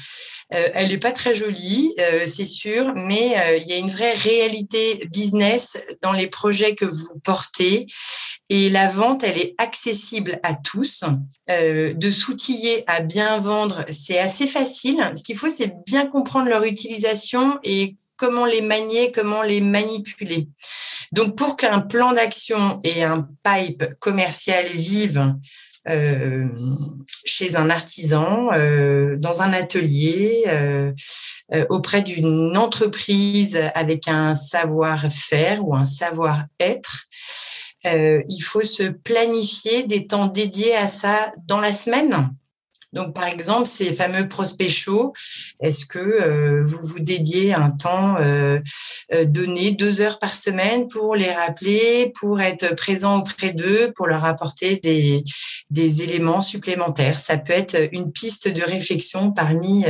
Euh, 0.55 0.68
elle 0.75 0.88
n'est 0.88 0.99
pas 0.99 1.12
très 1.12 1.35
jolie, 1.35 1.94
c'est 2.27 2.44
sûr, 2.44 2.92
mais 2.94 3.35
il 3.61 3.68
y 3.68 3.73
a 3.73 3.77
une 3.77 3.90
vraie 3.90 4.14
réalité 4.14 5.07
business 5.11 5.79
dans 6.03 6.12
les 6.12 6.27
projets 6.27 6.75
que 6.75 6.87
vous 6.87 7.18
portez. 7.23 7.87
Et 8.49 8.71
la 8.71 8.88
vente, 8.88 9.25
elle 9.25 9.37
est 9.37 9.55
accessible 9.59 10.40
à 10.42 10.55
tous. 10.55 11.05
de 11.49 12.11
s'outiller 12.11 12.85
à 12.87 13.01
bien 13.01 13.40
vendre, 13.40 13.85
c'est 13.90 14.18
assez 14.18 14.47
facile. 14.47 15.12
Ce 15.14 15.23
qu'il 15.23 15.37
faut, 15.37 15.51
c'est 15.51 15.75
bien 15.87 16.07
comprendre 16.07 16.49
leur 16.49 16.64
utilisation 16.64 17.59
et 17.62 17.97
comment 18.19 18.45
les 18.45 18.61
manier, 18.61 19.13
comment 19.13 19.43
les 19.43 19.63
manipuler. 19.63 20.49
Donc, 21.13 21.37
pour 21.37 21.57
qu'un 21.57 21.81
plan 21.81 22.13
d'action 22.13 22.81
et 22.85 23.03
un 23.03 23.27
pipe 23.43 23.85
commercial 24.01 24.67
vivent 24.67 25.35
euh, 25.89 26.47
chez 27.25 27.57
un 27.57 27.71
artisan, 27.71 28.51
euh, 28.53 29.17
dans 29.17 29.41
un 29.41 29.53
atelier, 29.55 30.45
euh, 30.49 30.93
auprès 31.71 32.03
d'une 32.03 32.57
entreprise 32.59 33.59
avec 33.75 34.07
un 34.09 34.35
savoir-faire 34.35 35.67
ou 35.67 35.75
un 35.75 35.87
savoir-être, 35.87 37.07
il 37.85 38.43
faut 38.43 38.63
se 38.63 38.83
planifier 38.83 39.85
des 39.85 40.07
temps 40.07 40.27
dédiés 40.27 40.75
à 40.75 40.89
ça 40.89 41.33
dans 41.47 41.61
la 41.61 41.73
semaine. 41.73 42.35
Donc, 42.92 43.14
par 43.14 43.27
exemple, 43.27 43.66
ces 43.66 43.92
fameux 43.92 44.29
prospects 44.29 44.70
chauds, 44.70 45.12
est-ce 45.61 45.85
que 45.85 45.98
euh, 45.98 46.64
vous 46.64 46.79
vous 46.83 47.01
dédiez 47.01 47.53
un 47.53 47.70
temps 47.70 48.16
euh, 48.16 48.61
euh, 49.12 49.24
donné, 49.24 49.72
deux 49.72 50.01
heures 50.01 50.18
par 50.18 50.35
semaine, 50.35 50.88
pour 50.88 51.14
les 51.14 51.31
rappeler, 51.31 52.12
pour 52.18 52.40
être 52.40 52.74
présent 52.77 53.18
auprès 53.18 53.53
d'eux, 53.53 53.92
pour 53.94 54.07
leur 54.07 54.24
apporter 54.24 54.77
des, 54.77 55.22
des 55.70 56.03
éléments 56.03 56.42
supplémentaires? 56.42 57.18
Ça 57.18 57.37
peut 57.37 57.53
être 57.53 57.77
une 57.92 58.11
piste 58.11 58.48
de 58.48 58.62
réflexion 58.62 59.33
parmi 59.33 59.85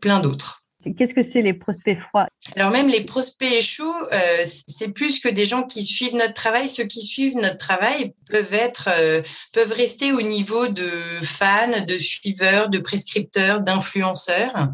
plein 0.00 0.20
d'autres. 0.20 0.65
Qu'est-ce 0.94 1.14
que 1.14 1.22
c'est 1.22 1.42
les 1.42 1.54
prospects 1.54 1.98
froids? 1.98 2.26
Alors 2.56 2.70
même 2.70 2.88
les 2.88 3.02
prospects 3.02 3.60
chauds, 3.60 3.84
euh, 4.12 4.44
c'est 4.44 4.92
plus 4.92 5.20
que 5.20 5.28
des 5.28 5.44
gens 5.44 5.62
qui 5.62 5.82
suivent 5.82 6.14
notre 6.14 6.34
travail. 6.34 6.68
Ceux 6.68 6.84
qui 6.84 7.00
suivent 7.00 7.36
notre 7.36 7.58
travail 7.58 8.14
peuvent 8.30 8.54
être, 8.54 8.88
euh, 8.98 9.22
peuvent 9.52 9.72
rester 9.72 10.12
au 10.12 10.22
niveau 10.22 10.68
de 10.68 10.88
fans, 11.22 11.84
de 11.86 11.96
suiveurs, 11.96 12.68
de 12.68 12.78
prescripteurs, 12.78 13.60
d'influenceurs. 13.60 14.68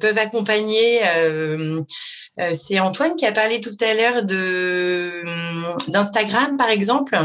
peuvent 0.00 0.18
accompagner. 0.18 1.00
c'est 2.52 2.78
Antoine 2.78 3.16
qui 3.16 3.26
a 3.26 3.32
parlé 3.32 3.60
tout 3.60 3.76
à 3.80 3.94
l'heure 3.94 4.24
de 4.24 5.24
d'Instagram, 5.90 6.56
par 6.56 6.70
exemple 6.70 7.16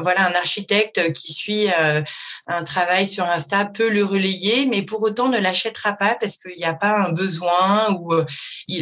voilà, 0.00 0.26
un 0.26 0.32
architecte 0.32 1.12
qui 1.12 1.32
suit 1.32 1.66
euh, 1.78 2.02
un 2.46 2.64
travail 2.64 3.06
sur 3.06 3.24
Insta 3.24 3.64
peut 3.64 3.90
le 3.90 4.04
relayer, 4.04 4.66
mais 4.66 4.82
pour 4.82 5.02
autant 5.02 5.28
ne 5.28 5.38
l'achètera 5.38 5.94
pas 5.94 6.16
parce 6.20 6.36
qu'il 6.36 6.56
n'y 6.56 6.64
a 6.64 6.74
pas 6.74 7.04
un 7.04 7.12
besoin 7.12 7.92
ou 7.92 8.12
euh, 8.12 8.24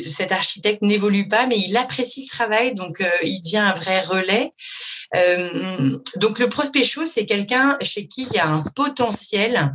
cet 0.04 0.32
architecte 0.32 0.82
n'évolue 0.82 1.28
pas, 1.28 1.46
mais 1.46 1.58
il 1.58 1.76
apprécie 1.76 2.22
le 2.22 2.28
travail, 2.28 2.74
donc 2.74 3.00
euh, 3.00 3.08
il 3.22 3.40
devient 3.40 3.58
un 3.58 3.74
vrai 3.74 4.00
relais. 4.00 4.52
donc 6.16 6.38
le 6.38 6.48
prospect 6.48 6.84
chaud, 6.84 7.04
c'est 7.04 7.26
quelqu'un 7.26 7.76
chez 7.80 8.06
qui 8.06 8.22
il 8.22 8.32
y 8.36 8.38
a 8.38 8.48
un 8.48 8.62
potentiel 8.74 9.72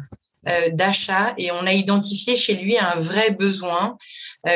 d'achat 0.71 1.33
et 1.37 1.51
on 1.51 1.67
a 1.67 1.73
identifié 1.73 2.35
chez 2.35 2.55
lui 2.55 2.77
un 2.77 2.95
vrai 2.95 3.31
besoin 3.31 3.97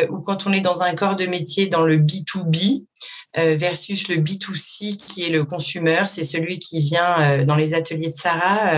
ou 0.10 0.20
quand 0.22 0.48
on 0.48 0.54
est 0.54 0.62
dans 0.62 0.82
un 0.82 0.96
corps 0.96 1.18
de 1.18 1.26
métier 1.26 1.68
dans 1.68 1.84
le 1.84 1.98
B2B, 1.98 2.86
euh, 2.86 2.88
versus 3.36 4.08
le 4.10 4.18
B2C 4.18 4.96
qui 4.96 5.26
est 5.26 5.30
le 5.30 5.46
consumer, 5.46 6.04
c'est 6.06 6.24
celui 6.24 6.60
qui 6.60 6.82
vient 6.82 7.20
euh, 7.20 7.44
dans 7.46 7.56
les 7.56 7.74
ateliers 7.74 8.10
de 8.10 8.16
Sarah, 8.16 8.74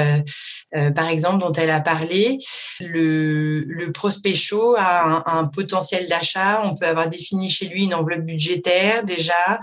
euh, 0.76 0.92
par 0.92 1.10
exemple, 1.10 1.40
dont 1.40 1.52
elle 1.54 1.72
a 1.72 1.82
parlé. 1.82 2.38
Le, 2.80 3.64
le 3.66 3.92
prospect 3.92 4.34
chaud 4.34 4.76
a 4.78 5.24
un, 5.38 5.46
potentiel 5.48 6.08
d'achat. 6.08 6.62
On 6.64 6.76
peut 6.76 6.86
avoir 6.86 7.08
défini 7.08 7.50
chez 7.50 7.68
lui 7.68 7.84
une 7.84 7.94
enveloppe 7.94 8.22
budgétaire 8.22 9.04
déjà, 9.06 9.60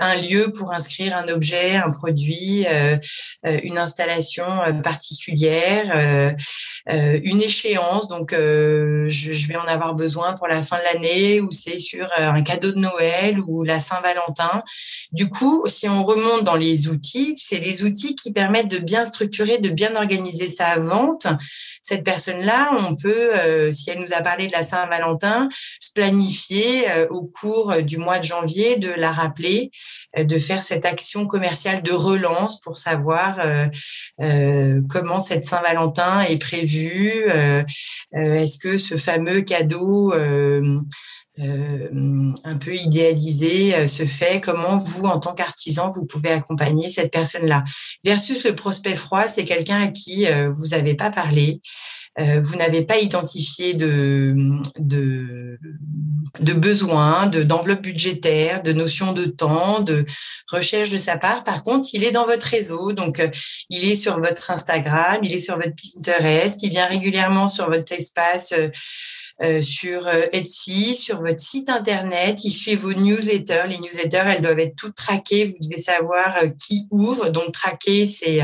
un 0.00 0.16
lieu 0.20 0.52
pour 0.52 0.72
inscrire 0.72 1.16
un 1.16 1.28
objet, 1.28 1.76
un 1.76 1.90
produit, 1.90 2.66
une 3.44 3.78
installation 3.78 4.44
particulière, 4.82 6.34
une 6.88 7.40
échéance. 7.40 8.08
Donc, 8.08 8.32
je, 8.32 9.46
vais 9.48 9.56
en 9.56 9.66
avoir 9.66 9.94
besoin 9.94 10.34
pour 10.34 10.48
la 10.48 10.62
fin 10.62 10.76
de 10.78 10.82
l'année 10.92 11.40
ou 11.40 11.50
c'est 11.50 11.78
sur 11.78 12.08
un 12.18 12.42
cadeau 12.42 12.72
de 12.72 12.78
Noël 12.78 13.40
ou 13.46 13.62
la 13.62 13.80
Saint-Valentin 13.80 14.21
du 15.12 15.28
coup, 15.28 15.64
si 15.66 15.88
on 15.88 16.04
remonte 16.04 16.44
dans 16.44 16.56
les 16.56 16.88
outils, 16.88 17.34
c'est 17.36 17.58
les 17.58 17.84
outils 17.84 18.14
qui 18.14 18.32
permettent 18.32 18.70
de 18.70 18.78
bien 18.78 19.04
structurer, 19.04 19.58
de 19.58 19.70
bien 19.70 19.94
organiser 19.94 20.48
sa 20.48 20.78
vente. 20.78 21.26
Cette 21.82 22.04
personne-là, 22.04 22.70
on 22.78 22.96
peut, 22.96 23.34
euh, 23.34 23.70
si 23.70 23.90
elle 23.90 24.00
nous 24.00 24.12
a 24.12 24.22
parlé 24.22 24.46
de 24.46 24.52
la 24.52 24.62
Saint-Valentin, 24.62 25.48
se 25.80 25.90
planifier 25.92 26.88
euh, 26.90 27.08
au 27.10 27.22
cours 27.22 27.82
du 27.82 27.98
mois 27.98 28.18
de 28.18 28.24
janvier, 28.24 28.76
de 28.76 28.90
la 28.90 29.10
rappeler, 29.10 29.70
euh, 30.16 30.24
de 30.24 30.38
faire 30.38 30.62
cette 30.62 30.86
action 30.86 31.26
commerciale 31.26 31.82
de 31.82 31.92
relance 31.92 32.60
pour 32.60 32.76
savoir 32.76 33.40
comment 34.88 35.20
cette 35.20 35.44
Saint-Valentin 35.44 36.22
est 36.22 36.38
prévue. 36.38 37.30
Est-ce 38.12 38.58
que 38.58 38.76
ce 38.76 38.96
fameux 38.96 39.42
cadeau 39.42 40.12
euh, 41.40 42.30
un 42.44 42.56
peu 42.58 42.74
idéalisé 42.74 43.74
euh, 43.74 43.86
se 43.86 44.04
fait, 44.04 44.42
comment 44.42 44.76
vous, 44.76 45.06
en 45.06 45.18
tant 45.18 45.32
qu'artisan, 45.32 45.88
vous 45.88 46.04
pouvez 46.04 46.30
accompagner 46.30 46.90
cette 46.90 47.10
personne-là. 47.10 47.64
Versus 48.04 48.44
le 48.44 48.54
prospect 48.54 48.94
froid, 48.94 49.26
c'est 49.28 49.46
quelqu'un 49.46 49.82
à 49.84 49.88
qui 49.88 50.26
euh, 50.26 50.50
vous 50.52 50.68
n'avez 50.68 50.94
pas 50.94 51.10
parlé, 51.10 51.60
vous 52.18 52.56
n'avez 52.56 52.82
pas 52.82 52.98
identifié 52.98 53.72
de, 53.72 54.36
de, 54.78 55.58
de 56.40 56.52
besoins, 56.52 57.26
d'enveloppe 57.26 57.80
budgétaire, 57.80 58.62
de 58.62 58.74
notion 58.74 59.14
de 59.14 59.24
temps, 59.24 59.80
de 59.80 60.04
recherche 60.50 60.90
de 60.90 60.98
sa 60.98 61.16
part. 61.16 61.42
Par 61.42 61.62
contre, 61.62 61.88
il 61.94 62.04
est 62.04 62.10
dans 62.10 62.26
votre 62.26 62.46
réseau, 62.46 62.92
donc 62.92 63.26
il 63.70 63.86
est 63.86 63.96
sur 63.96 64.20
votre 64.20 64.50
Instagram, 64.50 65.20
il 65.22 65.32
est 65.32 65.38
sur 65.38 65.56
votre 65.56 65.72
Pinterest, 65.94 66.62
il 66.62 66.68
vient 66.68 66.84
régulièrement 66.84 67.48
sur 67.48 67.70
votre 67.70 67.90
espace 67.94 68.52
euh, 69.42 69.60
sur 69.60 70.06
euh, 70.06 70.26
Etsy, 70.32 70.94
sur 70.94 71.20
votre 71.20 71.40
site 71.40 71.68
internet. 71.68 72.44
Il 72.44 72.52
suit 72.52 72.76
vos 72.76 72.92
newsletters. 72.92 73.64
Les 73.68 73.78
newsletters, 73.78 74.22
elles 74.26 74.42
doivent 74.42 74.60
être 74.60 74.76
toutes 74.76 74.94
traquées. 74.94 75.46
Vous 75.46 75.56
devez 75.60 75.82
savoir 75.82 76.36
euh, 76.38 76.48
qui 76.64 76.86
ouvre. 76.92 77.28
Donc, 77.28 77.50
traquer, 77.50 78.06
c'est 78.06 78.36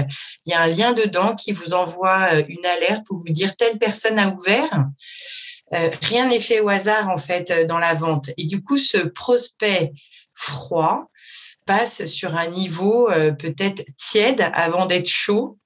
il 0.47 0.51
y 0.51 0.55
a 0.55 0.63
un 0.63 0.67
lien 0.67 0.95
dedans 0.95 1.37
qui 1.37 1.53
vous 1.53 1.73
envoie 1.73 2.33
une 2.49 2.67
alerte 2.67 3.07
pour 3.07 3.19
vous 3.19 3.33
dire 3.33 3.55
telle 3.55 3.79
personne 3.79 4.19
a 4.19 4.29
ouvert. 4.29 4.87
rien 6.03 6.27
n'est 6.27 6.41
fait 6.41 6.61
au 6.61 6.69
hasard 6.69 7.11
en 7.11 7.17
fait 7.17 7.67
dans 7.69 7.79
la 7.79 7.95
vente. 7.95 8.31
Et 8.37 8.47
du 8.47 8.63
coup, 8.63 8.77
ce 8.77 8.99
prospect 8.99 9.93
froid 10.35 11.11
passe 11.67 12.07
sur 12.07 12.35
un 12.37 12.49
niveau 12.49 13.09
peut-être 13.39 13.85
tiède 13.97 14.51
avant 14.55 14.87
d'être 14.87 15.09
chaud 15.09 15.59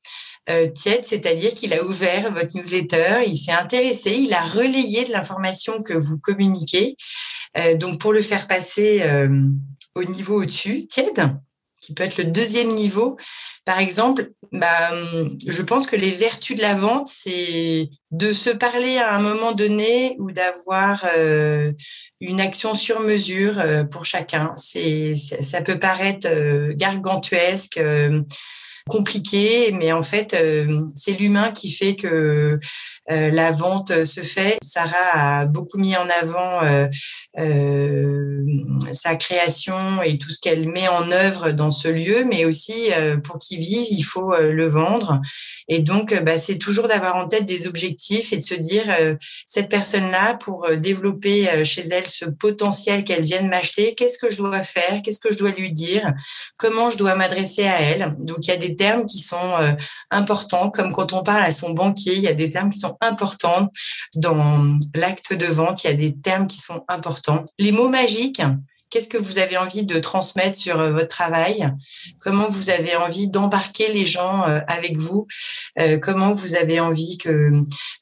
euh, 0.50 0.68
tiède, 0.68 1.04
c'est-à-dire 1.04 1.54
qu'il 1.54 1.72
a 1.72 1.84
ouvert 1.84 2.32
votre 2.32 2.56
newsletter, 2.56 3.22
il 3.26 3.36
s'est 3.36 3.52
intéressé, 3.52 4.10
il 4.10 4.34
a 4.34 4.42
relayé 4.42 5.04
de 5.04 5.12
l'information 5.12 5.84
que 5.84 5.94
vous 5.94 6.18
communiquez. 6.18 6.96
Euh, 7.58 7.76
donc 7.76 8.00
pour 8.00 8.12
le 8.12 8.22
faire 8.22 8.48
passer 8.48 9.02
euh, 9.02 9.28
au 9.94 10.02
niveau 10.02 10.42
au-dessus, 10.42 10.88
tiède, 10.88 11.38
qui 11.80 11.94
peut 11.94 12.02
être 12.02 12.18
le 12.18 12.24
deuxième 12.24 12.70
niveau. 12.74 13.16
Par 13.64 13.78
exemple, 13.78 14.32
bah, 14.50 14.90
je 15.46 15.62
pense 15.62 15.86
que 15.86 15.94
les 15.94 16.10
vertus 16.10 16.56
de 16.56 16.62
la 16.62 16.74
vente, 16.74 17.06
c'est 17.06 17.88
de 18.10 18.32
se 18.32 18.50
parler 18.50 18.98
à 18.98 19.14
un 19.14 19.20
moment 19.20 19.52
donné 19.52 20.16
ou 20.18 20.32
d'avoir 20.32 21.04
une 22.20 22.40
action 22.40 22.74
sur 22.74 23.00
mesure 23.00 23.62
pour 23.90 24.04
chacun. 24.04 24.54
Ça 24.56 25.62
peut 25.62 25.78
paraître 25.78 26.72
gargantuesque 26.72 27.80
compliqué, 28.88 29.72
mais 29.72 29.92
en 29.92 30.02
fait, 30.02 30.34
euh, 30.34 30.86
c'est 30.94 31.18
l'humain 31.18 31.50
qui 31.52 31.70
fait 31.70 31.94
que 31.94 32.58
euh, 33.10 33.30
la 33.30 33.50
vente 33.52 34.04
se 34.04 34.20
fait. 34.20 34.58
Sarah 34.62 35.40
a 35.40 35.46
beaucoup 35.46 35.78
mis 35.78 35.96
en 35.96 36.06
avant 36.20 36.62
euh, 36.64 38.44
sa 38.92 39.16
création 39.16 40.02
et 40.02 40.18
tout 40.18 40.30
ce 40.30 40.40
qu'elle 40.40 40.68
met 40.68 40.88
en 40.88 41.10
œuvre 41.10 41.50
dans 41.50 41.70
ce 41.70 41.88
lieu, 41.88 42.24
mais 42.24 42.44
aussi 42.44 42.90
pour 43.24 43.38
qu'il 43.38 43.58
vive, 43.58 43.86
il 43.90 44.02
faut 44.02 44.36
le 44.36 44.68
vendre. 44.68 45.20
Et 45.68 45.80
donc, 45.80 46.14
bah, 46.22 46.38
c'est 46.38 46.58
toujours 46.58 46.88
d'avoir 46.88 47.16
en 47.16 47.26
tête 47.26 47.46
des 47.46 47.66
objectifs 47.66 48.32
et 48.32 48.36
de 48.36 48.42
se 48.42 48.54
dire 48.54 48.84
cette 49.46 49.68
personne-là 49.68 50.36
pour 50.36 50.68
développer 50.76 51.64
chez 51.64 51.82
elle 51.90 52.06
ce 52.06 52.26
potentiel 52.26 53.04
qu'elle 53.04 53.22
vient 53.22 53.42
de 53.42 53.48
m'acheter, 53.48 53.94
qu'est-ce 53.94 54.18
que 54.18 54.30
je 54.30 54.38
dois 54.38 54.62
faire, 54.62 55.02
qu'est-ce 55.02 55.20
que 55.20 55.32
je 55.32 55.38
dois 55.38 55.52
lui 55.52 55.72
dire, 55.72 56.12
comment 56.56 56.90
je 56.90 56.98
dois 56.98 57.16
m'adresser 57.16 57.64
à 57.64 57.80
elle. 57.80 58.14
Donc, 58.18 58.46
il 58.46 58.48
y 58.48 58.54
a 58.54 58.56
des 58.56 58.71
termes 58.76 59.06
qui 59.06 59.18
sont 59.18 59.76
importants, 60.10 60.70
comme 60.70 60.92
quand 60.92 61.12
on 61.12 61.22
parle 61.22 61.44
à 61.44 61.52
son 61.52 61.70
banquier, 61.70 62.14
il 62.14 62.22
y 62.22 62.28
a 62.28 62.34
des 62.34 62.50
termes 62.50 62.70
qui 62.70 62.78
sont 62.78 62.96
importants 63.00 63.68
dans 64.16 64.78
l'acte 64.94 65.34
de 65.34 65.46
vente. 65.46 65.84
Il 65.84 65.88
y 65.88 65.90
a 65.90 65.94
des 65.94 66.16
termes 66.16 66.46
qui 66.46 66.58
sont 66.58 66.84
importants. 66.88 67.44
Les 67.58 67.72
mots 67.72 67.88
magiques, 67.88 68.42
qu'est-ce 68.92 69.08
que 69.08 69.18
vous 69.18 69.38
avez 69.38 69.56
envie 69.56 69.84
de 69.84 69.98
transmettre 69.98 70.56
sur 70.56 70.78
euh, 70.78 70.92
votre 70.92 71.08
travail? 71.08 71.66
Comment 72.20 72.48
vous 72.50 72.68
avez 72.68 72.94
envie 72.94 73.28
d'embarquer 73.28 73.90
les 73.90 74.06
gens 74.06 74.46
euh, 74.46 74.60
avec 74.68 74.98
vous? 74.98 75.26
Euh, 75.80 75.98
Comment 75.98 76.34
vous 76.34 76.54
avez 76.54 76.78
envie 76.78 77.16
que 77.16 77.50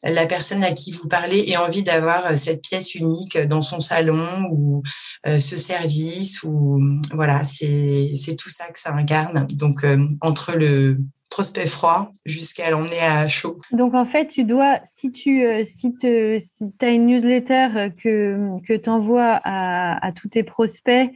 la 0.02 0.26
personne 0.26 0.64
à 0.64 0.72
qui 0.72 0.90
vous 0.90 1.06
parlez 1.06 1.48
ait 1.50 1.56
envie 1.56 1.84
d'avoir 1.84 2.36
cette 2.36 2.62
pièce 2.62 2.94
unique 2.94 3.38
dans 3.38 3.62
son 3.62 3.78
salon 3.78 4.48
ou 4.50 4.82
ce 5.26 5.56
service 5.56 6.42
ou 6.42 6.80
voilà, 7.12 7.44
c'est 7.44 8.36
tout 8.38 8.48
ça 8.48 8.68
que 8.70 8.80
ça 8.80 8.92
incarne. 8.92 9.46
Donc 9.50 9.86
entre 10.22 10.52
le 10.52 10.98
prospect 11.30 11.68
froid 11.68 12.12
jusqu'à 12.26 12.70
l'emmener 12.70 13.00
à 13.00 13.28
chaud. 13.28 13.58
Donc 13.72 13.94
en 13.94 14.04
fait, 14.04 14.26
tu 14.26 14.44
dois, 14.44 14.80
si 14.84 15.12
tu 15.12 15.46
euh, 15.46 15.64
si 15.64 15.94
te, 15.94 16.38
si 16.38 16.64
as 16.80 16.90
une 16.90 17.06
newsletter 17.06 17.90
que, 18.02 18.58
que 18.66 18.74
tu 18.74 18.90
envoies 18.90 19.38
à, 19.44 20.04
à, 20.04 20.12
tous 20.12 20.28
tes 20.28 20.42
prospects, 20.42 21.10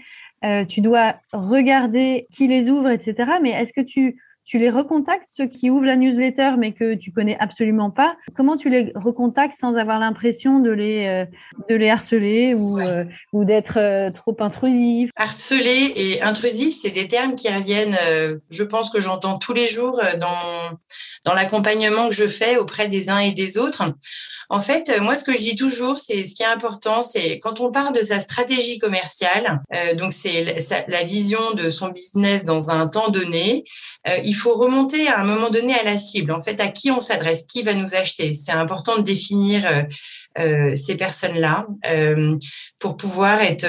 euh, 0.45 0.65
tu 0.65 0.81
dois 0.81 1.17
regarder 1.33 2.27
qui 2.33 2.47
les 2.47 2.71
ouvre, 2.71 2.91
etc. 2.91 3.33
Mais 3.43 3.51
est-ce 3.51 3.73
que 3.73 3.81
tu 3.81 4.23
tu 4.45 4.59
les 4.59 4.71
recontactes, 4.71 5.27
ceux 5.35 5.47
qui 5.47 5.71
ouvrent 5.71 5.87
la 5.87 5.97
newsletter 5.97 6.53
mais 6.59 6.73
que 6.73 6.95
tu 6.95 7.13
connais 7.13 7.37
absolument 7.39 7.91
pas. 7.91 8.17
Comment 8.37 8.57
tu 8.57 8.69
les 8.69 8.93
recontactes 8.95 9.59
sans 9.59 9.77
avoir 9.77 9.99
l'impression 9.99 10.61
de 10.61 10.71
les, 10.71 11.07
euh, 11.07 11.25
de 11.71 11.75
les 11.75 11.89
harceler 11.89 12.55
ou, 12.55 12.79
euh, 12.79 13.05
ou 13.33 13.45
d'être 13.45 13.79
euh, 13.79 14.11
trop 14.11 14.37
intrusif? 14.41 15.11
Harceler 15.17 15.93
et 15.97 16.23
intrusif, 16.23 16.75
c'est 16.83 16.93
des 16.93 17.09
termes 17.09 17.35
qui 17.37 17.49
reviennent, 17.49 17.97
je 18.51 18.65
pense 18.65 18.91
que 18.91 19.01
j'entends 19.01 19.39
tous 19.39 19.55
les 19.55 19.67
jours 19.67 20.01
dans, 20.21 20.79
dans 21.25 21.35
l'accompagnement 21.35 22.09
que 22.09 22.15
je 22.15 22.29
fais 22.29 22.59
auprès 22.59 22.89
des 22.89 23.09
uns 23.09 23.19
et 23.19 23.33
des 23.33 23.57
autres. 23.59 23.85
En 24.51 24.61
fait, 24.61 25.01
moi, 25.01 25.15
ce 25.15 25.25
que 25.25 25.33
je 25.33 25.41
dis 25.41 25.57
toujours, 25.57 25.99
c'est 25.99 26.25
ce 26.25 26.35
qui 26.35 26.43
est 26.43 26.47
important, 26.47 27.03
c'est 27.03 27.39
quand 27.41 27.61
on 27.61 27.71
parle 27.71 27.95
de 27.95 28.03
sa 28.03 28.21
stratégie 28.21 28.79
commerciale, 28.79 29.63
donc 29.97 30.13
c'est 30.13 30.45
la, 30.45 30.99
la, 30.99 31.05
vision 31.05 31.53
de 31.55 31.71
son 31.71 31.89
business 31.89 32.45
dans 32.45 32.71
un 32.71 32.87
temps 32.87 33.09
donné, 33.09 33.65
il 34.25 34.34
il 34.35 34.37
faut 34.37 34.55
remonter 34.55 35.07
à 35.07 35.21
un 35.21 35.25
moment 35.25 35.49
donné 35.49 35.75
à 35.75 35.85
la 35.85 35.97
cible. 35.97 36.33
En 36.33 36.41
fait, 36.41 36.61
à 36.61 36.67
qui 36.67 36.91
on 36.91 37.01
s'adresse, 37.01 37.45
qui 37.47 37.63
va 37.63 37.73
nous 37.73 37.95
acheter. 37.95 38.35
C'est 38.35 38.51
important 38.51 38.99
de 38.99 39.03
définir 39.03 39.65
euh, 39.65 39.83
euh, 40.41 40.75
ces 40.75 40.97
personnes-là 40.97 41.69
euh, 41.89 42.37
pour 42.81 42.97
pouvoir 42.97 43.41
être 43.43 43.65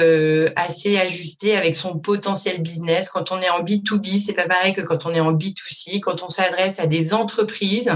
assez 0.56 0.98
ajusté 0.98 1.56
avec 1.56 1.76
son 1.76 2.00
potentiel 2.00 2.64
business. 2.64 3.10
Quand 3.10 3.32
on 3.32 3.40
est 3.42 3.50
en 3.52 3.64
B2B, 3.64 4.18
c'est 4.18 4.34
pas 4.34 4.48
pareil 4.48 4.74
que 4.74 4.82
quand 4.82 5.06
on 5.06 5.14
est 5.14 5.20
en 5.20 5.34
B2C. 5.34 6.00
Quand 6.00 6.24
on 6.24 6.30
s'adresse 6.30 6.80
à 6.80 6.88
des 6.88 7.14
entreprises, 7.14 7.92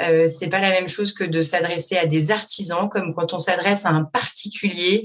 Euh, 0.00 0.26
c'est 0.26 0.48
pas 0.48 0.60
la 0.60 0.70
même 0.70 0.88
chose 0.88 1.12
que 1.12 1.24
de 1.24 1.40
s'adresser 1.40 1.96
à 1.96 2.06
des 2.06 2.30
artisans, 2.32 2.88
comme 2.88 3.14
quand 3.14 3.32
on 3.32 3.38
s'adresse 3.38 3.86
à 3.86 3.90
un 3.90 4.04
particulier, 4.04 5.04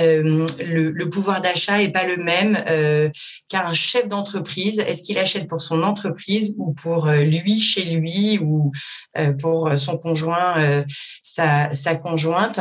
euh, 0.00 0.46
le, 0.66 0.90
le, 0.90 1.08
pouvoir 1.08 1.40
d'achat 1.40 1.82
est 1.82 1.90
pas 1.90 2.04
le 2.04 2.16
même 2.16 2.58
euh, 2.68 3.08
qu'à 3.48 3.68
un 3.68 3.74
chef 3.74 4.08
d'entreprise. 4.08 4.80
Est-ce 4.80 5.02
qu'il 5.02 5.18
achète 5.18 5.48
pour 5.48 5.60
son 5.60 5.82
entreprise 5.84 6.54
ou 6.58 6.72
pour 6.72 7.06
euh, 7.06 7.18
lui 7.18 7.60
chez 7.60 7.84
lui 7.84 8.38
ou 8.42 8.72
euh, 9.18 9.32
pour 9.32 9.70
son 9.78 9.98
conjoint, 9.98 10.84
sa, 11.22 11.72
sa, 11.72 11.94
conjointe? 11.94 12.60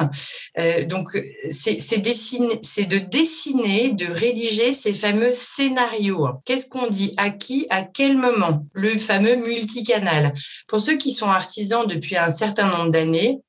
Donc 0.87 1.17
c'est 1.49 1.79
c'est 1.79 1.97
de 1.99 2.99
dessiner, 2.99 3.91
de 3.91 4.05
rédiger 4.11 4.71
ces 4.71 4.93
fameux 4.93 5.31
scénarios. 5.31 6.27
Qu'est-ce 6.45 6.67
qu'on 6.69 6.87
dit 6.87 7.13
À 7.17 7.31
qui 7.31 7.65
À 7.69 7.83
quel 7.83 8.17
moment? 8.17 8.61
Le 8.73 8.97
fameux 8.97 9.35
multicanal. 9.35 10.33
Pour 10.67 10.79
ceux 10.79 10.97
qui 10.97 11.11
sont 11.11 11.27
artisans 11.27 11.62
depuis 11.87 12.17
un 12.17 12.29
certain 12.29 12.67
nombre 12.67 12.91
d'années. 12.91 13.39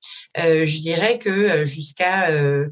Euh, 0.41 0.65
je 0.65 0.81
dirais 0.81 1.19
que 1.19 1.31
euh, 1.31 1.65
jusqu'à 1.65 2.31
euh, 2.31 2.69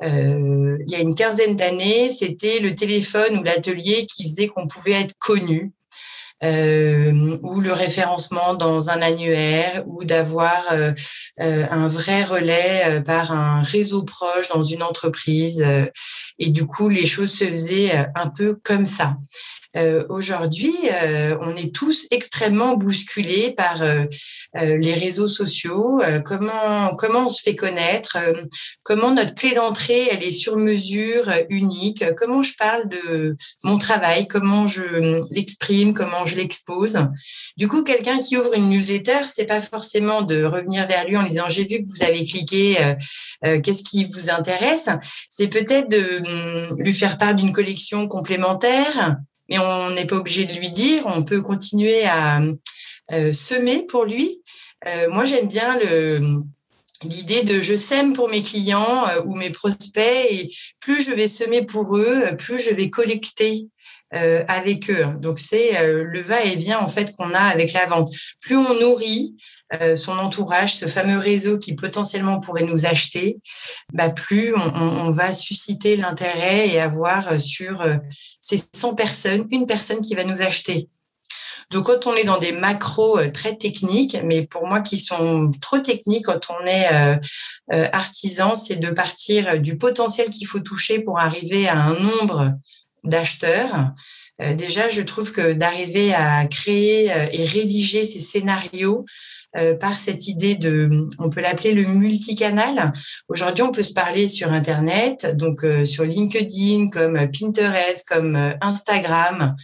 il 0.00 0.84
y 0.88 0.94
a 0.94 1.00
une 1.00 1.14
quinzaine 1.14 1.56
d'années, 1.56 2.10
c'était 2.10 2.58
le 2.58 2.74
téléphone 2.74 3.38
ou 3.38 3.42
l'atelier 3.42 4.06
qui 4.06 4.24
faisait 4.24 4.48
qu'on 4.48 4.66
pouvait 4.66 5.00
être 5.02 5.16
connu. 5.18 5.72
ou 6.42 7.60
le 7.60 7.72
référencement 7.72 8.54
dans 8.54 8.88
un 8.88 9.00
annuaire, 9.00 9.84
ou 9.86 10.02
d'avoir 10.04 10.60
un 11.38 11.88
vrai 11.88 12.24
relais 12.24 13.00
par 13.04 13.30
un 13.30 13.62
réseau 13.62 14.02
proche 14.02 14.48
dans 14.48 14.64
une 14.64 14.82
entreprise. 14.82 15.64
et 16.40 16.50
du 16.50 16.66
coup, 16.66 16.88
les 16.88 17.06
choses 17.06 17.32
se 17.32 17.44
faisaient 17.44 17.92
un 18.16 18.28
peu 18.28 18.58
comme 18.64 18.86
ça. 18.86 19.14
Euh, 19.76 20.04
aujourd'hui, 20.10 20.74
euh, 21.02 21.36
on 21.40 21.56
est 21.56 21.74
tous 21.74 22.06
extrêmement 22.10 22.76
bousculés 22.76 23.52
par 23.56 23.82
euh, 23.82 24.04
les 24.54 24.92
réseaux 24.92 25.26
sociaux. 25.26 26.02
comment 26.24 26.94
comment 26.96 27.26
on 27.26 27.28
se 27.28 27.42
fait 27.42 27.56
connaître? 27.56 28.18
Comment 28.82 29.14
notre 29.14 29.34
clé 29.34 29.54
d'entrée 29.54 30.08
elle 30.10 30.22
est 30.22 30.30
sur 30.30 30.56
mesure, 30.56 31.24
unique? 31.48 32.04
Comment 32.16 32.42
je 32.42 32.54
parle 32.58 32.88
de 32.88 33.36
mon 33.64 33.78
travail? 33.78 34.28
Comment 34.28 34.66
je 34.66 35.22
l'exprime? 35.32 35.94
Comment 35.94 36.24
je 36.24 36.36
l'expose? 36.36 36.98
Du 37.56 37.68
coup, 37.68 37.82
quelqu'un 37.82 38.18
qui 38.18 38.36
ouvre 38.36 38.54
une 38.54 38.68
newsletter, 38.68 39.22
c'est 39.24 39.46
pas 39.46 39.60
forcément 39.60 40.22
de 40.22 40.44
revenir 40.44 40.86
vers 40.86 41.06
lui 41.08 41.16
en 41.16 41.26
disant 41.26 41.48
j'ai 41.48 41.64
vu 41.64 41.82
que 41.82 41.88
vous 41.88 42.04
avez 42.04 42.26
cliqué, 42.26 42.76
qu'est-ce 43.42 43.82
qui 43.82 44.04
vous 44.04 44.30
intéresse? 44.30 44.90
C'est 45.30 45.48
peut-être 45.48 45.88
de 45.88 46.20
hum, 46.26 46.76
lui 46.78 46.92
faire 46.92 47.16
part 47.16 47.34
d'une 47.34 47.52
collection 47.52 48.06
complémentaire 48.06 49.16
mais 49.52 49.58
on 49.58 49.90
n'est 49.90 50.06
pas 50.06 50.16
obligé 50.16 50.46
de 50.46 50.54
lui 50.54 50.70
dire, 50.70 51.02
on 51.06 51.24
peut 51.24 51.42
continuer 51.42 52.06
à 52.06 52.40
euh, 53.12 53.32
semer 53.34 53.84
pour 53.86 54.06
lui. 54.06 54.42
Euh, 54.86 55.10
moi, 55.10 55.26
j'aime 55.26 55.46
bien 55.46 55.78
l'idée 57.04 57.42
de 57.42 57.60
je 57.60 57.74
sème 57.74 58.14
pour 58.14 58.30
mes 58.30 58.42
clients 58.42 59.06
euh, 59.08 59.22
ou 59.26 59.36
mes 59.36 59.50
prospects 59.50 60.26
et 60.30 60.48
plus 60.80 61.04
je 61.04 61.12
vais 61.12 61.28
semer 61.28 61.66
pour 61.66 61.98
eux, 61.98 62.34
plus 62.38 62.58
je 62.58 62.72
vais 62.72 62.88
collecter 62.88 63.68
avec 64.12 64.90
eux. 64.90 65.06
Donc 65.18 65.38
c'est 65.38 65.82
le 65.90 66.20
va-et-vient 66.20 66.78
en 66.78 66.88
fait 66.88 67.14
qu'on 67.16 67.32
a 67.32 67.40
avec 67.40 67.72
la 67.72 67.86
vente. 67.86 68.12
Plus 68.40 68.56
on 68.56 68.80
nourrit 68.80 69.36
son 69.96 70.18
entourage, 70.18 70.76
ce 70.76 70.86
fameux 70.86 71.18
réseau 71.18 71.58
qui 71.58 71.74
potentiellement 71.74 72.40
pourrait 72.40 72.64
nous 72.64 72.84
acheter, 72.84 73.38
bah 73.94 74.10
plus 74.10 74.54
on, 74.54 74.60
on 74.60 75.10
va 75.10 75.32
susciter 75.32 75.96
l'intérêt 75.96 76.68
et 76.68 76.78
avoir 76.78 77.40
sur 77.40 77.82
c'est 78.42 78.76
100 78.76 78.94
personnes, 78.94 79.46
une 79.50 79.66
personne 79.66 80.02
qui 80.02 80.14
va 80.14 80.24
nous 80.24 80.42
acheter. 80.42 80.90
Donc, 81.72 81.86
quand 81.86 82.06
on 82.06 82.14
est 82.14 82.24
dans 82.24 82.38
des 82.38 82.52
macros 82.52 83.18
euh, 83.18 83.30
très 83.30 83.56
techniques, 83.56 84.18
mais 84.24 84.46
pour 84.46 84.66
moi 84.66 84.80
qui 84.80 84.98
sont 84.98 85.50
trop 85.62 85.78
techniques 85.78 86.26
quand 86.26 86.50
on 86.50 86.66
est 86.66 86.92
euh, 86.92 87.16
euh, 87.72 87.88
artisan, 87.92 88.54
c'est 88.54 88.76
de 88.76 88.90
partir 88.90 89.58
du 89.58 89.78
potentiel 89.78 90.28
qu'il 90.28 90.46
faut 90.46 90.60
toucher 90.60 91.00
pour 91.00 91.18
arriver 91.18 91.68
à 91.68 91.82
un 91.82 91.94
nombre 91.94 92.52
d'acheteurs. 93.04 93.92
déjà, 94.56 94.88
je 94.88 95.02
trouve 95.02 95.32
que 95.32 95.52
d'arriver 95.52 96.14
à 96.14 96.46
créer 96.46 97.06
et 97.06 97.44
rédiger 97.44 98.04
ces 98.04 98.20
scénarios, 98.20 99.04
euh, 99.58 99.74
par 99.74 99.94
cette 99.94 100.28
idée 100.28 100.54
de, 100.54 101.08
on 101.18 101.28
peut 101.28 101.42
l'appeler 101.42 101.74
le 101.74 101.84
multicanal. 101.84 102.94
Aujourd'hui, 103.28 103.62
on 103.62 103.70
peut 103.70 103.82
se 103.82 103.92
parler 103.92 104.26
sur 104.26 104.50
Internet, 104.50 105.36
donc 105.36 105.62
euh, 105.62 105.84
sur 105.84 106.04
LinkedIn, 106.04 106.86
comme 106.90 107.18
Pinterest, 107.30 108.08
comme 108.08 108.34
euh, 108.34 108.54
Instagram, 108.62 109.54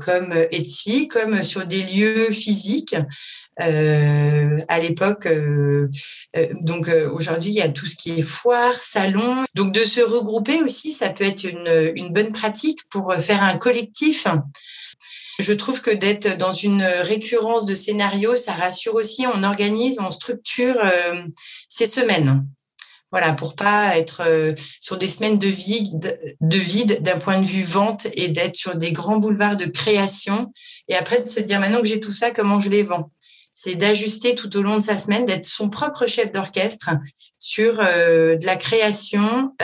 comme 0.00 0.32
Etsy, 0.50 1.08
comme 1.08 1.42
sur 1.42 1.66
des 1.66 1.82
lieux 1.82 2.30
physiques. 2.30 2.96
À 3.58 4.78
l'époque, 4.78 5.28
donc 6.62 6.88
aujourd'hui, 7.12 7.50
il 7.50 7.56
y 7.56 7.62
a 7.62 7.68
tout 7.68 7.86
ce 7.86 7.96
qui 7.96 8.18
est 8.18 8.22
foire, 8.22 8.74
salon. 8.74 9.44
Donc 9.54 9.72
de 9.72 9.84
se 9.84 10.00
regrouper 10.00 10.62
aussi, 10.62 10.90
ça 10.90 11.10
peut 11.10 11.24
être 11.24 11.44
une, 11.44 11.92
une 11.94 12.12
bonne 12.12 12.32
pratique 12.32 12.80
pour 12.90 13.14
faire 13.14 13.42
un 13.42 13.56
collectif. 13.58 14.26
Je 15.38 15.52
trouve 15.52 15.80
que 15.80 15.90
d'être 15.90 16.36
dans 16.36 16.52
une 16.52 16.82
récurrence 16.82 17.64
de 17.64 17.74
scénarios, 17.74 18.36
ça 18.36 18.52
rassure 18.52 18.94
aussi. 18.94 19.26
On 19.26 19.42
organise, 19.42 19.98
on 19.98 20.10
structure 20.10 20.76
euh, 20.84 21.24
ces 21.68 21.86
semaines. 21.86 22.46
Voilà, 23.10 23.32
pour 23.32 23.56
pas 23.56 23.98
être 23.98 24.22
euh, 24.24 24.54
sur 24.80 24.96
des 24.96 25.08
semaines 25.08 25.38
de 25.38 25.48
vide, 25.48 26.16
de 26.40 26.56
vide 26.56 27.02
d'un 27.02 27.18
point 27.18 27.40
de 27.40 27.46
vue 27.46 27.64
vente 27.64 28.06
et 28.14 28.28
d'être 28.28 28.56
sur 28.56 28.76
des 28.76 28.92
grands 28.92 29.18
boulevards 29.18 29.56
de 29.56 29.66
création. 29.66 30.52
Et 30.88 30.94
après 30.94 31.22
de 31.22 31.28
se 31.28 31.40
dire 31.40 31.60
maintenant 31.60 31.80
que 31.80 31.88
j'ai 31.88 32.00
tout 32.00 32.12
ça, 32.12 32.30
comment 32.30 32.60
je 32.60 32.70
les 32.70 32.82
vends? 32.82 33.10
C'est 33.54 33.76
d'ajuster 33.76 34.34
tout 34.34 34.56
au 34.56 34.62
long 34.62 34.76
de 34.76 34.80
sa 34.80 34.98
semaine, 34.98 35.24
d'être 35.24 35.46
son 35.46 35.68
propre 35.68 36.06
chef 36.06 36.32
d'orchestre 36.32 36.90
sur 37.38 37.80
euh, 37.80 38.36
de 38.36 38.46
la 38.46 38.56
création 38.56 39.54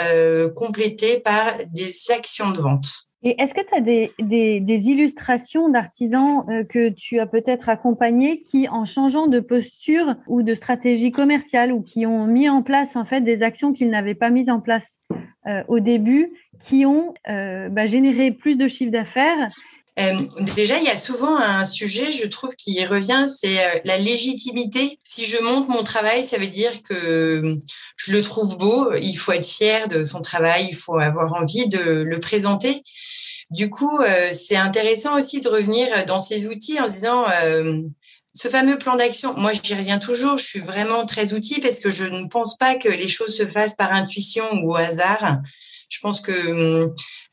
complétée 0.57 1.21
par 1.21 1.53
des 1.73 2.11
actions 2.11 2.51
de 2.51 2.61
vente. 2.61 3.09
Et 3.23 3.41
est-ce 3.43 3.53
que 3.53 3.61
tu 3.61 3.75
as 3.75 3.81
des, 3.81 4.89
illustrations 4.89 5.69
d'artisans 5.69 6.45
euh, 6.49 6.63
que 6.63 6.89
tu 6.89 7.19
as 7.19 7.27
peut-être 7.27 7.69
accompagnés 7.69 8.43
qui, 8.43 8.69
en 8.69 8.85
changeant 8.85 9.27
de 9.27 9.41
posture 9.41 10.15
ou 10.29 10.43
de 10.43 10.55
stratégie 10.55 11.11
commerciale 11.11 11.73
ou 11.73 11.83
qui 11.83 12.07
ont 12.07 12.27
mis 12.27 12.49
en 12.49 12.63
place 12.63 12.95
en 12.95 13.05
fait 13.05 13.21
des 13.23 13.43
actions 13.43 13.73
qu'ils 13.73 13.91
n'avaient 13.91 14.15
pas 14.15 14.31
mises 14.31 14.51
en 14.51 14.61
place 14.61 15.01
euh, 15.49 15.65
au 15.67 15.81
début, 15.81 16.33
qui 16.61 16.87
ont 16.87 17.13
euh, 17.29 17.69
bah, 17.69 17.87
généré 17.87 18.31
plus 18.31 18.57
de 18.57 18.69
chiffre 18.69 18.93
d'affaires 18.93 19.49
déjà, 20.55 20.79
il 20.79 20.85
y 20.85 20.89
a 20.89 20.97
souvent 20.97 21.37
un 21.37 21.65
sujet, 21.65 22.11
je 22.11 22.27
trouve, 22.27 22.55
qui 22.57 22.85
revient, 22.85 23.27
c'est 23.29 23.83
la 23.85 23.99
légitimité. 23.99 24.99
Si 25.03 25.27
je 25.27 25.43
monte 25.43 25.69
mon 25.69 25.83
travail, 25.83 26.23
ça 26.23 26.39
veut 26.39 26.49
dire 26.49 26.83
que 26.83 27.59
je 27.97 28.13
le 28.13 28.23
trouve 28.23 28.57
beau. 28.59 28.95
Il 28.95 29.15
faut 29.15 29.33
être 29.33 29.47
fier 29.47 29.89
de 29.89 30.05
son 30.05 30.21
travail, 30.21 30.69
il 30.71 30.77
faut 30.77 30.99
avoir 30.99 31.35
envie 31.35 31.69
de 31.69 31.81
le 31.81 32.21
présenter. 32.21 32.83
Du 33.51 33.71
coup, 33.71 34.01
euh, 34.01 34.29
c'est 34.33 34.57
intéressant 34.57 35.17
aussi 35.17 35.41
de 35.41 35.49
revenir 35.49 36.05
dans 36.07 36.21
ces 36.21 36.47
outils 36.47 36.79
en 36.81 36.87
disant 36.87 37.25
euh, 37.45 37.81
ce 38.35 38.49
fameux 38.49 38.77
plan 38.77 38.95
d'action. 38.95 39.35
Moi, 39.39 39.53
j'y 39.55 39.75
reviens 39.75 39.99
toujours. 39.99 40.37
Je 40.37 40.45
suis 40.45 40.61
vraiment 40.61 41.07
très 41.07 41.33
outil 41.33 41.61
parce 41.61 41.81
que 41.81 41.91
je 41.91 42.05
ne 42.05 42.29
pense 42.29 42.59
pas 42.59 42.77
que 42.77 42.91
les 42.91 43.09
choses 43.09 43.35
se 43.35 43.47
fassent 43.47 43.77
par 43.77 43.93
intuition 43.93 44.45
ou 44.63 44.73
au 44.73 44.77
hasard. 44.77 45.39
Je 45.89 46.01
pense 46.01 46.21
que 46.21 46.89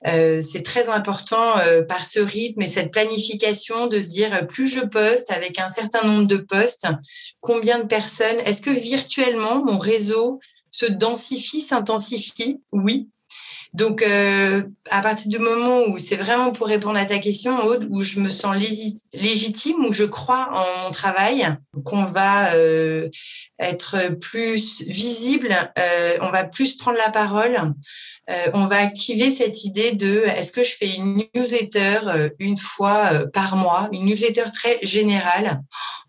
euh, 0.08 0.42
c'est 0.42 0.64
très 0.64 0.90
important 0.90 1.56
par 1.90 2.06
ce 2.06 2.20
rythme 2.20 2.62
et 2.62 2.68
cette 2.68 2.92
planification 2.92 3.88
de 3.88 4.00
se 4.00 4.10
dire 4.10 4.48
plus 4.48 4.68
je 4.68 4.82
poste 4.82 5.32
avec 5.32 5.60
un 5.60 5.70
certain 5.70 6.04
nombre 6.04 6.28
de 6.28 6.38
postes, 6.38 6.88
combien 7.42 7.80
de 7.80 7.88
personnes, 7.88 8.40
est-ce 8.46 8.62
que 8.62 8.70
virtuellement 8.70 9.64
mon 9.64 9.78
réseau 9.78 10.40
se 10.70 10.86
densifie, 10.86 11.62
s'intensifie? 11.62 12.62
Oui. 12.72 13.10
Donc, 13.76 14.04
euh, 14.04 14.64
à 14.90 15.02
partir 15.02 15.30
du 15.30 15.38
moment 15.38 15.82
où 15.90 16.00
c'est 16.00 16.16
vraiment 16.16 16.54
pour 16.54 16.68
répondre 16.68 16.98
à 16.98 17.04
ta 17.04 17.20
question, 17.20 17.62
Aude, 17.66 17.86
où 17.92 18.02
je 18.02 18.22
me 18.22 18.30
sens 18.30 18.56
légitime, 19.14 19.86
où 19.86 19.92
je 19.92 20.06
crois 20.06 20.50
en 20.54 20.84
mon 20.84 20.92
travail, 20.92 21.46
qu'on 21.84 22.06
va 22.06 22.54
euh, 22.54 23.10
être 23.60 24.16
plus 24.22 24.84
visible, 24.88 25.54
euh, 25.78 26.18
on 26.22 26.32
va 26.32 26.46
plus 26.46 26.78
prendre 26.78 26.98
la 26.98 27.12
parole, 27.12 27.74
on 28.54 28.66
va 28.66 28.78
activer 28.78 29.30
cette 29.30 29.66
idée 29.66 29.92
de 29.92 30.24
est-ce 30.26 30.52
que 30.52 30.64
je 30.64 30.78
fais 30.78 30.96
une 30.96 31.24
newsletter 31.36 32.32
une 32.40 32.58
fois 32.58 33.12
par 33.34 33.56
mois, 33.56 33.88
une 33.92 34.06
newsletter 34.06 34.46
très 34.52 34.80
générale, 34.82 35.62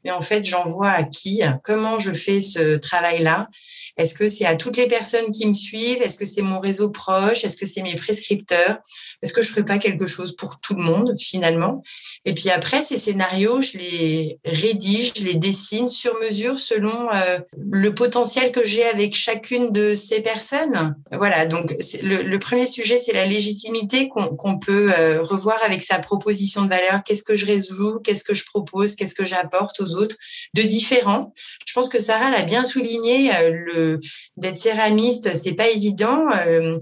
mais 0.02 0.12
en 0.12 0.22
fait 0.22 0.42
j'envoie 0.42 0.92
à 0.92 1.02
qui, 1.02 1.42
comment 1.62 1.98
je 1.98 2.12
fais 2.12 2.40
ce 2.40 2.76
travail-là? 2.76 3.48
Est-ce 3.96 4.14
que 4.14 4.28
c'est 4.28 4.44
à 4.44 4.56
toutes 4.56 4.76
les 4.76 4.88
personnes 4.88 5.30
qui 5.32 5.46
me 5.46 5.52
suivent? 5.52 6.02
Est-ce 6.02 6.18
que 6.18 6.24
c'est 6.24 6.42
mon 6.42 6.60
réseau 6.60 6.90
proche? 6.90 7.44
Est-ce 7.44 7.56
que 7.56 7.66
c'est 7.66 7.82
mes 7.82 7.96
prescripteurs? 7.96 8.78
Est-ce 9.22 9.32
que 9.32 9.40
je 9.40 9.50
ferai 9.50 9.64
pas 9.64 9.78
quelque 9.78 10.06
chose 10.06 10.36
pour 10.36 10.60
tout 10.60 10.74
le 10.74 10.84
monde 10.84 11.14
finalement? 11.18 11.82
Et 12.24 12.34
puis 12.34 12.50
après, 12.50 12.82
ces 12.82 12.98
scénarios, 12.98 13.60
je 13.60 13.78
les 13.78 14.38
rédige, 14.44 15.12
je 15.16 15.24
les 15.24 15.34
dessine 15.34 15.88
sur 15.88 16.18
mesure 16.20 16.58
selon 16.58 17.10
euh, 17.10 17.38
le 17.58 17.94
potentiel 17.94 18.52
que 18.52 18.64
j'ai 18.64 18.84
avec 18.84 19.16
chacune 19.16 19.72
de 19.72 19.94
ces 19.94 20.20
personnes. 20.20 20.94
Voilà, 21.12 21.46
donc 21.46 21.74
le, 22.02 22.36
premier 22.38 22.66
sujet, 22.66 22.98
c'est 22.98 23.14
la 23.14 23.24
légitimité 23.24 24.08
qu'on 24.08 24.58
peut 24.58 24.88
euh, 24.98 25.22
revoir 25.22 25.58
avec 25.64 25.82
sa 25.82 25.98
proposition 25.98 26.62
de 26.62 26.68
valeur. 26.68 27.02
Qu'est-ce 27.04 27.22
que 27.22 27.34
je 27.34 27.46
résous? 27.46 28.00
Qu'est-ce 28.04 28.24
que 28.24 28.34
je 28.34 28.44
propose? 28.44 28.94
Qu'est-ce 28.94 29.14
que 29.14 29.24
j'apporte 29.24 29.80
aux 29.80 29.94
autres 29.96 30.16
de 30.54 30.62
différent? 30.62 31.32
Je 31.66 31.72
pense 31.72 31.88
que 31.88 31.98
Sarah 31.98 32.30
l'a 32.30 32.42
bien 32.42 32.64
souligné. 32.64 33.34
Euh, 33.34 33.50
le 33.50 33.85
d'être 34.36 34.58
céramiste, 34.58 35.34
c'est 35.34 35.54
pas 35.54 35.68
évident. 35.68 36.26
Euh, 36.46 36.78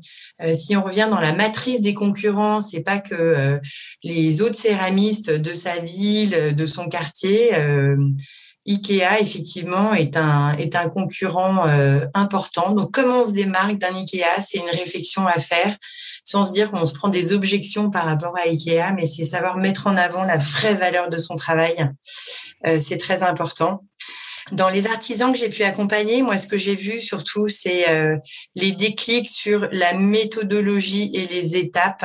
si 0.55 0.77
on 0.77 0.83
revient 0.83 1.09
dans 1.11 1.21
la 1.21 1.33
matrice 1.33 1.81
des 1.81 1.95
concurrents, 1.95 2.61
c'est 2.61 2.83
pas 2.83 2.99
que 2.99 3.61
les 4.03 4.43
autres 4.43 4.59
céramistes 4.59 5.31
de 5.31 5.53
sa 5.53 5.79
ville, 5.81 6.55
de 6.55 6.67
son 6.67 6.89
quartier 6.89 7.51
Ikea, 8.67 9.21
effectivement, 9.21 9.93
est 9.93 10.17
un, 10.17 10.57
est 10.57 10.75
un 10.75 10.89
concurrent 10.89 11.69
euh, 11.69 12.07
important. 12.15 12.73
Donc, 12.73 12.93
comment 12.93 13.25
on 13.25 13.29
se 13.29 13.35
démarque 13.35 13.77
d'un 13.77 13.95
Ikea? 13.95 14.41
C'est 14.41 14.59
une 14.59 14.71
réflexion 14.71 15.27
à 15.27 15.39
faire, 15.39 15.77
sans 16.25 16.45
se 16.47 16.53
dire 16.53 16.71
qu'on 16.71 16.85
se 16.87 16.95
prend 16.95 17.09
des 17.09 17.35
objections 17.35 17.91
par 17.91 18.07
rapport 18.07 18.35
à 18.39 18.49
Ikea, 18.49 18.95
mais 18.95 19.05
c'est 19.05 19.25
savoir 19.25 19.59
mettre 19.59 19.87
en 19.87 19.97
avant 19.99 20.25
la 20.25 20.39
vraie 20.39 20.75
valeur 20.75 21.11
de 21.11 21.19
son 21.19 21.35
travail. 21.35 21.91
Euh, 22.67 22.79
c'est 22.81 22.97
très 22.97 23.23
important. 23.23 23.85
Dans 24.53 24.69
les 24.69 24.87
artisans 24.87 25.33
que 25.33 25.39
j'ai 25.39 25.49
pu 25.49 25.63
accompagner, 25.63 26.23
moi, 26.23 26.39
ce 26.39 26.47
que 26.47 26.57
j'ai 26.57 26.75
vu 26.75 26.99
surtout, 26.99 27.49
c'est 27.49 27.89
euh, 27.89 28.17
les 28.55 28.73
déclics 28.73 29.31
sur 29.31 29.69
la 29.73 29.95
méthodologie 29.95 31.11
et 31.15 31.27
les 31.27 31.57
étapes. 31.57 32.05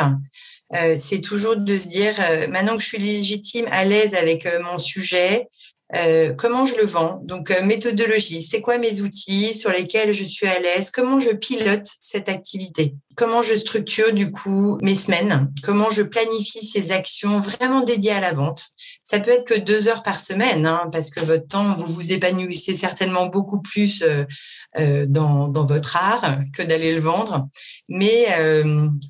c'est 0.97 1.21
toujours 1.21 1.57
de 1.57 1.77
se 1.77 1.87
dire, 1.87 2.13
maintenant 2.49 2.77
que 2.77 2.83
je 2.83 2.89
suis 2.89 2.99
légitime, 2.99 3.65
à 3.71 3.85
l'aise 3.85 4.13
avec 4.13 4.47
mon 4.61 4.77
sujet, 4.77 5.47
euh, 5.95 6.33
comment 6.33 6.65
je 6.65 6.75
le 6.75 6.85
vends? 6.85 7.19
Donc, 7.23 7.49
euh, 7.49 7.63
méthodologie, 7.63 8.41
c'est 8.41 8.61
quoi 8.61 8.77
mes 8.77 9.01
outils 9.01 9.55
sur 9.55 9.71
lesquels 9.71 10.13
je 10.13 10.23
suis 10.23 10.45
à 10.45 10.59
l'aise? 10.59 10.91
Comment 10.91 11.19
je 11.19 11.31
pilote 11.31 11.87
cette 11.99 12.29
activité? 12.29 12.93
Comment 13.15 13.41
je 13.41 13.55
structure 13.55 14.13
du 14.13 14.31
coup 14.31 14.77
mes 14.83 14.93
semaines? 14.93 15.51
Comment 15.63 15.89
je 15.89 16.03
planifie 16.03 16.63
ces 16.63 16.91
actions 16.91 17.39
vraiment 17.39 17.81
dédiées 17.83 18.11
à 18.11 18.19
la 18.19 18.33
vente? 18.33 18.65
Ça 19.09 19.19
peut 19.19 19.31
être 19.31 19.45
que 19.45 19.57
deux 19.57 19.87
heures 19.87 20.03
par 20.03 20.19
semaine, 20.19 20.67
hein, 20.67 20.89
parce 20.91 21.09
que 21.09 21.19
votre 21.21 21.47
temps, 21.47 21.73
vous 21.73 21.91
vous 21.93 22.11
épanouissez 22.11 22.75
certainement 22.75 23.27
beaucoup 23.27 23.61
plus 23.61 24.03
euh, 24.03 25.05
dans, 25.07 25.47
dans, 25.47 25.65
votre 25.65 25.97
art 25.97 26.37
que 26.53 26.61
d'aller 26.61 26.93
le 26.93 27.01
vendre, 27.01 27.47
mais 27.87 28.27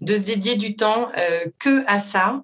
de 0.01 0.13
se 0.13 0.21
dédier 0.21 0.55
du 0.55 0.75
temps 0.75 1.09
que 1.59 1.83
à 1.87 1.99
ça, 1.99 2.41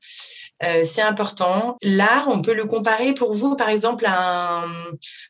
c'est 0.83 1.01
important. 1.01 1.77
L'art, 1.81 2.27
on 2.27 2.41
peut 2.41 2.53
le 2.53 2.65
comparer 2.65 3.13
pour 3.13 3.33
vous, 3.33 3.55
par 3.55 3.69
exemple, 3.69 4.05
à 4.07 4.65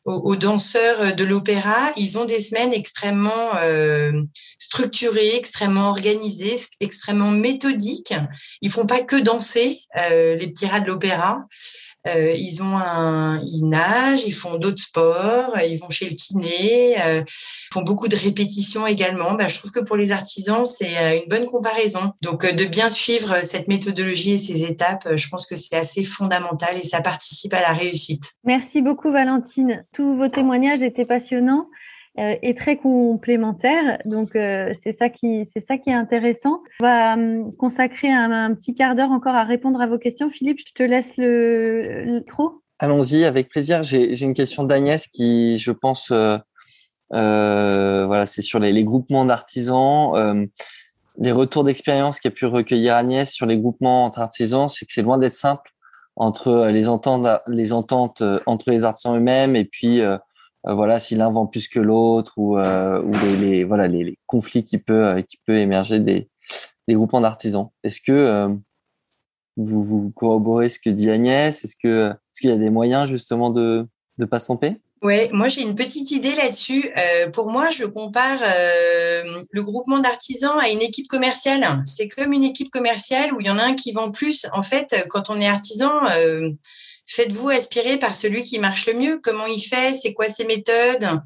aux, 0.06 0.36
danseurs 0.36 1.16
de 1.16 1.24
l'opéra, 1.24 1.92
ils 1.98 2.18
ont 2.18 2.26
des 2.26 2.40
semaines 2.40 2.74
extrêmement 2.74 3.56
euh, 3.62 4.12
structurées, 4.60 5.36
extrêmement 5.36 5.90
organisées, 5.90 6.58
extrêmement 6.80 7.32
méthodiques. 7.32 8.14
Ils 8.62 8.70
font 8.70 8.86
pas 8.86 9.02
que 9.02 9.16
danser, 9.16 9.80
euh, 9.98 10.36
les 10.36 10.48
petits 10.48 10.68
rats 10.68 10.80
de 10.80 10.88
l'opéra. 10.88 11.46
Euh, 12.08 12.34
ils 12.38 12.62
ont 12.62 12.78
un, 12.78 13.40
ils 13.42 13.68
nagent, 13.68 14.24
ils 14.26 14.34
font 14.34 14.58
d'autres 14.58 14.82
sports, 14.82 15.54
ils 15.68 15.78
vont 15.78 15.90
chez 15.90 16.08
le 16.08 16.16
kiné, 16.16 16.96
euh, 17.04 17.22
ils 17.26 17.74
font 17.74 17.82
beaucoup 17.82 18.08
de 18.08 18.16
répétitions 18.16 18.86
également. 18.86 19.34
Ben, 19.34 19.48
je 19.48 19.58
trouve 19.58 19.72
que 19.72 19.80
pour 19.80 19.96
les 19.96 20.12
artisans, 20.12 20.66
c'est 20.66 20.98
euh, 20.98 21.20
une 21.22 21.30
bonne 21.30 21.46
comparaison. 21.46 22.14
Donc, 22.22 22.46
de 22.46 22.66
bien 22.66 22.90
suivre 22.90 23.44
cette 23.44 23.68
méthodologie 23.68 24.34
et 24.34 24.40
ces 24.40 24.66
étapes, 24.66 25.08
je 25.16 25.28
pense 25.30 25.46
que 25.46 25.56
c'est 25.56 25.76
assez 25.76 26.04
fondamental 26.04 26.78
et 26.78 26.86
ça 26.86 27.02
participe 27.02 27.54
à 27.54 27.62
la 27.62 27.74
réussite. 27.74 28.34
Merci 28.44 28.82
beaucoup, 28.82 29.12
Valentine. 29.12 29.86
Tous 29.94 30.16
vos 30.16 30.28
témoignages 30.28 30.84
étaient 30.84 31.06
passionnants. 31.06 31.68
Euh, 32.18 32.36
est 32.42 32.58
très 32.58 32.78
complémentaire. 32.78 33.98
Donc, 34.06 34.38
euh, 34.38 34.72
c'est 34.82 34.98
ça, 34.98 35.10
qui, 35.10 35.46
c'est 35.52 35.60
ça 35.60 35.78
qui 35.78 35.90
est 35.90 35.94
intéressant. 35.94 36.62
On 36.80 36.86
va 36.86 37.14
hum, 37.16 37.54
consacrer 37.58 38.10
un, 38.10 38.54
petit 38.56 38.74
quart 38.74 38.96
d'heure 38.96 39.12
encore 39.12 39.36
à 39.36 39.44
répondre 39.44 39.82
à 39.82 39.88
vos 39.88 39.98
questions. 39.98 40.30
Philippe, 40.30 40.60
je 40.66 40.74
te 40.74 40.84
laisse 40.84 41.18
le, 41.18 42.06
micro. 42.06 42.62
Allons-y, 42.80 43.26
avec 43.26 43.50
plaisir. 43.50 43.84
J'ai, 43.84 44.18
une 44.24 44.34
question 44.34 44.64
d'Agnès 44.64 45.08
qui, 45.08 45.58
je 45.58 45.72
pense, 45.72 46.10
euh, 46.12 46.38
voilà, 47.12 48.26
c'est 48.26 48.42
sur 48.42 48.60
les, 48.60 48.84
groupements 48.86 49.26
d'artisans. 49.26 50.48
les 51.18 51.32
retours 51.34 51.66
d'expérience 51.66 52.22
qu'a 52.22 52.32
pu 52.32 52.46
recueillir 52.46 52.96
Agnès 52.96 53.30
sur 53.30 53.46
les 53.46 53.58
groupements 53.58 54.06
entre 54.06 54.20
artisans, 54.20 54.70
c'est 54.70 54.86
que 54.86 54.94
c'est 54.94 55.02
loin 55.02 55.18
d'être 55.18 55.34
simple 55.34 55.70
entre 56.16 56.68
les 56.68 56.88
ententes, 56.88 57.28
les 57.48 57.74
ententes 57.74 58.24
entre 58.46 58.72
les 58.72 58.86
artisans 58.86 59.18
eux-mêmes 59.18 59.58
et 59.58 59.66
puis 59.66 60.00
euh, 60.00 60.18
voilà, 60.74 61.00
si 61.00 61.16
l'un 61.16 61.30
vend 61.30 61.46
plus 61.46 61.68
que 61.68 61.80
l'autre 61.80 62.34
ou, 62.38 62.58
euh, 62.58 63.04
les, 63.40 63.64
voilà, 63.64 63.88
les, 63.88 64.18
conflits 64.26 64.64
qui 64.64 64.78
peut, 64.78 65.06
euh, 65.06 65.22
qui 65.22 65.38
peut 65.46 65.58
émerger 65.58 66.00
des, 66.00 66.30
groupements 66.90 67.22
d'artisans. 67.22 67.70
Est-ce 67.84 68.02
que 68.02 68.48
vous, 69.58 69.84
vous 69.84 70.12
corroborez 70.12 70.70
ce 70.70 70.80
que 70.80 70.90
dit 70.90 71.10
Agnès? 71.10 71.64
Est-ce 71.64 71.76
que 71.82 72.12
est 72.12 72.40
qu'il 72.40 72.50
y 72.50 72.54
a 72.54 72.58
des 72.58 72.70
moyens 72.70 73.10
justement 73.10 73.50
de 73.50 73.88
ne 74.18 74.26
pas 74.26 74.40
s'empêcher 74.40 74.80
Ouais, 75.06 75.30
moi 75.32 75.50
j'ai 75.50 75.62
une 75.62 75.76
petite 75.76 76.10
idée 76.10 76.34
là-dessus. 76.34 76.90
Euh, 76.98 77.30
pour 77.30 77.52
moi, 77.52 77.70
je 77.70 77.86
compare 77.86 78.40
euh, 78.42 79.44
le 79.52 79.62
groupement 79.62 80.00
d'artisans 80.00 80.58
à 80.60 80.70
une 80.70 80.82
équipe 80.82 81.08
commerciale. 81.08 81.84
C'est 81.86 82.10
comme 82.10 82.34
une 82.34 82.44
équipe 82.44 82.72
commerciale 82.72 83.32
où 83.32 83.40
il 83.40 83.46
y 83.46 83.52
en 83.52 83.60
a 83.60 83.64
un 83.64 83.76
qui 83.76 83.92
vend 83.92 84.10
plus. 84.10 84.48
En 84.54 84.64
fait, 84.64 85.06
quand 85.10 85.30
on 85.30 85.40
est 85.40 85.48
artisan, 85.48 85.92
euh, 86.18 86.50
faites-vous 87.06 87.50
aspirer 87.50 88.00
par 88.00 88.16
celui 88.16 88.42
qui 88.42 88.58
marche 88.58 88.88
le 88.88 88.94
mieux. 88.94 89.20
Comment 89.22 89.46
il 89.46 89.62
fait? 89.62 89.94
C'est 89.94 90.14
quoi 90.14 90.26
ses 90.26 90.46
méthodes? 90.46 91.22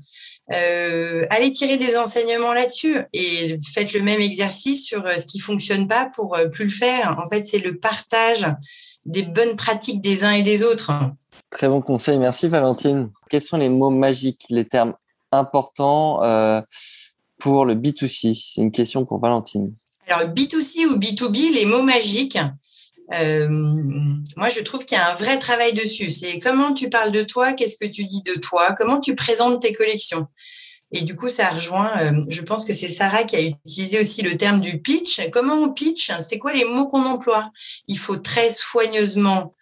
Euh, 0.51 1.25
Allez 1.29 1.49
tirer 1.51 1.77
des 1.77 1.95
enseignements 1.95 2.53
là-dessus 2.53 2.97
et 3.13 3.57
faites 3.73 3.93
le 3.93 4.01
même 4.01 4.19
exercice 4.19 4.85
sur 4.85 5.05
euh, 5.05 5.15
ce 5.17 5.25
qui 5.25 5.39
fonctionne 5.39 5.87
pas 5.87 6.11
pour 6.13 6.35
euh, 6.35 6.47
plus 6.47 6.65
le 6.65 6.71
faire. 6.71 7.17
En 7.23 7.29
fait, 7.29 7.45
c'est 7.45 7.59
le 7.59 7.77
partage 7.77 8.45
des 9.05 9.21
bonnes 9.21 9.55
pratiques 9.55 10.01
des 10.01 10.25
uns 10.25 10.33
et 10.33 10.43
des 10.43 10.65
autres. 10.65 10.91
Très 11.51 11.67
bon 11.67 11.81
conseil, 11.81 12.17
merci 12.17 12.47
Valentine. 12.47 13.11
Quels 13.29 13.41
sont 13.41 13.57
les 13.57 13.69
mots 13.69 13.89
magiques, 13.89 14.45
les 14.49 14.65
termes 14.65 14.95
importants 15.31 16.23
euh, 16.23 16.61
pour 17.39 17.65
le 17.65 17.75
B2C 17.75 18.53
C'est 18.53 18.61
une 18.61 18.71
question 18.71 19.05
pour 19.05 19.19
Valentine. 19.19 19.73
Alors, 20.07 20.29
B2C 20.29 20.85
ou 20.87 20.97
B2B, 20.97 21.53
les 21.53 21.65
mots 21.65 21.83
magiques, 21.83 22.37
euh, 23.13 23.47
moi, 24.37 24.49
je 24.49 24.61
trouve 24.61 24.85
qu'il 24.85 24.97
y 24.97 25.01
a 25.01 25.11
un 25.11 25.15
vrai 25.15 25.39
travail 25.39 25.73
dessus. 25.73 26.09
C'est 26.09 26.39
comment 26.39 26.73
tu 26.73 26.89
parles 26.89 27.11
de 27.11 27.23
toi, 27.23 27.53
qu'est-ce 27.53 27.77
que 27.77 27.89
tu 27.89 28.05
dis 28.05 28.21
de 28.23 28.33
toi, 28.39 28.73
comment 28.77 28.99
tu 28.99 29.15
présentes 29.15 29.61
tes 29.61 29.73
collections. 29.73 30.27
Et 30.91 31.01
du 31.01 31.15
coup, 31.15 31.29
ça 31.29 31.47
rejoint, 31.49 31.91
euh, 32.01 32.23
je 32.29 32.41
pense 32.41 32.65
que 32.65 32.73
c'est 32.73 32.89
Sarah 32.89 33.23
qui 33.23 33.35
a 33.35 33.41
utilisé 33.41 33.99
aussi 33.99 34.23
le 34.23 34.37
terme 34.37 34.59
du 34.59 34.81
pitch. 34.81 35.21
Comment 35.31 35.55
on 35.55 35.71
pitch? 35.71 36.11
C'est 36.19 36.39
quoi 36.39 36.53
les 36.53 36.65
mots 36.65 36.87
qu'on 36.87 37.05
emploie? 37.05 37.47
Il 37.87 37.99
faut 37.99 38.17
très 38.17 38.49
soigneusement 38.49 39.53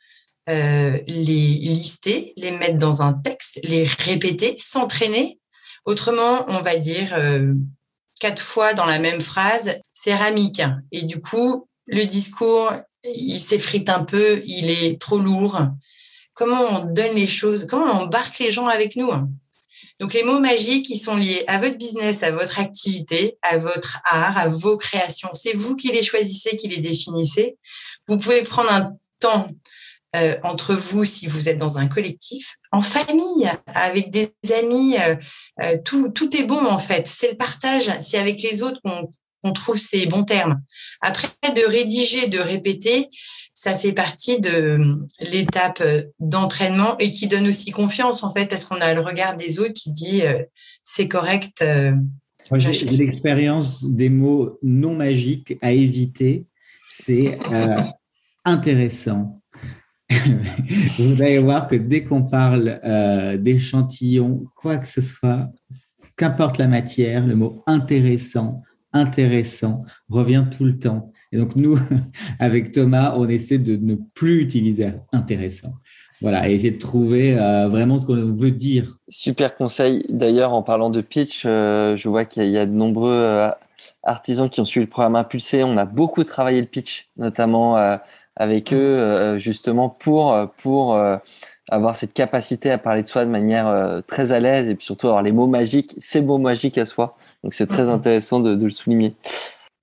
euh, 0.49 0.97
les 1.07 1.23
lister, 1.23 2.33
les 2.37 2.51
mettre 2.51 2.77
dans 2.77 3.01
un 3.01 3.13
texte, 3.13 3.59
les 3.63 3.85
répéter, 3.85 4.55
s'entraîner. 4.57 5.39
Autrement, 5.85 6.45
on 6.49 6.61
va 6.61 6.77
dire 6.77 7.13
euh, 7.13 7.53
quatre 8.19 8.41
fois 8.41 8.73
dans 8.73 8.85
la 8.85 8.99
même 8.99 9.21
phrase 9.21 9.77
céramique. 9.93 10.61
Et 10.91 11.03
du 11.03 11.21
coup, 11.21 11.67
le 11.87 12.03
discours, 12.05 12.71
il 13.03 13.39
s'effrite 13.39 13.89
un 13.89 14.03
peu, 14.03 14.41
il 14.45 14.69
est 14.69 14.99
trop 14.99 15.19
lourd. 15.19 15.59
Comment 16.33 16.61
on 16.61 16.85
donne 16.85 17.15
les 17.15 17.27
choses, 17.27 17.65
comment 17.65 17.85
on 17.85 18.03
embarque 18.03 18.39
les 18.39 18.51
gens 18.51 18.67
avec 18.67 18.95
nous? 18.95 19.11
Donc 19.99 20.13
les 20.13 20.23
mots 20.23 20.39
magiques 20.39 20.85
qui 20.85 20.97
sont 20.97 21.15
liés 21.15 21.43
à 21.47 21.57
votre 21.57 21.77
business, 21.77 22.21
à 22.21 22.31
votre 22.31 22.59
activité, 22.59 23.37
à 23.41 23.57
votre 23.57 23.99
art, 24.05 24.37
à 24.37 24.47
vos 24.47 24.77
créations, 24.77 25.29
c'est 25.33 25.55
vous 25.55 25.75
qui 25.75 25.91
les 25.91 26.03
choisissez, 26.03 26.55
qui 26.55 26.67
les 26.67 26.79
définissez. 26.79 27.57
Vous 28.07 28.17
pouvez 28.17 28.43
prendre 28.43 28.71
un 28.71 28.93
temps 29.19 29.47
euh, 30.15 30.35
entre 30.43 30.73
vous 30.73 31.03
si 31.03 31.27
vous 31.27 31.49
êtes 31.49 31.57
dans 31.57 31.77
un 31.79 31.87
collectif, 31.87 32.55
en 32.71 32.81
famille, 32.81 33.49
avec 33.67 34.09
des 34.09 34.31
amis, 34.57 34.95
euh, 34.97 35.15
euh, 35.61 35.77
tout, 35.83 36.09
tout 36.09 36.35
est 36.37 36.45
bon 36.45 36.65
en 36.65 36.79
fait. 36.79 37.07
C'est 37.07 37.31
le 37.31 37.37
partage. 37.37 37.91
C'est 37.99 38.17
avec 38.17 38.41
les 38.41 38.63
autres 38.63 38.79
qu'on 38.83 39.11
on 39.43 39.53
trouve 39.53 39.77
ces 39.77 40.05
bons 40.07 40.23
termes. 40.23 40.61
Après, 41.01 41.27
de 41.55 41.69
rédiger, 41.69 42.27
de 42.27 42.39
répéter, 42.39 43.07
ça 43.53 43.75
fait 43.75 43.93
partie 43.93 44.39
de 44.39 44.77
l'étape 45.31 45.83
d'entraînement 46.19 46.97
et 46.99 47.11
qui 47.11 47.27
donne 47.27 47.47
aussi 47.47 47.71
confiance, 47.71 48.23
en 48.23 48.33
fait, 48.33 48.47
parce 48.47 48.63
qu'on 48.63 48.81
a 48.81 48.93
le 48.93 49.01
regard 49.01 49.35
des 49.35 49.59
autres 49.59 49.73
qui 49.73 49.91
dit 49.91 50.25
euh, 50.25 50.43
c'est 50.83 51.07
correct. 51.07 51.63
J'ai 52.55 52.85
l'expérience 52.85 53.83
des 53.83 54.09
mots 54.09 54.57
non 54.63 54.95
magiques 54.95 55.55
à 55.61 55.73
éviter. 55.73 56.45
C'est 56.73 57.37
intéressant. 58.45 59.41
Vous 60.99 61.21
allez 61.21 61.39
voir 61.39 61.67
que 61.67 61.75
dès 61.75 62.03
qu'on 62.03 62.23
parle 62.23 62.79
d'échantillons, 63.39 64.45
quoi 64.55 64.77
que 64.77 64.87
ce 64.87 65.01
soit, 65.01 65.49
qu'importe 66.15 66.57
la 66.57 66.67
matière, 66.67 67.25
le 67.25 67.35
mot 67.35 67.63
intéressant 67.67 68.63
intéressant 68.93 69.83
revient 70.09 70.45
tout 70.55 70.65
le 70.65 70.77
temps. 70.77 71.11
Et 71.31 71.37
donc, 71.37 71.55
nous, 71.55 71.77
avec 72.39 72.71
Thomas, 72.71 73.15
on 73.17 73.27
essaie 73.27 73.57
de 73.57 73.75
ne 73.75 73.95
plus 74.13 74.41
utiliser 74.41 74.91
intéressant. 75.11 75.73
voilà, 76.21 76.49
et 76.49 76.53
essayer 76.53 76.71
de 76.71 76.79
trouver 76.79 77.35
vraiment 77.69 77.99
ce 77.99 78.05
qu'on 78.05 78.33
veut 78.33 78.51
dire. 78.51 78.97
Super 79.09 79.55
conseil. 79.55 80.05
D'ailleurs, 80.09 80.53
en 80.53 80.63
parlant 80.63 80.89
de 80.89 81.01
pitch, 81.01 81.43
je 81.43 82.09
vois 82.09 82.25
qu'il 82.25 82.49
y, 82.49 82.57
a 82.57 82.65
de 82.65 82.71
nombreux 82.71 83.51
artisans 84.03 84.49
qui 84.49 84.61
ont 84.61 84.65
suivi 84.65 84.85
le 84.85 84.89
programme 84.89 85.15
Impulsé. 85.15 85.63
On 85.63 85.77
a 85.77 85.85
beaucoup 85.85 86.23
travaillé 86.23 86.61
le 86.61 86.67
pitch, 86.67 87.09
notamment 87.17 87.77
avec 88.37 88.73
eux, 88.73 89.37
justement 89.37 89.89
pour 89.89 90.35
pour 90.57 90.97
avoir 91.69 91.95
cette 91.95 92.13
capacité 92.13 92.71
à 92.71 92.77
parler 92.77 93.03
de 93.03 93.07
soi 93.07 93.25
de 93.25 93.29
manière 93.29 93.67
euh, 93.67 94.01
très 94.05 94.31
à 94.31 94.39
l'aise 94.39 94.69
et 94.69 94.75
puis 94.75 94.85
surtout 94.85 95.07
avoir 95.07 95.23
les 95.23 95.31
mots 95.31 95.47
magiques, 95.47 95.95
ces 95.97 96.21
mots 96.21 96.37
magiques 96.37 96.77
à 96.77 96.85
soi. 96.85 97.17
Donc 97.43 97.53
c'est 97.53 97.67
très 97.67 97.89
intéressant 97.89 98.39
de, 98.39 98.55
de, 98.55 98.65
le 98.65 98.71
souligner. 98.71 99.13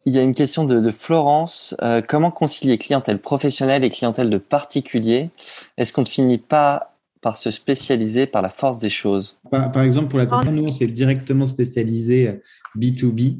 Il 0.06 0.14
y 0.14 0.18
a 0.18 0.22
une 0.22 0.34
question 0.34 0.64
de, 0.64 0.80
de 0.80 0.90
Florence. 0.90 1.74
Euh, 1.82 2.02
comment 2.06 2.30
concilier 2.30 2.78
clientèle 2.78 3.18
professionnelle 3.18 3.84
et 3.84 3.90
clientèle 3.90 4.30
de 4.30 4.38
particuliers? 4.38 5.30
Est-ce 5.76 5.92
qu'on 5.92 6.02
ne 6.02 6.06
finit 6.06 6.38
pas 6.38 6.94
par 7.20 7.36
se 7.38 7.50
spécialiser 7.50 8.26
par 8.26 8.42
la 8.42 8.50
force 8.50 8.78
des 8.78 8.90
choses? 8.90 9.38
Par, 9.50 9.72
par, 9.72 9.82
exemple, 9.82 10.08
pour 10.08 10.18
la 10.18 10.26
compagnie, 10.26 10.60
nous, 10.60 10.68
on 10.68 10.72
s'est 10.72 10.86
directement 10.86 11.46
spécialisé 11.46 12.40
B2B 12.76 13.38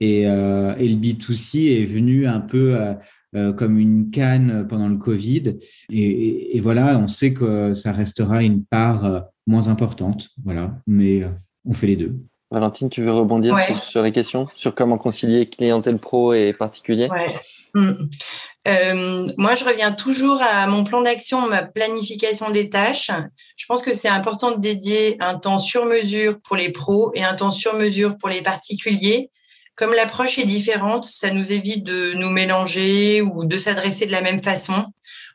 et, 0.00 0.28
euh, 0.28 0.74
et, 0.78 0.88
le 0.88 0.94
B2C 0.94 1.82
est 1.82 1.84
venu 1.84 2.28
un 2.28 2.40
peu 2.40 2.76
euh, 2.76 2.94
comme 3.34 3.78
une 3.78 4.10
canne 4.10 4.66
pendant 4.68 4.88
le 4.88 4.96
Covid. 4.96 5.56
Et, 5.90 6.60
voilà, 6.60 6.98
on 6.98 7.08
sait 7.08 7.32
que 7.32 7.74
ça 7.74 7.92
restera 7.92 8.42
une 8.42 8.64
part 8.64 9.04
euh, 9.04 9.20
moins 9.46 9.68
importante. 9.68 10.28
Voilà, 10.44 10.72
mais 10.86 11.22
euh, 11.22 11.28
on 11.64 11.72
fait 11.72 11.86
les 11.86 11.96
deux. 11.96 12.16
Valentine, 12.50 12.88
tu 12.88 13.02
veux 13.02 13.12
rebondir 13.12 13.58
sur, 13.82 14.02
les 14.02 14.12
questions 14.12 14.46
sur 14.46 14.74
comment 14.74 14.96
concilier 14.96 15.46
clientèle 15.46 15.98
pro 15.98 16.32
et 16.32 16.54
particulier? 16.54 17.08
Ouais. 17.10 17.34
Mm. 17.74 19.32
moi, 19.36 19.54
je 19.54 19.64
reviens 19.64 19.92
toujours 19.92 20.40
à 20.42 20.66
mon 20.66 20.82
plan 20.82 21.02
d'action, 21.02 21.46
ma 21.48 21.62
planification 21.62 22.50
des 22.50 22.70
tâches. 22.70 23.10
Je 23.56 23.66
pense 23.66 23.82
que 23.82 23.92
c'est 23.92 24.08
important 24.08 24.52
de 24.52 24.60
dédier 24.60 25.18
un 25.20 25.34
temps 25.34 25.58
sur 25.58 25.84
mesure 25.84 26.40
pour 26.40 26.56
les 26.56 26.72
pros 26.72 27.12
et 27.14 27.22
un 27.22 27.34
temps 27.34 27.50
sur 27.50 27.74
mesure 27.74 28.16
pour 28.16 28.30
les 28.30 28.40
particuliers 28.40 29.28
comme 29.78 29.94
l'approche 29.94 30.38
est 30.38 30.44
différente, 30.44 31.04
ça 31.04 31.30
nous 31.30 31.52
évite 31.52 31.84
de 31.84 32.14
nous 32.14 32.30
mélanger 32.30 33.22
ou 33.22 33.44
de 33.44 33.56
s'adresser 33.56 34.06
de 34.06 34.12
la 34.12 34.22
même 34.22 34.42
façon. 34.42 34.84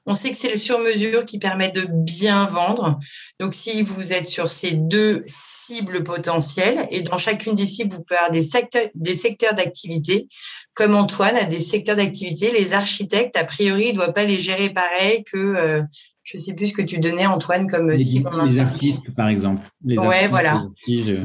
On 0.06 0.16
sait 0.16 0.32
que 0.32 0.38
c'est 0.38 0.50
le 0.50 0.58
sur-mesure 0.58 1.24
qui 1.24 1.39
permet 1.39 1.72
de 1.72 1.88
bien 1.89 2.46
vendre. 2.46 3.00
Donc, 3.39 3.54
si 3.54 3.82
vous 3.84 4.12
êtes 4.12 4.28
sur 4.28 4.50
ces 4.50 4.72
deux 4.72 5.24
cibles 5.28 6.04
potentielles, 6.04 6.89
et 6.91 7.04
dans 7.04 7.18
chacune 7.18 7.56
des 7.56 7.66
cibles, 7.66 7.96
vous 7.96 8.04
pouvez 8.04 8.18
avoir 8.18 8.32
des 8.32 8.41
secteurs, 8.41 8.84
des 8.96 9.16
secteurs 9.16 9.54
d'activité, 9.54 10.28
comme 10.74 10.94
Antoine 10.94 11.38
a 11.38 11.46
des 11.46 11.62
secteurs 11.62 11.96
d'activité, 11.96 12.52
les 12.52 12.74
architectes, 12.74 13.38
a 13.38 13.46
priori, 13.46 13.91
ne 13.91 13.96
doit 13.96 14.12
pas 14.12 14.26
les 14.26 14.39
gérer 14.39 14.72
pareil 14.72 15.24
que 15.24 15.38
euh, 15.38 15.82
je 16.24 16.38
sais 16.38 16.54
plus 16.54 16.68
ce 16.68 16.74
que 16.74 16.82
tu 16.82 17.00
donnais, 17.00 17.26
Antoine, 17.26 17.70
comme 17.70 17.91
les, 17.91 18.24
Les 18.46 18.60
artistes, 18.60 19.14
par 19.16 19.30
exemple. 19.30 19.70
Les 19.86 19.98
ouais, 19.98 20.28
voilà. 20.28 20.64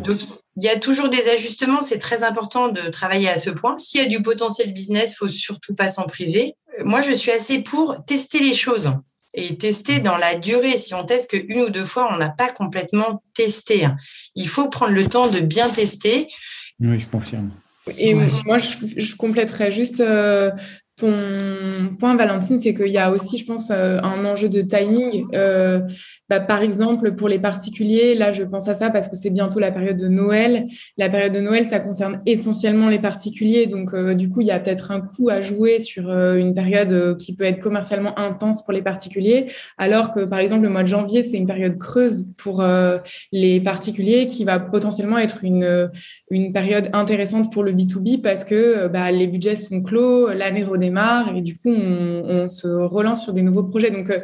Donc, 0.05 0.21
il 0.59 0.65
y 0.65 0.69
a 0.69 0.77
toujours 0.77 1.09
des 1.09 1.29
ajustements. 1.29 1.81
C'est 1.81 1.99
très 1.99 2.25
important 2.25 2.69
de 2.69 2.81
travailler 2.91 3.29
à 3.29 3.39
ce 3.39 3.51
point. 3.51 3.79
S'il 3.79 4.03
y 4.03 4.05
a 4.05 4.09
du 4.09 4.21
potentiel 4.21 4.73
business, 4.75 5.15
faut 5.17 5.29
surtout 5.29 5.75
pas 5.75 5.89
s'en 5.89 6.05
priver. 6.05 6.55
Moi, 6.85 7.01
je 7.01 7.13
suis 7.13 7.31
assez 7.31 7.63
pour 7.63 8.05
tester 8.07 8.41
les 8.41 8.55
choses 8.55 8.93
et 9.35 9.57
tester 9.57 10.01
dans 10.01 10.17
la 10.17 10.35
durée. 10.35 10.77
Si 10.77 10.95
on 10.95 11.05
teste 11.05 11.31
qu'une 11.31 11.61
ou 11.61 11.71
deux 11.71 11.85
fois, 11.85 12.13
on 12.13 12.17
n'a 12.17 12.31
pas 12.31 12.51
complètement 12.51 13.23
testé. 13.35 13.87
Il 14.35 14.49
faut 14.49 14.69
prendre 14.69 14.95
le 14.95 15.07
temps 15.07 15.31
de 15.31 15.39
bien 15.39 15.69
tester. 15.69 16.27
Oui, 16.81 16.99
je 16.99 17.07
confirme. 17.07 17.53
Et 17.97 18.15
moi, 18.45 18.59
je, 18.59 18.75
je, 18.97 19.17
compléterais 19.17 19.73
juste 19.73 20.01
euh, 20.01 20.51
ton 20.97 21.39
point, 21.99 22.17
Valentine, 22.17 22.61
c'est 22.61 22.75
qu'il 22.75 22.89
y 22.89 22.99
a 22.99 23.11
aussi, 23.11 23.39
je 23.39 23.45
pense, 23.47 23.71
euh, 23.71 23.99
un 24.03 24.25
enjeu 24.25 24.49
de 24.49 24.63
timing. 24.63 25.25
Euh, 25.35 25.81
bah, 26.29 26.41
par 26.41 26.63
exemple, 26.63 27.15
pour 27.15 27.29
les 27.29 27.39
particuliers, 27.39 28.15
là, 28.15 28.33
je 28.33 28.43
pense 28.43 28.69
à 28.69 28.75
ça 28.75 28.91
parce 28.91 29.09
que 29.09 29.17
c'est 29.17 29.31
bientôt 29.31 29.61
la 29.61 29.73
période 29.73 29.97
de 29.97 30.09
Noël. 30.09 30.67
La 30.97 31.09
période 31.09 31.33
de 31.33 31.41
Noël, 31.41 31.67
ça 31.67 31.81
concerne 31.81 32.21
essentiellement 32.27 32.89
les 32.89 32.99
particuliers. 32.99 33.67
Donc, 33.67 33.95
euh, 33.95 34.15
du 34.15 34.29
coup, 34.29 34.41
il 34.41 34.47
y 34.47 34.51
a 34.51 34.59
peut-être 34.59 34.91
un 34.91 35.01
coup 35.01 35.29
à 35.29 35.43
jouer 35.43 35.79
sur 35.79 36.09
une 36.09 36.55
période 36.55 37.17
qui 37.19 37.35
peut 37.35 37.45
être 37.45 37.61
commercialement 37.61 38.19
intense 38.19 38.65
pour 38.65 38.73
les 38.73 38.83
particuliers, 38.83 39.47
alors 39.77 40.13
que, 40.13 40.21
par 40.25 40.39
exemple, 40.39 40.63
le 40.63 40.71
mois 40.71 40.83
de 40.83 40.89
janvier, 40.89 41.23
c'est 41.23 41.37
une 41.37 41.47
période 41.47 41.79
creuse 41.79 42.27
pour 42.37 42.65
les 43.33 43.61
particuliers 43.61 44.27
qui 44.27 44.45
va 44.45 44.59
potentiellement 44.59 45.19
être 45.19 45.45
une, 45.45 45.91
une 46.31 46.53
période 46.53 46.91
intéressante 46.93 47.53
pour 47.53 47.63
le 47.63 47.73
B2B 47.73 48.21
parce 48.21 48.45
que 48.45 48.89
bah, 48.89 49.11
les 49.11 49.27
budgets 49.27 49.57
sont 49.57 49.83
clos, 49.83 50.29
l'année 50.29 50.65
redémarre 50.65 51.35
et 51.37 51.43
du 51.43 51.57
coup, 51.57 51.71
on, 51.71 52.49
se 52.49 52.67
relance 52.67 53.25
sur 53.25 53.33
des 53.33 53.43
nouveaux 53.43 53.65
projets. 53.65 53.91
Donc, 53.91 54.11
euh, 54.11 54.21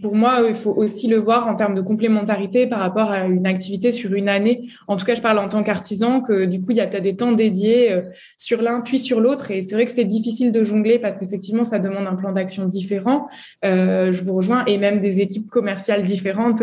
pour 0.00 0.14
moi, 0.14 0.40
il 0.48 0.54
faut 0.54 0.72
aussi 0.72 1.08
le 1.08 1.18
voir 1.18 1.46
en 1.46 1.54
termes 1.54 1.74
de 1.74 1.80
complémentarité 1.80 2.66
par 2.66 2.80
rapport 2.80 3.10
à 3.10 3.24
une 3.24 3.46
activité 3.46 3.92
sur 3.92 4.12
une 4.14 4.28
année. 4.28 4.68
En 4.88 4.96
tout 4.96 5.04
cas, 5.04 5.14
je 5.14 5.22
parle 5.22 5.38
en 5.38 5.48
tant 5.48 5.62
qu'artisan 5.62 6.20
que 6.20 6.44
du 6.44 6.60
coup, 6.60 6.70
il 6.70 6.76
y 6.76 6.80
a 6.80 6.86
peut-être 6.86 7.02
des 7.02 7.16
temps 7.16 7.32
dédiés 7.32 7.92
euh, 7.92 8.02
sur 8.36 8.62
l'un 8.62 8.80
puis 8.80 8.98
sur 8.98 9.20
l'autre. 9.20 9.50
Et 9.50 9.62
c'est 9.62 9.74
vrai 9.74 9.84
que 9.84 9.90
c'est 9.90 10.04
difficile 10.04 10.52
de 10.52 10.62
jongler 10.64 10.98
parce 10.98 11.18
qu'effectivement, 11.18 11.64
ça 11.64 11.78
demande 11.78 12.06
un 12.06 12.14
plan 12.14 12.32
d'action 12.32 12.66
différent. 12.66 13.28
Euh, 13.64 14.12
je 14.12 14.22
vous 14.22 14.34
rejoins 14.34 14.64
et 14.66 14.78
même 14.78 15.00
des 15.00 15.20
équipes 15.20 15.48
commerciales 15.48 16.04
différentes 16.04 16.62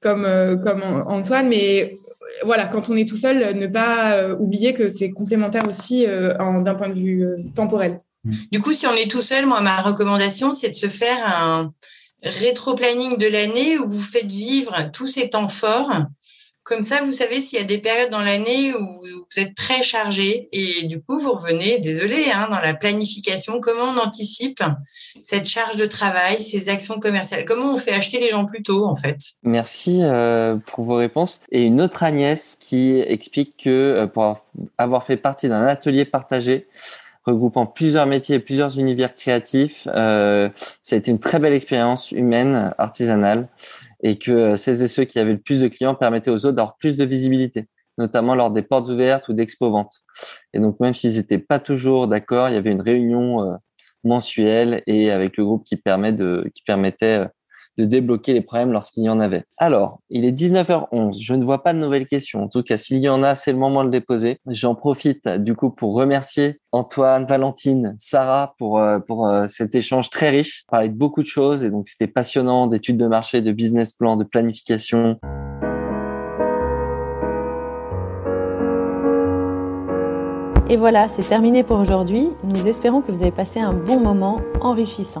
comme, 0.00 0.26
comme 0.64 0.82
Antoine. 1.06 1.48
Mais 1.48 1.98
voilà, 2.44 2.66
quand 2.66 2.90
on 2.90 2.96
est 2.96 3.06
tout 3.06 3.16
seul, 3.16 3.56
ne 3.56 3.66
pas 3.66 4.34
oublier 4.38 4.74
que 4.74 4.88
c'est 4.88 5.10
complémentaire 5.10 5.62
aussi 5.68 6.06
d'un 6.06 6.74
point 6.74 6.88
de 6.88 6.94
vue 6.94 7.26
temporel. 7.54 8.00
Du 8.50 8.60
coup, 8.60 8.72
si 8.72 8.86
on 8.86 8.94
est 8.94 9.10
tout 9.10 9.20
seul, 9.20 9.46
moi, 9.46 9.60
ma 9.60 9.82
recommandation, 9.82 10.52
c'est 10.52 10.70
de 10.70 10.74
se 10.74 10.86
faire 10.86 11.18
un 11.26 11.72
rétro-planning 12.24 13.18
de 13.18 13.26
l'année 13.26 13.78
où 13.78 13.88
vous 13.88 14.02
faites 14.02 14.26
vivre 14.26 14.90
tous 14.92 15.06
ces 15.06 15.30
temps 15.30 15.48
forts. 15.48 15.92
Comme 16.64 16.80
ça, 16.80 17.02
vous 17.04 17.12
savez 17.12 17.40
s'il 17.40 17.58
y 17.58 17.60
a 17.60 17.66
des 17.66 17.76
périodes 17.76 18.08
dans 18.08 18.22
l'année 18.22 18.72
où 18.72 18.90
vous 18.90 19.26
êtes 19.36 19.54
très 19.54 19.82
chargé 19.82 20.48
et 20.50 20.86
du 20.86 20.98
coup, 21.02 21.18
vous 21.18 21.32
revenez, 21.32 21.78
désolé, 21.78 22.24
hein, 22.34 22.48
dans 22.50 22.58
la 22.58 22.72
planification, 22.72 23.60
comment 23.60 23.92
on 23.94 23.98
anticipe 23.98 24.62
cette 25.20 25.44
charge 25.44 25.76
de 25.76 25.84
travail, 25.84 26.42
ces 26.42 26.70
actions 26.70 26.98
commerciales, 26.98 27.44
comment 27.44 27.74
on 27.74 27.76
fait 27.76 27.92
acheter 27.92 28.18
les 28.18 28.30
gens 28.30 28.46
plus 28.46 28.62
tôt, 28.62 28.86
en 28.86 28.96
fait? 28.96 29.18
Merci 29.42 29.98
euh, 30.02 30.56
pour 30.68 30.86
vos 30.86 30.94
réponses. 30.94 31.42
Et 31.52 31.64
une 31.64 31.82
autre 31.82 32.02
Agnès 32.02 32.56
qui 32.58 32.98
explique 32.98 33.62
que 33.62 33.68
euh, 33.68 34.06
pour 34.06 34.42
avoir 34.78 35.04
fait 35.04 35.18
partie 35.18 35.50
d'un 35.50 35.64
atelier 35.64 36.06
partagé, 36.06 36.66
regroupant 37.24 37.66
plusieurs 37.66 38.06
métiers 38.06 38.36
et 38.36 38.40
plusieurs 38.40 38.78
univers 38.78 39.14
créatifs. 39.14 39.88
Euh, 39.94 40.50
ça 40.82 40.96
a 40.96 40.98
été 40.98 41.10
une 41.10 41.18
très 41.18 41.38
belle 41.38 41.54
expérience 41.54 42.12
humaine, 42.12 42.74
artisanale, 42.78 43.48
et 44.02 44.18
que 44.18 44.30
euh, 44.30 44.56
celles 44.56 44.82
et 44.82 44.88
ceux 44.88 45.04
qui 45.04 45.18
avaient 45.18 45.32
le 45.32 45.40
plus 45.40 45.60
de 45.60 45.68
clients 45.68 45.94
permettaient 45.94 46.30
aux 46.30 46.46
autres 46.46 46.56
d'avoir 46.56 46.76
plus 46.76 46.96
de 46.96 47.04
visibilité, 47.04 47.66
notamment 47.98 48.34
lors 48.34 48.50
des 48.50 48.62
portes 48.62 48.88
ouvertes 48.88 49.28
ou 49.28 49.32
d'expo-ventes. 49.32 50.02
Et 50.52 50.60
donc, 50.60 50.78
même 50.80 50.94
s'ils 50.94 51.16
n'étaient 51.16 51.38
pas 51.38 51.58
toujours 51.58 52.06
d'accord, 52.08 52.48
il 52.48 52.54
y 52.54 52.58
avait 52.58 52.72
une 52.72 52.82
réunion 52.82 53.42
euh, 53.42 53.54
mensuelle 54.04 54.82
et 54.86 55.10
avec 55.10 55.36
le 55.36 55.44
groupe 55.44 55.64
qui, 55.64 55.76
permet 55.76 56.12
de, 56.12 56.50
qui 56.54 56.62
permettait 56.62 57.20
euh, 57.20 57.28
de 57.78 57.84
débloquer 57.84 58.32
les 58.32 58.40
problèmes 58.40 58.72
lorsqu'il 58.72 59.04
y 59.04 59.08
en 59.08 59.20
avait. 59.20 59.44
Alors, 59.56 60.00
il 60.10 60.24
est 60.24 60.32
19h11, 60.32 61.20
je 61.20 61.34
ne 61.34 61.44
vois 61.44 61.62
pas 61.62 61.72
de 61.72 61.78
nouvelles 61.78 62.06
questions. 62.06 62.44
En 62.44 62.48
tout 62.48 62.62
cas, 62.62 62.76
s'il 62.76 62.98
y 62.98 63.08
en 63.08 63.22
a, 63.22 63.34
c'est 63.34 63.52
le 63.52 63.58
moment 63.58 63.84
de 63.84 63.90
les 63.90 64.00
poser. 64.00 64.38
J'en 64.46 64.74
profite 64.74 65.28
du 65.28 65.54
coup 65.54 65.70
pour 65.70 65.94
remercier 65.94 66.60
Antoine, 66.72 67.26
Valentine, 67.26 67.96
Sarah 67.98 68.54
pour, 68.58 68.78
euh, 68.78 68.98
pour 68.98 69.26
euh, 69.26 69.46
cet 69.48 69.74
échange 69.74 70.10
très 70.10 70.30
riche. 70.30 70.64
On 70.68 70.72
parlait 70.72 70.88
de 70.88 70.94
beaucoup 70.94 71.22
de 71.22 71.28
choses 71.28 71.64
et 71.64 71.70
donc 71.70 71.88
c'était 71.88 72.06
passionnant 72.06 72.66
d'études 72.66 72.96
de 72.96 73.06
marché, 73.06 73.42
de 73.42 73.52
business 73.52 73.92
plan, 73.92 74.16
de 74.16 74.24
planification. 74.24 75.18
Et 80.68 80.76
voilà, 80.76 81.08
c'est 81.08 81.22
terminé 81.22 81.62
pour 81.62 81.78
aujourd'hui. 81.78 82.30
Nous 82.42 82.66
espérons 82.66 83.02
que 83.02 83.12
vous 83.12 83.20
avez 83.20 83.30
passé 83.30 83.60
un 83.60 83.74
bon 83.74 84.00
moment 84.00 84.40
enrichissant. 84.62 85.20